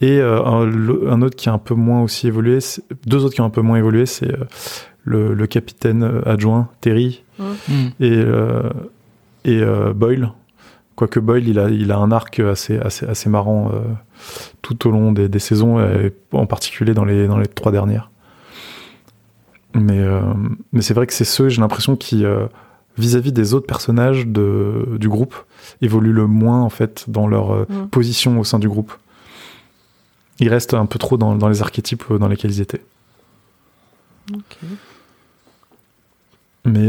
Et 0.00 0.18
euh, 0.20 0.42
un, 0.44 0.64
le- 0.66 1.10
un 1.10 1.22
autre 1.22 1.36
qui 1.36 1.48
a 1.48 1.52
un 1.52 1.58
peu 1.58 1.74
moins 1.74 2.02
aussi 2.02 2.26
évolué 2.26 2.58
deux 3.06 3.24
autres 3.24 3.34
qui 3.34 3.40
ont 3.40 3.46
un 3.46 3.50
peu 3.50 3.60
moins 3.62 3.76
évolué 3.78 4.04
c'est 4.06 4.30
euh, 4.32 4.44
le, 5.04 5.34
le 5.34 5.46
capitaine 5.46 6.02
euh, 6.02 6.20
adjoint 6.28 6.68
Terry. 6.80 7.22
Mhm. 7.38 7.90
et 8.00 8.12
euh, 8.12 8.62
et 9.44 9.60
euh, 9.60 9.92
Boyle. 9.92 10.32
Quoique 10.94 11.20
Boyle 11.20 11.46
il 11.46 11.58
a 11.58 11.68
il 11.68 11.92
a 11.92 11.98
un 11.98 12.10
arc 12.10 12.40
assez 12.40 12.78
assez 12.78 13.06
assez 13.06 13.28
marrant 13.28 13.70
euh, 13.72 13.80
tout 14.62 14.86
au 14.88 14.90
long 14.90 15.12
des, 15.12 15.28
des 15.28 15.38
saisons 15.38 15.78
et 15.78 16.12
en 16.32 16.46
particulier 16.46 16.94
dans 16.94 17.04
les 17.04 17.26
dans 17.28 17.38
les 17.38 17.46
trois 17.46 17.70
dernières 17.72 18.10
mais 19.76 20.00
euh, 20.00 20.20
mais 20.72 20.82
c'est 20.82 20.94
vrai 20.94 21.06
que 21.06 21.12
c'est 21.12 21.24
ceux 21.24 21.48
j'ai 21.48 21.60
l'impression 21.60 21.96
qui 21.96 22.24
euh, 22.24 22.46
vis-à-vis 22.98 23.32
des 23.32 23.54
autres 23.54 23.66
personnages 23.66 24.26
de, 24.26 24.96
du 24.98 25.08
groupe 25.08 25.34
évoluent 25.82 26.12
le 26.12 26.26
moins 26.26 26.62
en 26.62 26.70
fait 26.70 27.04
dans 27.08 27.28
leur 27.28 27.52
euh, 27.52 27.66
Mm. 27.68 27.88
position 27.88 28.40
au 28.40 28.44
sein 28.44 28.58
du 28.58 28.68
groupe 28.68 28.92
ils 30.38 30.48
restent 30.48 30.74
un 30.74 30.86
peu 30.86 30.98
trop 30.98 31.16
dans, 31.16 31.34
dans 31.34 31.48
les 31.48 31.62
archétypes 31.62 32.12
dans 32.12 32.28
lesquels 32.28 32.50
ils 32.50 32.60
étaient. 32.60 32.82
Mais 36.66 36.88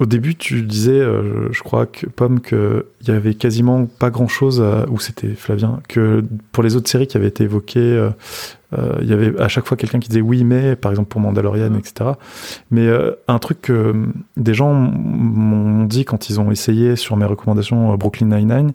au 0.00 0.06
début, 0.06 0.36
tu 0.36 0.62
disais, 0.62 0.92
euh, 0.92 1.50
je 1.52 1.62
crois 1.62 1.86
que 1.86 2.06
Pomme, 2.06 2.40
qu'il 2.40 2.82
y 3.06 3.10
avait 3.10 3.34
quasiment 3.34 3.86
pas 3.86 4.10
grand 4.10 4.28
chose, 4.28 4.62
ou 4.90 4.98
c'était 5.00 5.28
Flavien, 5.34 5.80
que 5.88 6.24
pour 6.52 6.62
les 6.62 6.76
autres 6.76 6.88
séries 6.88 7.06
qui 7.08 7.16
avaient 7.16 7.26
été 7.28 7.44
évoquées, 7.44 7.80
euh, 7.80 8.10
euh, 8.78 8.92
il 9.00 9.08
y 9.08 9.12
avait 9.12 9.36
à 9.40 9.48
chaque 9.48 9.66
fois 9.66 9.76
quelqu'un 9.76 9.98
qui 9.98 10.08
disait 10.08 10.20
oui, 10.20 10.44
mais, 10.44 10.76
par 10.76 10.92
exemple 10.92 11.08
pour 11.08 11.20
Mandalorian, 11.20 11.70
Mhm. 11.70 11.78
etc. 11.78 12.10
Mais 12.70 12.86
euh, 12.86 13.12
un 13.26 13.38
truc 13.38 13.62
que 13.62 13.72
euh, 13.72 13.92
des 14.36 14.54
gens 14.54 14.72
m'ont 14.72 15.84
dit 15.84 16.04
quand 16.04 16.28
ils 16.30 16.38
ont 16.40 16.50
essayé 16.50 16.94
sur 16.94 17.16
mes 17.16 17.24
recommandations 17.24 17.92
euh, 17.92 17.96
Brooklyn 17.96 18.26
Nine-Nine, 18.28 18.72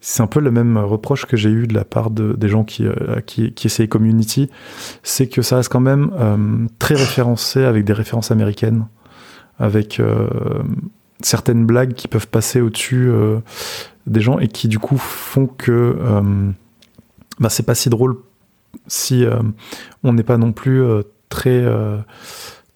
c'est 0.00 0.22
un 0.22 0.26
peu 0.26 0.40
le 0.40 0.50
même 0.50 0.78
reproche 0.78 1.26
que 1.26 1.36
j'ai 1.36 1.50
eu 1.50 1.66
de 1.66 1.74
la 1.74 1.84
part 1.84 2.10
de, 2.10 2.32
des 2.32 2.48
gens 2.48 2.64
qui, 2.64 2.86
euh, 2.86 3.20
qui, 3.26 3.52
qui 3.52 3.66
essayaient 3.66 3.88
Community, 3.88 4.50
c'est 5.02 5.26
que 5.26 5.42
ça 5.42 5.56
reste 5.56 5.70
quand 5.70 5.80
même 5.80 6.10
euh, 6.18 6.66
très 6.78 6.94
référencé 6.94 7.64
avec 7.64 7.84
des 7.84 7.92
références 7.92 8.30
américaines 8.30 8.86
avec 9.58 10.00
euh, 10.00 10.28
certaines 11.20 11.66
blagues 11.66 11.94
qui 11.94 12.08
peuvent 12.08 12.28
passer 12.28 12.60
au-dessus 12.60 13.08
euh, 13.08 13.38
des 14.06 14.20
gens 14.20 14.38
et 14.38 14.48
qui 14.48 14.68
du 14.68 14.78
coup 14.78 14.98
font 14.98 15.46
que 15.46 15.96
euh, 15.98 16.50
bah, 17.38 17.48
c'est 17.48 17.64
pas 17.64 17.74
si 17.74 17.88
drôle 17.88 18.16
si 18.88 19.24
on 20.04 20.12
n'est 20.12 20.22
pas 20.22 20.36
non 20.36 20.52
plus 20.52 20.84
très 21.30 21.64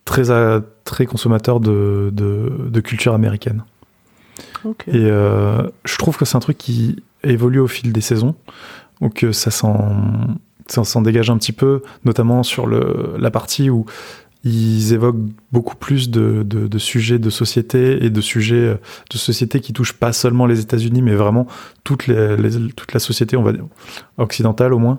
très 0.07 0.25
très 0.85 1.05
consommateur 1.05 1.61
de, 1.61 2.11
de, 2.13 2.51
de 2.71 2.81
culture 2.81 3.13
américaine. 3.13 3.65
Et 4.87 5.05
euh, 5.11 5.63
je 5.85 5.97
trouve 5.97 6.17
que 6.17 6.25
c'est 6.25 6.37
un 6.37 6.41
truc 6.41 6.59
qui 6.59 7.03
évolue 7.23 7.61
au 7.61 7.67
fil 7.67 7.93
des 7.93 8.01
saisons, 8.01 8.35
ou 9.01 9.09
que 9.09 9.33
ça 9.33 9.51
s'en, 9.51 9.97
ça 10.67 10.85
s'en 10.85 11.03
dégage 11.03 11.31
un 11.31 11.39
petit 11.39 11.53
peu, 11.53 11.83
notamment 12.05 12.43
sur 12.43 12.67
le, 12.67 13.15
la 13.19 13.31
partie 13.31 13.71
où 13.71 13.87
ils 14.43 14.93
évoquent 14.95 15.21
beaucoup 15.53 15.77
plus 15.77 16.11
de, 16.11 16.79
sujets 16.79 17.19
de 17.19 17.31
société 17.31 18.05
et 18.05 18.11
de 18.11 18.21
sujets 18.21 18.55
euh, 18.55 18.77
de 19.11 19.19
société 19.19 19.61
qui 19.61 19.73
touchent 19.73 19.93
pas 19.93 20.13
seulement 20.13 20.47
les 20.47 20.61
États-Unis, 20.61 21.03
mais 21.03 21.15
vraiment 21.15 21.47
toute, 21.85 22.07
la 22.07 23.01
société, 23.01 23.37
on 23.37 23.43
va 23.43 23.53
dire, 23.53 23.67
occidentale 24.19 24.73
au 24.73 24.79
moins. 24.79 24.99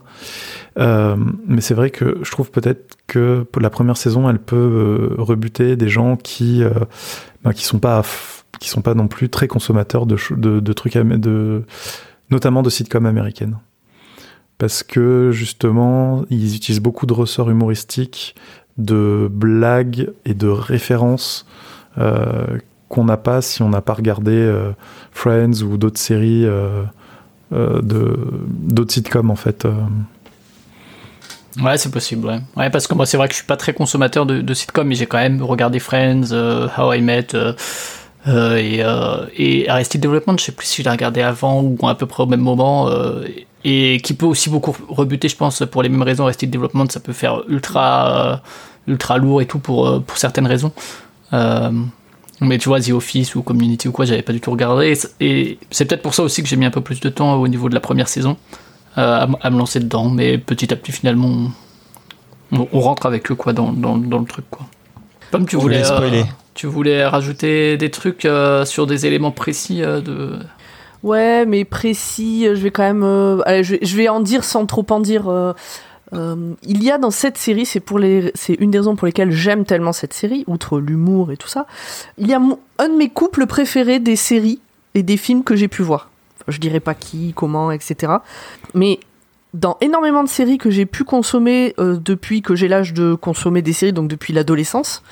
Euh, 0.78 1.16
mais 1.48 1.62
c'est 1.62 1.74
vrai 1.74 1.90
que 1.90 2.20
je 2.22 2.32
trouve 2.32 2.52
peut-être 2.52 2.98
que 3.08 3.46
la 3.60 3.70
première 3.70 3.98
saison, 3.98 4.30
elle 4.30 4.40
peut 4.40 4.56
euh, 4.56 5.16
rebuter 5.18 5.76
des 5.76 5.90
gens 5.90 6.18
qui, 6.18 6.64
euh, 6.64 6.72
ben, 7.44 7.52
sont 7.54 7.80
pas 7.80 8.04
sont 8.62 8.82
pas 8.82 8.94
non 8.94 9.08
plus 9.08 9.30
très 9.30 9.48
consommateurs 9.48 10.06
de, 10.06 10.18
de, 10.38 10.74
trucs 10.74 10.96
de 10.96 11.64
notamment 12.30 12.62
de 12.62 12.70
sitcoms 12.70 13.08
américaines 13.08 13.58
parce 14.60 14.84
que 14.84 15.32
justement 15.32 16.24
ils 16.30 16.56
utilisent 16.56 16.80
beaucoup 16.80 17.08
de 17.08 17.14
ressorts 17.14 17.50
humoristiques 17.50 18.36
de 18.78 19.28
blagues 19.32 20.10
et 20.26 20.34
de 20.34 20.48
références 20.48 21.46
euh, 21.98 22.58
qu'on 22.90 23.06
n'a 23.06 23.18
pas 23.18 23.42
si 23.42 23.62
on 23.62 23.70
n'a 23.70 23.82
pas 23.82 23.94
regardé 23.94 24.32
euh, 24.34 24.72
Friends 25.12 25.62
ou 25.62 25.78
d'autres 25.78 26.00
séries 26.00 26.46
euh, 26.46 26.84
de 27.52 28.18
d'autres 28.48 28.94
sitcoms 28.94 29.30
en 29.30 29.36
fait. 29.36 29.68
Ouais, 31.62 31.78
c'est 31.78 31.92
possible, 31.92 32.28
ouais. 32.28 32.40
Ouais, 32.56 32.70
parce 32.70 32.88
que 32.88 32.96
moi, 32.96 33.06
c'est 33.06 33.18
vrai 33.18 33.28
que 33.28 33.34
je 33.34 33.40
suis 33.40 33.46
pas 33.46 33.58
très 33.58 33.74
consommateur 33.74 34.26
de, 34.26 34.40
de 34.40 34.54
sitcoms, 34.54 34.88
mais 34.88 34.96
j'ai 34.96 35.06
quand 35.06 35.18
même 35.18 35.44
regardé 35.44 35.80
Friends, 35.80 36.32
How 36.78 36.94
I 36.94 37.02
Met, 37.02 37.28
euh, 38.28 38.58
et, 38.58 38.84
euh, 38.84 39.26
et 39.36 39.68
Arrested 39.68 40.02
Development, 40.02 40.38
je 40.38 40.46
sais 40.46 40.52
plus 40.52 40.68
si 40.68 40.82
je 40.82 40.84
l'ai 40.84 40.92
regardé 40.92 41.22
avant 41.22 41.62
ou 41.62 41.88
à 41.88 41.96
peu 41.96 42.06
près 42.06 42.24
au 42.24 42.28
même 42.28 42.42
moment, 42.42 42.88
euh, 42.90 43.26
et 43.64 44.00
qui 44.04 44.14
peut 44.14 44.26
aussi 44.26 44.50
beaucoup 44.50 44.76
rebuter, 44.90 45.28
je 45.28 45.36
pense, 45.36 45.64
pour 45.72 45.84
les 45.84 45.90
mêmes 45.90 46.04
raisons. 46.04 46.24
Arrested 46.24 46.50
Development, 46.50 46.88
ça 46.90 47.00
peut 47.00 47.14
faire 47.14 47.42
ultra, 47.48 48.34
euh, 48.34 48.38
ultra 48.88 49.18
lourd 49.18 49.42
et 49.42 49.46
tout 49.46 49.60
pour, 49.60 50.04
pour 50.04 50.18
certaines 50.18 50.48
raisons. 50.48 50.72
Mais 52.44 52.58
tu 52.58 52.70
vois, 52.70 52.82
The 52.82 52.90
Office 52.90 53.36
ou 53.36 53.44
Community 53.44 53.88
ou 53.88 53.92
quoi, 53.92 54.06
j'avais 54.06 54.24
pas 54.24 54.34
du 54.34 54.42
tout 54.42 54.50
regardé. 54.50 54.98
Et 55.20 55.60
c'est 55.70 55.86
peut-être 55.86 56.02
pour 56.02 56.16
ça 56.16 56.24
aussi 56.24 56.42
que 56.42 56.50
j'ai 56.50 56.56
mis 56.56 56.66
un 56.66 56.72
peu 56.72 56.82
plus 56.82 57.00
de 57.00 57.10
temps 57.10 57.36
au 57.36 57.48
niveau 57.48 57.70
de 57.70 57.76
la 57.76 57.80
première 57.80 58.08
saison 58.08 58.36
à, 58.96 59.28
me 59.28 59.58
lancer 59.60 59.80
dedans. 59.80 60.10
Mais 60.10 60.40
petit 60.40 60.74
à 60.74 60.76
petit, 60.76 60.92
finalement, 60.92 61.52
on, 62.52 62.80
rentre 62.80 63.06
avec 63.06 63.32
eux 63.32 63.36
quoi, 63.36 63.54
dans, 63.54 63.72
dans, 63.72 63.96
dans 63.96 64.18
le 64.18 64.26
truc. 64.26 64.46
Quoi. 64.50 64.66
Comme 65.32 65.46
tu 65.46 65.56
voulais, 65.56 65.84
spoiler? 65.84 66.26
Tu 66.54 66.68
voulais 66.68 67.06
rajouter 67.06 67.78
des 67.78 67.90
trucs 67.90 68.26
euh, 68.26 68.66
sur 68.66 68.88
des 68.88 69.06
éléments 69.06 69.32
précis 69.32 69.84
euh, 69.84 70.02
de. 70.02 70.40
Ouais, 71.04 71.46
mais 71.46 71.66
précis, 71.66 72.48
euh, 72.48 72.56
je 72.56 72.62
vais 72.62 72.72
quand 72.72 72.84
même. 72.84 73.42
allez, 73.46 73.64
je, 73.64 73.96
vais, 73.96 74.10
en 74.10 74.20
dire 74.20 74.44
sans 74.44 74.66
trop 74.66 74.86
en 74.90 75.00
dire. 75.00 75.32
il 76.14 76.84
y 76.84 76.92
a 76.92 76.98
dans 76.98 77.12
cette 77.12 77.38
série, 77.38 77.66
c'est 77.66 77.80
pour 77.80 78.00
les, 78.00 78.32
c'est 78.36 78.54
une 78.56 78.72
des 78.72 78.80
raisons 78.80 78.96
pour 78.96 79.06
lesquelles 79.06 79.32
j'aime 79.32 79.66
tellement 79.66 79.94
cette 79.94 80.14
série, 80.14 80.44
outre 80.48 80.80
l'humour 80.80 81.32
et 81.32 81.38
tout 81.38 81.48
ça. 81.48 81.66
Il 82.18 82.28
y 82.28 82.34
a 82.34 82.42
un 82.80 82.90
de 82.90 82.98
mes 82.98 83.10
couples 83.10 83.48
préférés 83.48 84.00
des 84.00 84.16
séries 84.16 84.60
et 84.94 85.04
des 85.04 85.18
films 85.18 85.44
que 85.44 85.56
j'ai 85.56 85.68
pu 85.70 85.84
voir. 85.84 86.10
Je 86.48 86.60
dirais 86.60 86.80
pas 86.80 86.96
qui, 86.96 87.34
comment, 87.34 87.72
etc. 87.72 88.14
Mais 88.74 89.00
dans 89.54 89.78
énormément 89.80 90.24
de 90.24 90.30
séries 90.30 90.58
que 90.58 90.70
j'ai 90.70 90.86
pu 90.86 91.04
consommer 91.04 91.74
depuis 91.78 92.42
que 92.42 92.56
j'ai 92.56 92.68
l'âge 92.68 92.94
de 92.94 93.14
consommer 93.14 93.62
des 93.62 93.74
séries, 93.74 93.94
donc 93.94 94.10
depuis 94.10 94.34
l'adolescence, 94.34 95.04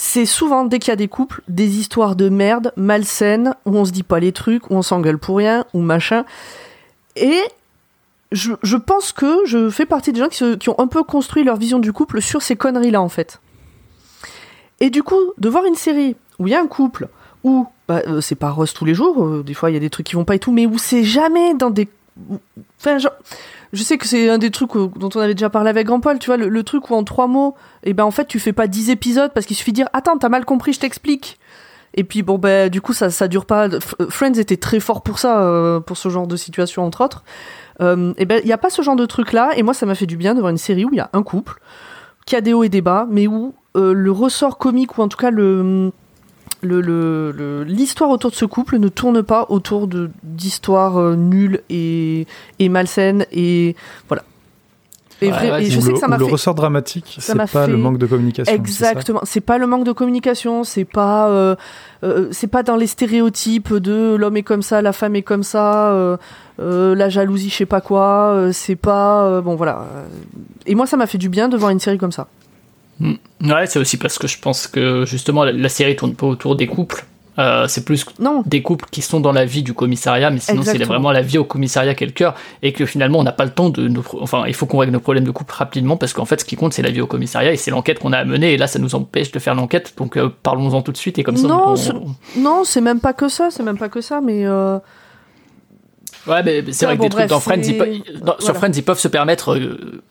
c'est 0.00 0.26
souvent, 0.26 0.64
dès 0.64 0.78
qu'il 0.78 0.92
y 0.92 0.92
a 0.92 0.96
des 0.96 1.08
couples, 1.08 1.42
des 1.48 1.80
histoires 1.80 2.14
de 2.14 2.28
merde, 2.28 2.72
malsaines, 2.76 3.56
où 3.66 3.76
on 3.76 3.84
se 3.84 3.90
dit 3.90 4.04
pas 4.04 4.20
les 4.20 4.30
trucs, 4.30 4.70
où 4.70 4.74
on 4.74 4.82
s'engueule 4.82 5.18
pour 5.18 5.38
rien, 5.38 5.64
ou 5.74 5.80
machin. 5.80 6.24
Et 7.16 7.40
je, 8.30 8.52
je 8.62 8.76
pense 8.76 9.10
que 9.10 9.44
je 9.44 9.68
fais 9.70 9.86
partie 9.86 10.12
des 10.12 10.20
gens 10.20 10.28
qui, 10.28 10.56
qui 10.56 10.68
ont 10.68 10.78
un 10.78 10.86
peu 10.86 11.02
construit 11.02 11.42
leur 11.42 11.56
vision 11.56 11.80
du 11.80 11.92
couple 11.92 12.22
sur 12.22 12.42
ces 12.42 12.54
conneries-là, 12.54 13.02
en 13.02 13.08
fait. 13.08 13.40
Et 14.78 14.90
du 14.90 15.02
coup, 15.02 15.32
de 15.36 15.48
voir 15.48 15.64
une 15.64 15.74
série 15.74 16.14
où 16.38 16.46
il 16.46 16.52
y 16.52 16.54
a 16.54 16.60
un 16.60 16.68
couple, 16.68 17.08
où 17.42 17.66
bah, 17.88 18.02
euh, 18.06 18.20
c'est 18.20 18.36
pas 18.36 18.50
rose 18.50 18.72
tous 18.72 18.84
les 18.84 18.94
jours, 18.94 19.24
euh, 19.24 19.42
des 19.42 19.54
fois 19.54 19.68
il 19.68 19.74
y 19.74 19.76
a 19.76 19.80
des 19.80 19.90
trucs 19.90 20.06
qui 20.06 20.14
vont 20.14 20.24
pas 20.24 20.36
et 20.36 20.38
tout, 20.38 20.52
mais 20.52 20.66
où 20.66 20.78
c'est 20.78 21.02
jamais 21.02 21.54
dans 21.54 21.70
des. 21.70 21.88
Je 23.72 23.82
sais 23.82 23.98
que 23.98 24.06
c'est 24.06 24.28
un 24.30 24.38
des 24.38 24.50
trucs 24.50 24.74
euh, 24.76 24.88
dont 24.96 25.10
on 25.14 25.20
avait 25.20 25.34
déjà 25.34 25.50
parlé 25.50 25.70
avec 25.70 25.86
Grand 25.86 26.00
Paul, 26.00 26.18
tu 26.18 26.26
vois, 26.26 26.36
le, 26.36 26.62
truc 26.62 26.90
où 26.90 26.94
en 26.94 27.04
trois 27.04 27.26
mots, 27.26 27.54
et 27.84 27.92
ben 27.92 28.04
en 28.04 28.10
fait 28.10 28.26
tu 28.26 28.38
fais 28.38 28.52
pas 28.52 28.66
10 28.66 28.90
épisodes 28.90 29.30
parce 29.34 29.46
qu'il 29.46 29.56
suffit 29.56 29.72
de 29.72 29.76
dire 29.76 29.88
Attends, 29.92 30.16
t'as 30.18 30.28
mal 30.28 30.44
compris, 30.44 30.72
je 30.72 30.80
t'explique. 30.80 31.38
Et 31.94 32.04
puis 32.04 32.22
bon, 32.22 32.38
ben 32.38 32.68
du 32.70 32.80
coup 32.80 32.92
ça, 32.92 33.10
ça 33.10 33.28
dure 33.28 33.46
pas. 33.46 33.68
F- 33.68 34.10
Friends 34.10 34.34
était 34.34 34.56
très 34.56 34.80
fort 34.80 35.02
pour 35.02 35.18
ça, 35.18 35.42
euh, 35.42 35.80
pour 35.80 35.96
ce 35.96 36.08
genre 36.08 36.26
de 36.26 36.36
situation 36.36 36.84
entre 36.84 37.02
autres. 37.04 37.24
Euh, 37.80 38.12
et 38.16 38.24
ben 38.24 38.40
il 38.42 38.48
y 38.48 38.52
a 38.52 38.58
pas 38.58 38.70
ce 38.70 38.82
genre 38.82 38.96
de 38.96 39.06
truc 39.06 39.32
là, 39.32 39.50
et 39.56 39.62
moi 39.62 39.74
ça 39.74 39.86
m'a 39.86 39.94
fait 39.94 40.06
du 40.06 40.16
bien 40.16 40.34
de 40.34 40.40
voir 40.40 40.50
une 40.50 40.58
série 40.58 40.84
où 40.84 40.90
il 40.92 40.96
y 40.96 41.00
a 41.00 41.10
un 41.12 41.22
couple 41.22 41.60
qui 42.26 42.36
a 42.36 42.40
des 42.40 42.52
hauts 42.52 42.64
et 42.64 42.68
des 42.68 42.82
bas, 42.82 43.06
mais 43.10 43.26
où 43.26 43.54
euh, 43.76 43.92
le 43.92 44.10
ressort 44.10 44.58
comique 44.58 44.98
ou 44.98 45.02
en 45.02 45.08
tout 45.08 45.16
cas 45.16 45.30
le 45.30 45.92
le- 46.62 46.80
le- 46.80 47.30
le- 47.32 47.62
l'histoire 47.64 48.10
autour 48.10 48.30
de 48.30 48.36
ce 48.36 48.44
couple 48.44 48.78
ne 48.78 48.88
tourne 48.88 49.22
pas 49.22 49.46
autour 49.48 49.86
de 49.86 50.10
d'histoires 50.22 50.96
euh, 50.98 51.14
nulles 51.16 51.60
et, 51.70 52.26
et 52.58 52.68
malsaines 52.68 53.26
et 53.32 53.76
voilà. 54.08 54.22
Et, 55.20 55.26
Ouais, 55.26 55.32
vrai- 55.32 55.50
ouais, 55.50 55.62
et 55.64 55.70
je 55.70 55.80
sais 55.80 55.88
le, 55.88 55.94
que 55.94 55.98
ça 55.98 56.06
m'a 56.06 56.16
le 56.16 56.24
fait 56.26 56.30
ressort 56.30 56.54
dramatique, 56.54 57.16
c'est 57.20 57.34
pas 57.36 57.46
fait- 57.48 57.66
le 57.66 57.76
manque 57.76 57.98
de 57.98 58.06
communication. 58.06 58.54
Exactement. 58.54 59.18
C'est 59.24 59.40
pas 59.40 59.58
le 59.58 59.66
manque 59.66 59.82
de 59.82 59.90
communication, 59.90 60.62
c'est 60.62 60.84
pas, 60.84 61.28
euh, 61.28 61.56
euh, 62.04 62.28
c'est 62.30 62.46
pas 62.46 62.62
dans 62.62 62.76
les 62.76 62.86
stéréotypes 62.86 63.74
de 63.74 64.14
l'homme 64.14 64.36
est 64.36 64.44
comme 64.44 64.62
ça, 64.62 64.80
la 64.80 64.92
femme 64.92 65.16
est 65.16 65.22
comme 65.22 65.42
ça, 65.42 65.90
euh, 65.90 66.16
la 66.60 67.08
jalousie, 67.08 67.50
je 67.50 67.56
sais 67.56 67.66
pas 67.66 67.80
quoi. 67.80 68.48
c'est 68.52 68.76
pas, 68.76 69.40
bon 69.40 69.56
voilà. 69.56 69.86
Et 70.66 70.76
moi, 70.76 70.86
ça 70.86 70.96
m'a 70.96 71.08
fait 71.08 71.18
du 71.18 71.28
bien 71.28 71.48
de 71.48 71.56
voir 71.56 71.72
une 71.72 71.80
série 71.80 71.98
comme 71.98 72.12
ça. 72.12 72.28
Mm. 73.00 73.14
Ouais, 73.44 73.66
c'est 73.66 73.78
aussi 73.78 73.96
parce 73.96 74.18
que 74.18 74.26
je 74.26 74.38
pense 74.38 74.66
que 74.66 75.04
justement 75.06 75.44
la, 75.44 75.52
la 75.52 75.68
série 75.68 75.94
tourne 75.96 76.14
pas 76.14 76.26
autour 76.26 76.56
des 76.56 76.66
couples. 76.66 77.04
Euh, 77.38 77.68
c'est 77.68 77.84
plus 77.84 78.04
Non. 78.18 78.42
des 78.46 78.62
couples 78.62 78.86
qui 78.90 79.00
sont 79.00 79.20
dans 79.20 79.30
la 79.30 79.44
vie 79.44 79.62
du 79.62 79.72
commissariat, 79.72 80.28
mais 80.30 80.40
sinon 80.40 80.62
c'est 80.64 80.76
vraiment 80.82 81.12
la 81.12 81.22
vie 81.22 81.38
au 81.38 81.44
commissariat 81.44 81.94
qui 81.94 82.02
est 82.02 82.08
le 82.08 82.12
cœur, 82.12 82.34
et 82.62 82.72
que 82.72 82.84
finalement 82.84 83.20
on 83.20 83.22
n'a 83.22 83.30
pas 83.30 83.44
le 83.44 83.52
temps 83.52 83.70
de 83.70 83.86
nos, 83.86 84.02
enfin 84.20 84.42
il 84.48 84.54
faut 84.54 84.66
qu'on 84.66 84.78
règle 84.78 84.92
nos 84.94 84.98
problèmes 84.98 85.22
de 85.22 85.30
couple 85.30 85.54
rapidement 85.54 85.96
parce 85.96 86.12
qu'en 86.12 86.24
fait 86.24 86.40
ce 86.40 86.44
qui 86.44 86.56
compte 86.56 86.72
c'est 86.72 86.82
la 86.82 86.90
vie 86.90 87.00
au 87.00 87.06
commissariat 87.06 87.52
et 87.52 87.56
c'est 87.56 87.70
l'enquête 87.70 88.00
qu'on 88.00 88.12
a 88.12 88.18
à 88.18 88.24
mener 88.24 88.54
et 88.54 88.56
là 88.56 88.66
ça 88.66 88.80
nous 88.80 88.96
empêche 88.96 89.30
de 89.30 89.38
faire 89.38 89.54
l'enquête 89.54 89.94
donc 89.96 90.16
euh, 90.16 90.30
parlons-en 90.42 90.82
tout 90.82 90.90
de 90.90 90.96
suite 90.96 91.16
et 91.20 91.22
comme 91.22 91.36
ça 91.36 91.46
Non, 91.46 91.62
on- 91.68 91.76
c'est- 91.76 91.92
Non, 92.36 92.62
c'est 92.64 92.80
même 92.80 92.98
pas 92.98 93.12
que 93.12 93.28
ça, 93.28 93.50
c'est 93.52 93.62
même 93.62 93.78
pas 93.78 93.88
que 93.88 94.00
ça, 94.00 94.20
mais 94.20 94.44
euh, 94.44 94.80
Ouais, 96.26 96.42
mais 96.42 96.64
c'est 96.72 96.86
vrai 96.86 96.96
que 96.96 96.98
bon, 96.98 97.04
des 97.04 97.10
trucs 97.10 97.26
dans 97.26 97.38
Friends, 97.40 97.62
c'est- 97.62 97.70
ils 97.70 97.78
peuvent- 97.78 98.20
dans- 98.20 98.40
sur. 98.40 98.56
Friends, 98.56 98.72
ils 98.74 98.82
peuvent 98.82 98.98
se 98.98 99.08
permettre 99.08 99.56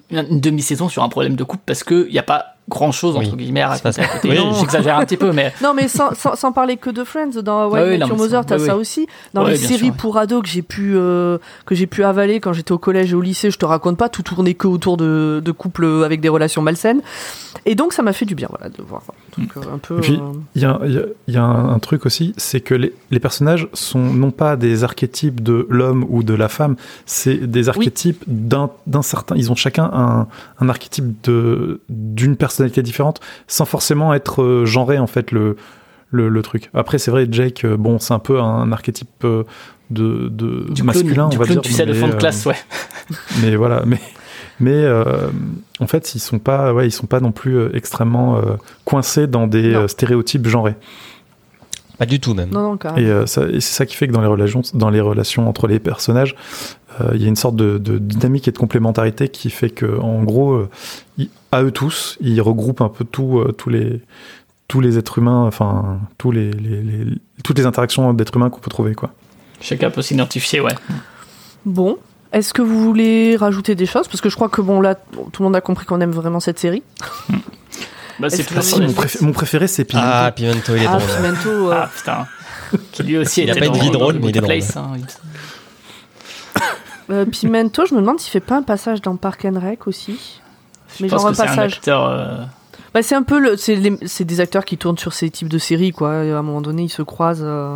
une 0.09 0.39
demi-saison 0.39 0.87
sur 0.89 1.03
un 1.03 1.09
problème 1.09 1.35
de 1.35 1.43
couple 1.43 1.63
parce 1.65 1.83
qu'il 1.83 2.07
n'y 2.09 2.17
a 2.19 2.23
pas 2.23 2.53
grand 2.69 2.91
chose 2.91 3.15
entre 3.15 3.31
Oui. 3.31 3.37
guillemets 3.37 3.61
à 3.61 3.69
raconter 3.69 4.01
côté. 4.13 4.29
Oui. 4.29 4.37
J'exagère 4.59 4.97
un 4.97 5.05
petit 5.05 5.17
peu, 5.17 5.31
mais 5.31 5.53
non, 5.63 5.73
mais 5.73 5.87
sans, 5.87 6.13
sans, 6.13 6.35
sans 6.35 6.51
parler 6.51 6.77
que 6.77 6.89
de 6.89 7.03
Friends, 7.03 7.41
dans 7.43 7.69
Ouais, 7.69 7.81
White 7.97 8.03
oui, 8.03 8.17
Mother, 8.17 8.41
ça- 8.41 8.43
t'as 8.43 8.59
ça 8.59 8.75
aussi. 8.75 9.07
Dans 9.33 9.43
Ouais, 9.45 9.51
les 9.51 9.57
séries 9.57 9.77
sûr, 9.77 9.87
ouais. 9.87 9.93
pour 9.97 10.17
ados 10.17 10.41
que 10.43 10.49
j'ai 10.49 10.61
pu 10.61 10.93
euh, 10.95 11.37
que 11.65 11.75
j'ai 11.75 11.87
pu 11.87 12.03
avaler 12.03 12.39
quand 12.39 12.53
j'étais 12.53 12.71
au 12.73 12.77
collège 12.77 13.11
et 13.11 13.15
au 13.15 13.21
lycée, 13.21 13.51
je 13.51 13.57
te 13.57 13.65
raconte 13.65 13.97
pas, 13.97 14.09
tout 14.09 14.21
tournait 14.23 14.53
que 14.53 14.67
autour 14.67 14.97
de, 14.97 15.41
de 15.43 15.51
couples 15.51 15.85
avec 16.03 16.19
des 16.21 16.29
relations 16.29 16.61
malsaines. 16.61 17.01
Et 17.65 17.75
donc 17.75 17.93
ça 17.93 18.01
m'a 18.03 18.13
fait 18.13 18.25
du 18.25 18.35
bien, 18.35 18.47
voilà, 18.49 18.69
de 18.69 18.81
voir 18.83 19.01
un 19.09 19.31
truc 19.31 19.49
euh, 19.57 19.73
un 19.73 19.77
peu. 19.77 19.97
Et 19.97 20.01
puis, 20.01 20.13
euh, 20.15 20.33
Il 20.55 20.61
y 20.61 20.65
a, 20.65 20.79
il 20.85 20.93
y 20.93 20.97
a- 20.97 21.01
il 21.27 21.33
y 21.33 21.37
a 21.37 21.43
un, 21.43 21.79
truc 21.79 22.05
aussi, 22.05 22.33
c'est 22.37 22.61
que 22.61 22.73
les, 22.73 22.93
les 23.11 23.19
personnages 23.19 23.67
sont 23.73 23.99
non 23.99 24.31
pas 24.31 24.55
des 24.55 24.83
archétypes 24.83 25.41
de 25.43 25.65
l'homme 25.69 26.05
ou 26.09 26.23
de 26.23 26.33
la 26.33 26.47
femme, 26.49 26.75
c'est 27.05 27.35
des 27.49 27.69
archétypes 27.69 28.23
d'un 28.27 28.69
d'un 28.87 29.01
certain. 29.01 29.35
Ils 29.35 29.51
ont 29.51 29.55
chacun 29.55 29.89
un, 29.93 30.27
un 30.59 30.69
archétype 30.69 31.21
de 31.23 31.81
d'une 31.89 32.35
personnalité 32.57 32.81
différente, 32.81 33.19
sans 33.47 33.65
forcément 33.65 34.13
être 34.13 34.41
euh, 34.41 34.65
genré 34.65 34.97
en 34.97 35.07
fait 35.07 35.31
le 35.31 35.55
le, 36.09 36.29
le 36.29 36.41
truc. 36.41 36.69
Après, 36.73 36.99
c'est 36.99 37.11
vrai, 37.11 37.27
Jake, 37.29 37.65
euh, 37.65 37.75
bon, 37.75 37.99
c'est 37.99 38.13
un 38.13 38.19
peu 38.19 38.39
un 38.39 38.71
archétype 38.71 39.09
euh, 39.25 39.43
de, 39.89 40.29
de 40.29 40.65
du 40.73 40.83
masculin, 40.83 41.25
on 41.25 41.29
du 41.29 41.37
va 41.37 41.45
dire. 41.45 41.59
tu 41.61 41.71
sais, 41.73 41.85
mais, 41.85 41.93
fond 41.93 42.07
de 42.07 42.13
classe, 42.15 42.45
ouais. 42.45 42.55
mais 43.41 43.55
voilà, 43.57 43.83
mais 43.85 43.99
mais 44.61 44.71
euh, 44.73 45.03
en 45.81 45.85
fait, 45.87 46.15
ils 46.15 46.19
sont 46.19 46.39
pas, 46.39 46.73
ouais, 46.73 46.87
ils 46.87 46.91
sont 46.91 47.07
pas 47.07 47.19
non 47.19 47.31
plus 47.33 47.75
extrêmement 47.75 48.37
euh, 48.37 48.55
coincés 48.85 49.27
dans 49.27 49.47
des 49.47 49.73
Non. 49.73 49.87
stéréotypes 49.87 50.47
genrés. 50.47 50.75
Pas 51.97 52.05
du 52.05 52.19
tout 52.19 52.33
même. 52.33 52.49
Non, 52.51 52.61
non, 52.61 52.77
carrément. 52.77 53.05
Et, 53.07 53.09
euh, 53.11 53.23
et 53.23 53.59
c'est 53.59 53.73
ça 53.73 53.85
qui 53.85 53.95
fait 53.95 54.07
que 54.07 54.13
dans 54.13 54.21
les 54.21 54.27
relations, 54.27 54.61
dans 54.73 54.89
les 54.89 55.01
relations 55.01 55.49
entre 55.49 55.67
les 55.67 55.79
personnages, 55.79 56.35
euh, 57.01 57.09
il 57.15 57.21
y 57.21 57.25
a 57.25 57.27
une 57.27 57.35
sorte 57.35 57.55
de, 57.55 57.77
de 57.77 57.97
dynamique 57.97 58.47
et 58.47 58.51
de 58.51 58.57
complémentarité 58.57 59.29
qui 59.29 59.49
fait 59.49 59.69
que, 59.69 59.99
en 59.99 60.23
gros, 60.23 60.53
euh, 60.53 60.69
ils- 61.17 61.29
à 61.51 61.63
eux 61.63 61.71
tous, 61.71 62.17
ils 62.21 62.39
regroupent 62.41 62.81
un 62.81 62.89
peu 62.89 63.03
tout, 63.05 63.39
euh, 63.39 63.51
tous 63.51 63.69
les 63.69 64.01
tous 64.67 64.81
les 64.81 64.97
êtres 64.97 65.17
humains, 65.19 65.45
enfin 65.45 65.97
tous 66.17 66.29
les, 66.31 66.51
les- 66.51 66.81
les- 66.83 67.05
toutes 67.43 67.57
les 67.57 67.65
interactions 67.65 68.13
d'êtres 68.13 68.35
humains 68.35 68.49
qu'on 68.49 68.59
peut 68.59 68.69
trouver, 68.69 68.95
quoi. 68.95 69.11
Chacun 69.61 69.89
peut 69.89 70.01
s'identifier, 70.01 70.59
ouais. 70.59 70.75
Bon. 71.65 71.97
Est-ce 72.33 72.53
que 72.53 72.61
vous 72.61 72.83
voulez 72.83 73.37
rajouter 73.37 73.73
des 73.75 73.85
choses? 73.85 74.09
Parce 74.09 74.19
que 74.19 74.29
je 74.29 74.35
crois 74.35 74.49
que 74.49 74.59
bon 74.61 74.81
là, 74.81 74.95
tout 74.95 75.41
le 75.41 75.43
monde 75.45 75.55
a 75.55 75.61
compris 75.61 75.85
qu'on 75.85 76.01
aime 76.01 76.11
vraiment 76.11 76.41
cette 76.41 76.59
série. 76.59 76.83
Bah, 78.19 78.29
c'est 78.29 78.39
Est-ce 78.39 78.47
tout 78.47 78.53
que- 78.55 78.59
Ah 78.59 78.63
si, 78.63 78.79
mon, 78.81 78.87
préf- 78.91 79.21
mon 79.21 79.31
préféré, 79.31 79.67
c'est 79.67 79.85
Pimento. 79.85 80.07
Ah, 80.11 80.31
Pimento, 80.31 80.75
il 80.75 80.83
est 80.83 80.87
Ah, 80.87 80.97
drôle. 80.97 81.15
Pimento, 81.15 81.49
euh, 81.71 81.79
Ah 81.83 81.89
putain. 81.95 82.27
Qui 82.91 83.03
lui 83.03 83.17
aussi 83.17 83.43
Il 83.43 83.49
a 83.49 83.53
était 83.53 83.59
pas 83.61 83.65
une 83.67 83.81
vie 83.81 83.91
drôle, 83.91 84.15
mais 84.19 84.29
il 84.29 84.37
est 84.37 84.41
drôle. 84.41 84.59
Hein, 84.75 84.97
euh, 87.11 87.25
Pimento, 87.25 87.85
je 87.85 87.93
me 87.95 88.01
demande 88.01 88.19
s'il 88.19 88.31
fait 88.31 88.39
pas 88.39 88.57
un 88.57 88.63
passage 88.63 89.01
dans 89.01 89.15
Park 89.15 89.45
and 89.45 89.59
Rec 89.59 89.87
aussi. 89.87 90.41
Je 90.97 91.03
Mais 91.03 91.09
pense 91.09 91.21
genre 91.21 91.27
un 91.27 91.31
que 91.31 91.37
c'est 91.37 91.43
un 91.43 91.45
passage. 91.47 91.73
acteur. 91.73 92.05
euh, 92.05 92.37
Bah, 92.93 93.03
c'est 93.03 93.15
un 93.15 93.23
peu 93.23 93.39
le, 93.39 93.55
c'est 93.57 94.23
des 94.25 94.39
acteurs 94.41 94.65
qui 94.65 94.77
tournent 94.77 94.97
sur 94.97 95.13
ces 95.13 95.29
types 95.29 95.49
de 95.49 95.57
séries 95.57 95.91
quoi. 95.91 96.23
Et 96.25 96.31
à 96.31 96.37
un 96.37 96.41
moment 96.41 96.61
donné, 96.61 96.83
ils 96.83 96.89
se 96.89 97.01
croisent. 97.03 97.41
euh. 97.43 97.73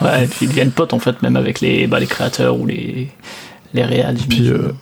Ouais, 0.00 0.24
et 0.24 0.26
puis 0.26 0.46
ils 0.46 0.48
deviennent 0.48 0.72
potes 0.72 0.92
en 0.92 0.98
fait, 0.98 1.22
même 1.22 1.36
avec 1.36 1.60
les, 1.60 1.86
bah, 1.86 2.00
les 2.00 2.06
créateurs 2.06 2.58
ou 2.58 2.66
les, 2.66 3.10
les 3.74 3.84
réals. 3.84 4.16
Puis, 4.28 4.48
euh. 4.48 4.72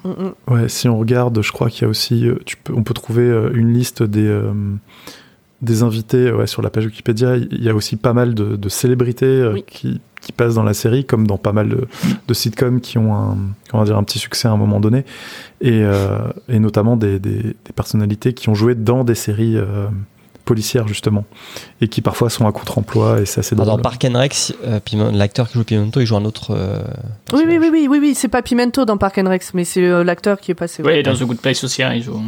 Ouais, 0.48 0.68
si 0.68 0.88
on 0.88 0.98
regarde, 0.98 1.42
je 1.42 1.50
crois 1.50 1.68
qu'il 1.70 1.82
y 1.82 1.84
a 1.86 1.88
aussi, 1.88 2.28
euh, 2.28 2.36
tu 2.44 2.56
peux, 2.56 2.72
on 2.74 2.82
peut 2.84 2.94
trouver 2.94 3.22
euh, 3.22 3.50
une 3.54 3.72
liste 3.72 4.02
des 4.02 4.26
euh, 4.26 4.52
des 5.62 5.82
invités 5.82 6.30
ouais, 6.32 6.46
sur 6.46 6.60
la 6.62 6.70
page 6.70 6.86
Wikipédia. 6.86 7.36
Il 7.36 7.62
y 7.62 7.68
a 7.68 7.74
aussi 7.74 7.96
pas 7.96 8.12
mal 8.12 8.34
de, 8.34 8.56
de 8.56 8.68
célébrités 8.68 9.26
euh, 9.26 9.52
Oui. 9.54 9.64
qui, 9.66 10.00
qui 10.20 10.32
passent 10.32 10.54
dans 10.54 10.64
la 10.64 10.74
série, 10.74 11.04
comme 11.04 11.26
dans 11.26 11.38
pas 11.38 11.52
mal 11.52 11.68
de, 11.68 11.86
de 12.28 12.34
sitcoms 12.34 12.80
qui 12.80 12.98
ont 12.98 13.14
un 13.14 13.36
comment 13.70 13.84
dire 13.84 13.96
un 13.96 14.02
petit 14.04 14.18
succès 14.18 14.46
à 14.48 14.50
un 14.52 14.56
moment 14.56 14.78
donné, 14.80 15.04
et, 15.60 15.82
et 16.48 16.58
notamment 16.60 16.96
des, 16.96 17.18
des, 17.18 17.42
des 17.42 17.72
personnalités 17.74 18.32
qui 18.32 18.48
ont 18.48 18.54
joué 18.54 18.74
dans 18.76 19.02
des 19.02 19.14
séries 19.16 19.56
policières 20.44 20.88
justement, 20.88 21.24
et 21.80 21.88
qui 21.88 22.00
parfois 22.00 22.28
sont 22.30 22.46
à 22.46 22.52
contre-emploi, 22.52 23.20
et 23.20 23.26
c'est 23.26 23.40
assez 23.40 23.54
drôle. 23.54 23.66
dans 23.68 23.78
Park 23.78 24.04
and 24.04 24.18
Rec, 24.18 24.52
euh, 24.64 24.80
Piment- 24.80 25.10
l'acteur 25.10 25.48
qui 25.48 25.54
joue 25.54 25.64
Pimento, 25.64 26.00
il 26.00 26.06
joue 26.06 26.16
un 26.16 26.24
autre. 26.24 26.54
euh, 26.54 26.82
Oui, 27.32 27.44
oui, 27.46 27.58
oui, 27.58 27.68
oui, 27.72 27.86
oui, 27.90 27.98
oui, 28.00 28.14
c'est 28.14 28.28
pas 28.28 28.42
Pimento 28.42 28.84
dans 28.84 28.96
Park 28.96 29.18
and 29.18 29.28
Rec, 29.28 29.42
mais 29.54 29.64
c'est 29.64 29.82
euh, 29.84 30.02
l'acteur 30.04 30.40
qui 30.40 30.50
est 30.50 30.54
passé. 30.54 30.82
Ouais, 30.82 31.02
dans 31.02 31.14
The 31.14 31.22
Good 31.24 31.38
Place 31.40 31.62
aussi, 31.64 31.82
hein, 31.82 31.92
il 31.94 32.02
joue. 32.02 32.20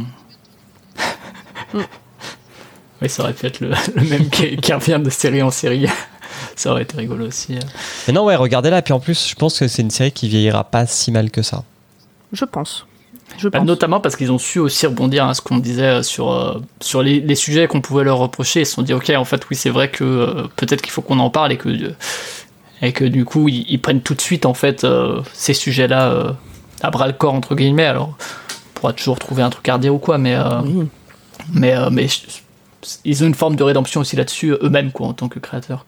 oui, 3.01 3.09
ça 3.09 3.23
aurait 3.23 3.33
pu 3.33 3.45
être 3.45 3.59
le, 3.59 3.71
le 3.95 4.03
même 4.09 4.29
qui, 4.29 4.55
qui 4.57 4.73
revient 4.73 4.99
de 5.03 5.09
série 5.09 5.41
en 5.41 5.51
série. 5.51 5.87
ça 6.55 6.71
aurait 6.71 6.83
été 6.83 6.97
rigolo 6.97 7.27
aussi. 7.27 7.55
euh. 7.55 7.59
Mais 8.07 8.13
non, 8.13 8.25
ouais, 8.25 8.35
regardez-la. 8.35 8.81
Puis 8.81 8.93
en 8.93 8.99
plus, 8.99 9.29
je 9.29 9.35
pense 9.35 9.59
que 9.59 9.67
c'est 9.67 9.81
une 9.81 9.91
série 9.91 10.11
qui 10.11 10.29
vieillira 10.29 10.63
pas 10.63 10.85
si 10.85 11.11
mal 11.11 11.29
que 11.31 11.41
ça. 11.41 11.63
Je 12.31 12.45
pense. 12.45 12.85
Je 13.37 13.49
Bah, 13.49 13.59
pense. 13.59 13.67
notamment 13.67 13.99
parce 13.99 14.15
qu'ils 14.15 14.31
ont 14.31 14.37
su 14.37 14.59
aussi 14.59 14.85
rebondir 14.87 15.25
à 15.27 15.33
ce 15.33 15.41
qu'on 15.41 15.57
disait 15.57 16.03
sur, 16.03 16.31
euh, 16.31 16.59
sur 16.79 17.01
les, 17.01 17.19
les 17.19 17.35
sujets 17.35 17.67
qu'on 17.67 17.81
pouvait 17.81 18.03
leur 18.03 18.17
reprocher. 18.17 18.61
Ils 18.61 18.65
se 18.65 18.73
sont 18.73 18.81
dit, 18.81 18.93
ok, 18.93 19.09
en 19.15 19.25
fait, 19.25 19.41
oui, 19.49 19.55
c'est 19.55 19.69
vrai 19.69 19.89
que 19.89 20.03
euh, 20.03 20.43
peut-être 20.55 20.81
qu'il 20.81 20.91
faut 20.91 21.01
qu'on 21.01 21.19
en 21.19 21.29
parle 21.29 21.51
et 21.51 21.57
que, 21.57 21.67
euh, 21.69 21.91
et 22.81 22.93
que 22.93 23.03
du 23.03 23.25
coup, 23.25 23.49
ils, 23.49 23.65
ils 23.69 23.79
prennent 23.81 24.01
tout 24.01 24.13
de 24.13 24.21
suite, 24.21 24.45
en 24.45 24.53
fait, 24.53 24.85
ces 25.33 25.53
sujets-là 25.53 26.35
à 26.81 26.91
bras 26.91 27.07
le 27.07 27.13
corps, 27.13 27.33
entre 27.33 27.55
guillemets. 27.55 27.85
Alors, 27.85 28.09
on 28.17 28.79
pourra 28.79 28.93
toujours 28.93 29.17
trouver 29.19 29.43
un 29.43 29.49
truc 29.49 29.67
à 29.69 29.73
redire 29.75 29.95
ou 29.95 29.99
quoi, 29.99 30.17
mais, 30.17 30.37
Oui. 30.63 30.87
mais, 31.53 31.73
mais 31.91 32.07
ils 33.03 33.23
ont 33.23 33.27
une 33.27 33.33
forme 33.33 33.55
de 33.55 33.63
rédemption 33.63 34.01
aussi 34.01 34.15
là-dessus, 34.15 34.51
eux-mêmes, 34.61 34.91
quoi, 34.91 35.07
en 35.07 35.13
tant 35.13 35.27
que 35.29 35.39
créateurs. 35.39 35.85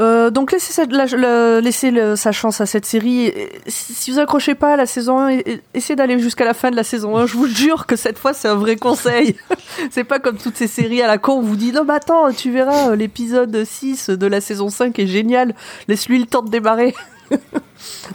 Euh, 0.00 0.30
donc 0.30 0.52
laissez, 0.52 0.72
cette- 0.72 0.92
la- 0.92 1.06
le- 1.06 1.58
laissez 1.60 1.90
le- 1.90 2.14
sa 2.14 2.30
chance 2.30 2.60
à 2.60 2.66
cette 2.66 2.86
série. 2.86 3.26
Et 3.26 3.50
Si 3.66 4.12
vous 4.12 4.20
accrochez 4.20 4.54
pas 4.54 4.74
à 4.74 4.76
la 4.76 4.86
saison 4.86 5.18
1, 5.18 5.32
e- 5.38 5.42
e- 5.46 5.60
essayez 5.74 5.96
d'aller 5.96 6.18
jusqu'à 6.20 6.44
la 6.44 6.54
fin 6.54 6.70
de 6.70 6.76
la 6.76 6.84
saison 6.84 7.16
1. 7.16 7.26
Je 7.26 7.36
vous 7.36 7.46
jure 7.48 7.84
que 7.86 7.96
cette 7.96 8.16
fois 8.18 8.32
c'est 8.32 8.46
un 8.46 8.54
vrai 8.54 8.76
conseil. 8.76 9.36
c'est 9.90 10.04
pas 10.04 10.20
comme 10.20 10.36
toutes 10.36 10.56
ces 10.56 10.68
séries 10.68 11.02
à 11.02 11.08
la 11.08 11.18
con 11.18 11.34
où 11.34 11.38
on 11.38 11.42
vous 11.42 11.56
dit 11.56 11.72
non 11.72 11.84
mais 11.84 11.94
attends 11.94 12.30
tu 12.32 12.52
verras 12.52 12.90
euh, 12.90 12.96
l'épisode 12.96 13.64
6 13.64 14.10
de 14.10 14.26
la 14.28 14.40
saison 14.40 14.68
5 14.68 14.96
est 15.00 15.06
génial. 15.08 15.54
Laisse-lui 15.88 16.18
le 16.20 16.26
temps 16.26 16.42
de 16.42 16.50
démarrer. 16.50 16.94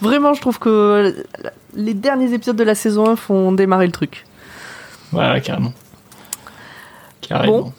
Vraiment 0.02 0.34
je 0.34 0.40
trouve 0.42 0.60
que 0.60 0.70
euh, 0.70 1.12
les 1.74 1.94
derniers 1.94 2.34
épisodes 2.34 2.56
de 2.56 2.64
la 2.64 2.76
saison 2.76 3.10
1 3.10 3.16
font 3.18 3.52
démarrer 3.52 3.88
le 3.88 3.92
truc. 3.92 4.24
Ouais, 5.12 5.42
carrément. 5.44 5.74
Carrément. 7.22 7.60
Bon. 7.60 7.74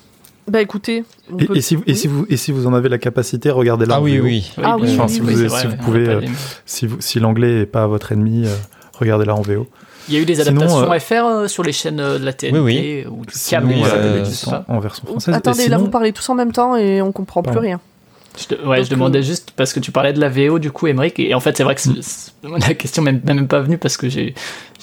Bah 0.46 0.60
écoutez, 0.60 1.04
on 1.32 1.38
Et, 1.38 1.46
peut- 1.46 1.56
et 1.56 1.60
si, 1.62 1.74
vous- 1.74 1.82
et, 1.86 1.92
oui. 1.92 1.96
si 1.96 2.06
vous, 2.08 2.26
et 2.28 2.36
si 2.36 2.52
vous 2.52 2.66
en 2.66 2.74
avez 2.74 2.88
la 2.90 2.98
capacité, 2.98 3.50
regardez-la. 3.50 3.94
Ah 3.96 4.00
en 4.00 4.02
oui, 4.02 4.18
VO. 4.18 4.24
oui. 4.24 4.52
Ah 4.62 4.76
oui, 4.78 4.88
Enfin, 4.92 5.04
oui, 5.04 5.08
si 5.10 5.20
oui, 5.22 5.32
vous, 5.34 5.38
c'est 5.40 5.48
si 5.48 5.66
vrai, 5.66 5.66
vous 5.68 5.76
pouvez, 5.82 6.08
euh, 6.08 6.20
si, 6.66 6.86
vous- 6.86 7.00
si 7.00 7.18
l'anglais 7.18 7.60
est 7.62 7.66
pas 7.66 7.86
votre 7.86 8.12
ennemi, 8.12 8.46
euh, 8.46 8.54
regardez-la 8.98 9.34
en 9.34 9.40
VO. 9.42 9.66
Il 10.08 10.14
y 10.14 10.18
a 10.18 10.20
eu 10.20 10.26
des 10.26 10.34
Sinon, 10.34 10.60
adaptations 10.60 10.92
euh, 10.92 10.98
FR 10.98 11.24
euh, 11.26 11.48
sur 11.48 11.62
les 11.62 11.72
chaînes 11.72 11.98
euh, 11.98 12.18
de 12.18 12.24
la 12.26 12.34
TNT 12.34 12.58
Oui, 12.58 13.04
ou 13.10 13.24
du 13.24 13.32
Sinon, 13.32 13.60
câble. 13.62 13.72
oui, 13.74 13.82
euh, 13.86 14.24
en, 14.68 14.74
en 14.76 14.80
version 14.80 15.06
française. 15.06 15.34
Attendez, 15.34 15.60
là 15.60 15.64
sinon- 15.64 15.78
vous 15.78 15.88
parlez 15.90 16.12
tous 16.12 16.28
en 16.28 16.34
même 16.34 16.52
temps 16.52 16.76
et 16.76 17.00
on 17.00 17.10
comprend 17.10 17.42
plus 17.42 17.56
rien. 17.58 17.80
Je, 18.36 18.46
te- 18.46 18.66
ouais, 18.66 18.78
Donc, 18.78 18.86
je 18.86 18.90
demandais 18.90 19.18
euh, 19.20 19.22
juste 19.22 19.52
parce 19.54 19.72
que 19.72 19.78
tu 19.80 19.92
parlais 19.92 20.12
de 20.12 20.20
la 20.20 20.28
VO 20.28 20.58
du 20.58 20.70
coup, 20.72 20.86
Emmerich, 20.88 21.18
et 21.20 21.34
en 21.34 21.40
fait 21.40 21.56
c'est 21.56 21.62
vrai 21.62 21.74
que 21.76 21.82
la 22.42 22.74
question 22.74 23.02
m'est 23.02 23.24
même 23.24 23.46
pas 23.46 23.60
venue 23.60 23.78
parce 23.78 23.96
que 23.96 24.08
j'ai 24.08 24.34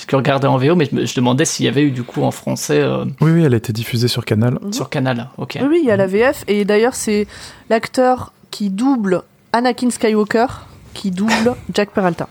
que 0.08 0.16
regardé 0.16 0.48
en 0.48 0.58
VO, 0.58 0.76
mais 0.76 0.86
je, 0.92 1.16
demandais 1.16 1.46
s'il 1.46 1.66
y 1.66 1.70
avait 1.70 1.84
eu 1.84 1.92
du 1.92 2.04
coup 2.04 2.24
en 2.24 2.32
français 2.32 2.80
euh, 2.80 3.06
Oui, 3.20 3.32
oui, 3.32 3.44
elle 3.44 3.54
a 3.54 3.58
été 3.58 3.72
diffusée 3.74 4.08
sur 4.08 4.24
Canal. 4.26 4.58
sur 4.72 4.90
Canal. 4.90 5.30
Ok. 5.38 5.58
Oui, 5.62 5.68
oui, 5.70 5.80
il 5.84 5.88
y 5.88 5.92
a 5.92 5.98
la 5.98 6.08
VF 6.08 6.44
et 6.48 6.66
d'ailleurs 6.66 6.96
c'est 6.96 7.28
l'acteur 7.70 8.32
qui 8.52 8.70
double 8.70 9.22
Anakin 9.54 9.90
Skywalker 9.90 10.48
qui 10.94 11.12
double 11.12 11.56
Jack 11.74 11.92
Peralta. 11.92 12.28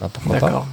Bah, 0.00 0.08
pourquoi 0.12 0.38
pas. 0.38 0.66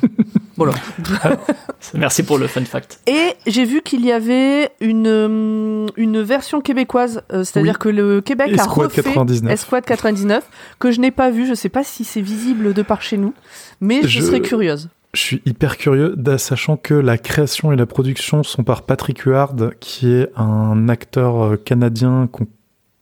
Voilà. 0.58 0.74
Merci 1.94 2.24
pour 2.24 2.38
le 2.38 2.48
fun 2.48 2.64
fact. 2.66 3.00
Et 3.08 3.34
j'ai 3.48 3.66
vu 3.66 3.82
qu'il 3.82 4.06
y 4.06 4.12
avait 4.12 4.70
une, 4.82 5.08
hum, 5.08 5.88
une 5.98 6.22
version 6.22 6.62
québécoise, 6.62 7.22
euh, 7.34 7.44
c'est-à-dire 7.44 7.74
Oui. 7.74 7.80
que 7.80 7.90
le 7.90 8.22
Québec 8.22 8.50
Escouade 8.54 8.86
a 8.86 8.88
refait 8.88 9.02
99. 9.04 9.52
Escouade 9.52 9.86
99, 9.86 10.44
que 10.80 10.92
je 10.92 11.02
n'ai 11.02 11.12
pas 11.12 11.30
vu, 11.30 11.46
je 11.46 11.54
sais 11.54 11.70
pas 11.70 11.84
si 11.84 12.04
c'est 12.04 12.22
visible 12.22 12.74
de 12.74 12.82
par 12.82 13.02
chez 13.02 13.18
nous, 13.18 13.34
mais 13.82 14.02
je, 14.04 14.08
Je- 14.08 14.22
serais 14.22 14.42
curieuse. 14.42 14.90
Je 15.14 15.22
suis 15.22 15.42
hyper 15.46 15.78
curieux, 15.78 16.14
sachant 16.38 16.76
que 16.76 16.94
la 16.94 17.18
création 17.18 17.72
et 17.72 17.78
la 17.78 17.86
production 17.86 18.44
sont 18.44 18.64
par 18.66 18.82
Patrick 18.82 19.20
Huard, 19.22 19.56
qui 19.80 20.12
est 20.12 20.30
un 20.36 20.90
acteur 20.90 21.42
euh, 21.42 21.56
canadien 21.56 22.28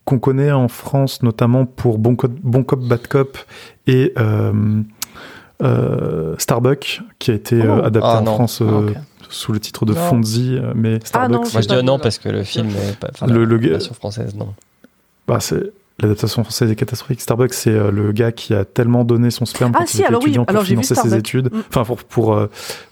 qu'on 0.05 0.19
connaît 0.19 0.51
en 0.51 0.67
France, 0.67 1.23
notamment 1.23 1.65
pour 1.65 1.97
Bon 1.97 2.15
Cop, 2.15 2.31
bon 2.43 2.63
Cop 2.63 2.81
Bad 2.87 3.07
Cop 3.07 3.37
et 3.87 4.13
euh, 4.19 4.81
euh, 5.61 6.35
Starbuck, 6.37 7.01
qui 7.19 7.31
a 7.31 7.33
été 7.35 7.61
euh, 7.61 7.77
Oh. 7.81 7.85
adapté 7.85 8.09
Ah, 8.11 8.19
en 8.19 8.23
non. 8.23 8.33
France 8.35 8.61
euh, 8.61 8.91
Ah, 8.95 8.99
sous 9.29 9.51
le 9.53 9.59
titre 9.59 9.85
de 9.85 9.93
Non. 9.93 9.99
Fonzie, 10.09 10.57
euh, 10.57 10.73
mais 10.75 10.99
Starbuck, 11.03 11.31
non, 11.39 11.45
c'est- 11.45 11.53
Moi 11.53 11.61
je 11.61 11.67
dis 11.79 11.83
non 11.85 11.99
parce 11.99 12.17
que 12.17 12.29
le 12.29 12.43
film 12.43 12.69
est 12.69 12.97
pas. 12.99 13.09
Le- 13.27 13.45
la 13.45 13.45
le 13.45 13.57
version 13.57 13.93
française, 13.93 14.35
non. 14.35 14.53
bah, 15.27 15.39
c'est- 15.39 15.71
l'adaptation 15.99 16.43
française 16.43 16.71
est 16.71 16.75
catastrophique. 16.75 17.21
Starbuck, 17.21 17.53
c'est 17.53 17.69
euh, 17.71 17.91
le 17.91 18.11
gars 18.11 18.31
qui 18.31 18.53
a 18.53 18.65
tellement 18.65 19.03
donné 19.03 19.29
son 19.31 19.45
sperme 19.45 19.71
Ah 19.75 19.79
quand 19.79 19.87
si, 19.87 19.97
il 19.97 19.99
était 20.01 20.09
alors 20.09 20.21
oui, 20.21 20.29
étudiant 20.29 20.45
pour 20.45 20.49
alors 20.51 20.63
financer 20.63 20.95
ses 20.95 21.15
études, 21.15 21.53
Mm. 21.53 21.59
enfin 21.69 21.83
pour, 21.83 21.97
pour, 22.03 22.33
euh, 22.33 22.49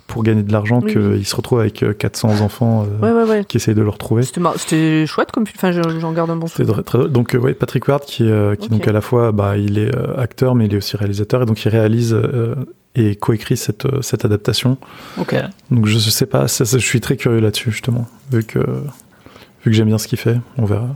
pour 0.07 0.23
gagner 0.23 0.43
de 0.43 0.51
l'argent, 0.53 0.81
Oui, 0.83 0.91
qu'il 0.93 1.25
se 1.25 1.35
retrouve 1.35 1.61
avec 1.61 1.81
euh, 1.83 1.93
400 1.93 2.41
enfants 2.41 2.85
euh, 2.85 2.99
Ouais, 3.03 3.11
ouais, 3.23 3.29
ouais. 3.29 3.45
qui 3.45 3.57
essayent 3.57 3.73
de 3.75 3.81
le 3.81 3.89
retrouver. 3.89 4.23
C'était 4.23 5.05
chouette 5.07 5.31
comme 5.31 5.45
enfin 5.55 5.71
je- 5.71 5.81
j'en 5.99 6.11
garde 6.13 6.29
un 6.29 6.35
bon 6.35 6.47
souvenir. 6.47 6.73
très, 6.73 6.83
très- 6.83 7.09
donc 7.09 7.33
euh, 7.33 7.39
ouais, 7.39 7.53
Patrick 7.53 7.87
Ward 7.87 8.03
qui, 8.05 8.23
est, 8.23 8.31
euh, 8.31 8.55
qui 8.55 8.69
donc 8.69 8.87
à 8.87 8.91
la 8.91 9.01
fois 9.01 9.31
bah, 9.31 9.57
il 9.57 9.79
est 9.79 9.95
euh, 9.95 10.15
acteur 10.19 10.53
mais 10.53 10.65
il 10.65 10.73
est 10.73 10.77
aussi 10.77 10.95
réalisateur 10.97 11.41
et 11.41 11.45
donc 11.45 11.63
il 11.65 11.69
réalise 11.69 12.13
euh, 12.13 12.55
et 12.93 13.15
coécrit 13.15 13.55
cette, 13.57 13.87
cette 14.03 14.25
adaptation. 14.25 14.77
Ok. 15.17 15.33
Donc 15.71 15.85
je, 15.87 15.97
je 15.97 16.09
sais 16.09 16.25
pas, 16.25 16.47
ça, 16.49 16.65
ça, 16.65 16.77
je 16.77 16.85
suis 16.85 16.99
très 17.01 17.15
curieux 17.17 17.39
là-dessus 17.39 17.71
justement 17.71 18.05
vu 18.31 18.43
que 18.43 18.59
vu 18.59 19.71
que 19.71 19.71
j'aime 19.71 19.87
bien 19.87 19.97
ce 19.97 20.07
qu'il 20.07 20.19
fait, 20.19 20.37
on 20.57 20.65
verra. 20.65 20.87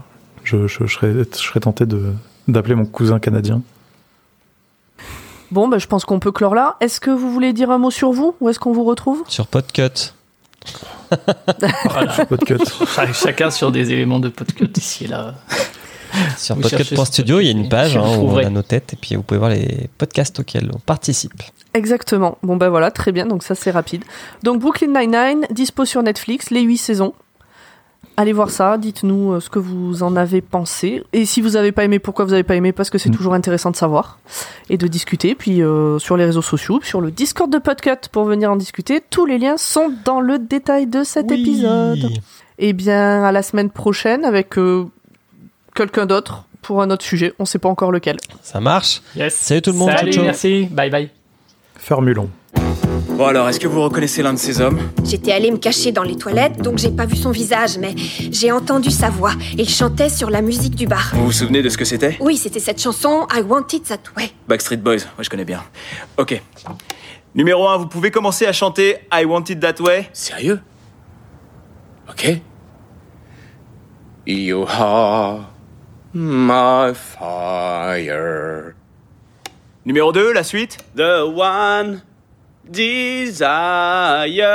Je, 0.46 0.66
je, 0.68 0.86
je 0.86 0.94
serais, 0.94 1.12
je 1.12 1.36
serais 1.42 1.60
tenté 1.60 1.86
de 1.86 2.12
d'appeler 2.46 2.76
mon 2.76 2.86
cousin 2.86 3.18
canadien. 3.18 3.62
Bon, 5.50 5.66
bah, 5.68 5.78
je 5.78 5.86
pense 5.88 6.04
qu'on 6.04 6.20
peut 6.20 6.30
clore 6.32 6.54
là. 6.54 6.76
Est-ce 6.80 7.00
que 7.00 7.10
vous 7.10 7.30
voulez 7.32 7.52
dire 7.52 7.70
un 7.70 7.78
mot 7.78 7.90
sur 7.90 8.12
vous? 8.12 8.34
Où 8.40 8.48
est-ce 8.48 8.58
qu'on 8.60 8.72
vous 8.72 8.84
retrouve? 8.84 9.22
Sur 9.28 9.46
Podcut. 9.48 10.12
Voilà. 11.84 12.24
Podcut. 12.26 12.58
Ch- 12.58 13.12
Chacun 13.14 13.50
sur 13.50 13.70
des 13.72 13.92
éléments 13.92 14.18
de 14.20 14.28
podcast 14.28 14.76
ici 14.78 15.04
et 15.04 15.08
là. 15.08 15.34
Sur 16.36 16.56
podcut.studio, 16.56 17.40
il 17.40 17.44
y 17.46 17.48
a 17.48 17.52
une 17.52 17.68
page 17.68 17.96
hein, 17.96 18.16
où 18.18 18.30
on 18.30 18.36
a 18.38 18.48
nos 18.48 18.62
têtes 18.62 18.92
et 18.92 18.96
puis 18.96 19.16
vous 19.16 19.22
pouvez 19.22 19.38
voir 19.38 19.50
les 19.50 19.88
podcasts 19.98 20.38
auxquels 20.40 20.70
on 20.74 20.78
participe. 20.78 21.34
Exactement. 21.74 22.38
Bon, 22.42 22.56
bah 22.56 22.68
voilà, 22.70 22.90
très 22.90 23.12
bien, 23.12 23.26
donc 23.26 23.42
ça 23.42 23.54
c'est 23.54 23.70
rapide. 23.70 24.04
Donc 24.42 24.60
Brooklyn 24.60 24.88
Nine-Nine, 24.98 25.46
dispo 25.50 25.84
sur 25.84 26.02
Netflix, 26.02 26.50
les 26.50 26.62
8 26.62 26.76
saisons. 26.78 27.12
Allez 28.18 28.32
voir 28.32 28.48
ça, 28.50 28.78
dites-nous 28.78 29.32
euh, 29.34 29.40
ce 29.40 29.50
que 29.50 29.58
vous 29.58 30.02
en 30.02 30.16
avez 30.16 30.40
pensé. 30.40 31.02
Et 31.12 31.26
si 31.26 31.42
vous 31.42 31.50
n'avez 31.50 31.70
pas 31.70 31.84
aimé, 31.84 31.98
pourquoi 31.98 32.24
vous 32.24 32.30
n'avez 32.30 32.44
pas 32.44 32.54
aimé? 32.56 32.72
Parce 32.72 32.88
que 32.88 32.96
c'est 32.96 33.10
Mm. 33.10 33.14
toujours 33.16 33.34
intéressant 33.34 33.70
de 33.70 33.76
savoir 33.76 34.18
et 34.70 34.78
de 34.78 34.86
discuter. 34.86 35.34
Puis 35.34 35.62
euh, 35.62 35.98
sur 35.98 36.16
les 36.16 36.24
réseaux 36.24 36.40
sociaux, 36.42 36.80
sur 36.82 37.00
le 37.02 37.10
Discord 37.10 37.50
de 37.52 37.58
Podcut 37.58 38.08
pour 38.10 38.24
venir 38.24 38.50
en 38.50 38.56
discuter. 38.56 39.02
Tous 39.10 39.26
les 39.26 39.36
liens 39.38 39.58
sont 39.58 39.92
dans 40.06 40.20
le 40.20 40.38
détail 40.38 40.86
de 40.86 41.04
cet 41.04 41.26
Oui. 41.30 41.40
épisode. 41.42 42.10
Eh 42.58 42.72
bien, 42.72 43.22
à 43.22 43.32
la 43.32 43.42
semaine 43.42 43.68
prochaine 43.68 44.24
avec 44.24 44.56
euh, 44.56 44.86
quelqu'un 45.74 46.06
d'autre 46.06 46.44
pour 46.62 46.80
un 46.80 46.90
autre 46.90 47.04
sujet. 47.04 47.34
On 47.38 47.42
ne 47.42 47.46
sait 47.46 47.58
pas 47.58 47.68
encore 47.68 47.92
lequel. 47.92 48.16
Ça 48.42 48.60
marche. 48.60 49.02
Yes. 49.14 49.34
Salut 49.34 49.60
tout 49.60 49.72
le 49.72 49.76
monde, 49.78 49.90
Salut, 49.90 50.12
ciao, 50.12 50.12
ciao. 50.12 50.24
merci. 50.24 50.64
Bye 50.70 50.88
bye. 50.90 51.10
Formulon. 51.76 52.30
Bon 53.16 53.28
alors, 53.28 53.48
est-ce 53.48 53.58
que 53.58 53.66
vous 53.66 53.82
reconnaissez 53.82 54.22
l'un 54.22 54.34
de 54.34 54.38
ces 54.38 54.60
hommes? 54.60 54.78
J'étais 55.02 55.32
allée 55.32 55.50
me 55.50 55.56
cacher 55.56 55.90
dans 55.90 56.02
les 56.02 56.16
toilettes, 56.16 56.60
donc 56.60 56.76
j'ai 56.76 56.90
pas 56.90 57.06
vu 57.06 57.16
son 57.16 57.30
visage, 57.30 57.78
mais 57.78 57.94
j'ai 57.96 58.52
entendu 58.52 58.90
sa 58.90 59.08
voix. 59.08 59.32
Il 59.56 59.66
chantait 59.70 60.10
sur 60.10 60.28
la 60.28 60.42
musique 60.42 60.74
du 60.74 60.86
bar. 60.86 61.12
Vous 61.14 61.24
vous 61.24 61.32
souvenez 61.32 61.62
de 61.62 61.70
ce 61.70 61.78
que 61.78 61.86
c'était? 61.86 62.18
Oui, 62.20 62.36
c'était 62.36 62.60
cette 62.60 62.78
chanson 62.78 63.26
I 63.34 63.40
Want 63.40 63.68
It 63.72 63.84
That 63.84 64.00
Way. 64.18 64.32
Backstreet 64.46 64.76
Boys, 64.76 64.96
ouais, 64.96 65.24
je 65.24 65.30
connais 65.30 65.46
bien. 65.46 65.64
Ok. 66.18 66.42
Numéro 67.34 67.66
1, 67.66 67.78
vous 67.78 67.86
pouvez 67.86 68.10
commencer 68.10 68.44
à 68.44 68.52
chanter 68.52 68.98
I 69.10 69.24
Want 69.24 69.44
It 69.48 69.60
That 69.60 69.80
Way? 69.80 70.10
Sérieux? 70.12 70.60
Ok. 72.10 72.38
You 74.26 74.66
are 74.68 75.48
my 76.12 76.92
fire. 76.94 78.74
Numéro 79.86 80.12
2, 80.12 80.34
la 80.34 80.44
suite? 80.44 80.76
The 80.94 81.24
one 81.24 82.02
desire. 82.70 84.46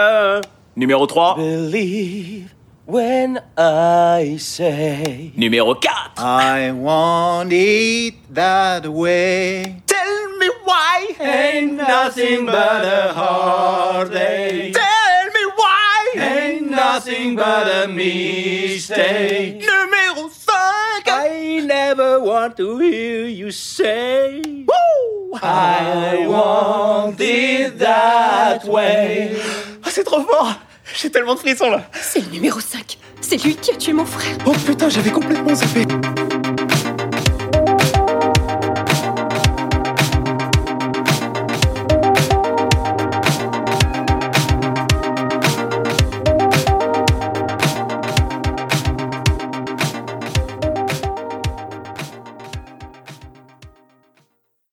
Numéro 0.76 1.06
3 1.06 1.36
Believe 1.36 2.50
when 2.86 3.40
I 3.58 4.38
say 4.38 5.32
Numéro 5.38 5.76
4 5.76 6.14
I 6.18 6.72
want 6.72 7.52
it 7.54 8.16
that 8.34 8.88
way. 8.88 9.82
Tell 9.86 10.38
me 10.40 10.50
why 10.64 11.08
Ain't 11.20 11.74
nothing 11.78 12.46
but 12.46 12.84
a 12.86 13.14
heartache. 13.14 14.74
Tell 14.74 15.26
me 15.34 15.46
why 15.56 16.12
Ain't 16.18 16.70
nothing 16.72 17.36
but 17.36 17.68
a 17.68 17.88
mistake. 17.88 19.62
Numéro 19.62 20.11
5 20.11 20.11
I 21.62 21.64
never 21.64 22.20
want 22.20 22.58
to 22.58 22.80
hear 22.80 23.28
you 23.28 23.52
say 23.52 24.42
Woo! 24.68 25.38
I 25.44 26.26
want 26.28 27.20
it 27.20 27.78
that 27.78 28.66
way. 28.66 29.36
Ah, 29.84 29.90
c'est 29.92 30.04
trop 30.04 30.22
fort 30.24 30.56
J'ai 31.00 31.12
tellement 31.12 31.36
de 31.36 31.40
frissons 31.40 31.70
là 31.70 31.84
C'est 31.94 32.22
le 32.22 32.32
numéro 32.32 32.60
5. 32.60 32.98
C'est 33.22 33.44
lui 33.44 33.56
qui 33.56 33.72
a 33.72 33.76
tué 33.76 33.94
mon 33.94 34.06
frère. 34.06 34.36
Oh 34.48 34.54
putain, 34.66 34.90
j'avais 34.90 35.12
complètement 35.12 35.54
zappé 35.54 35.86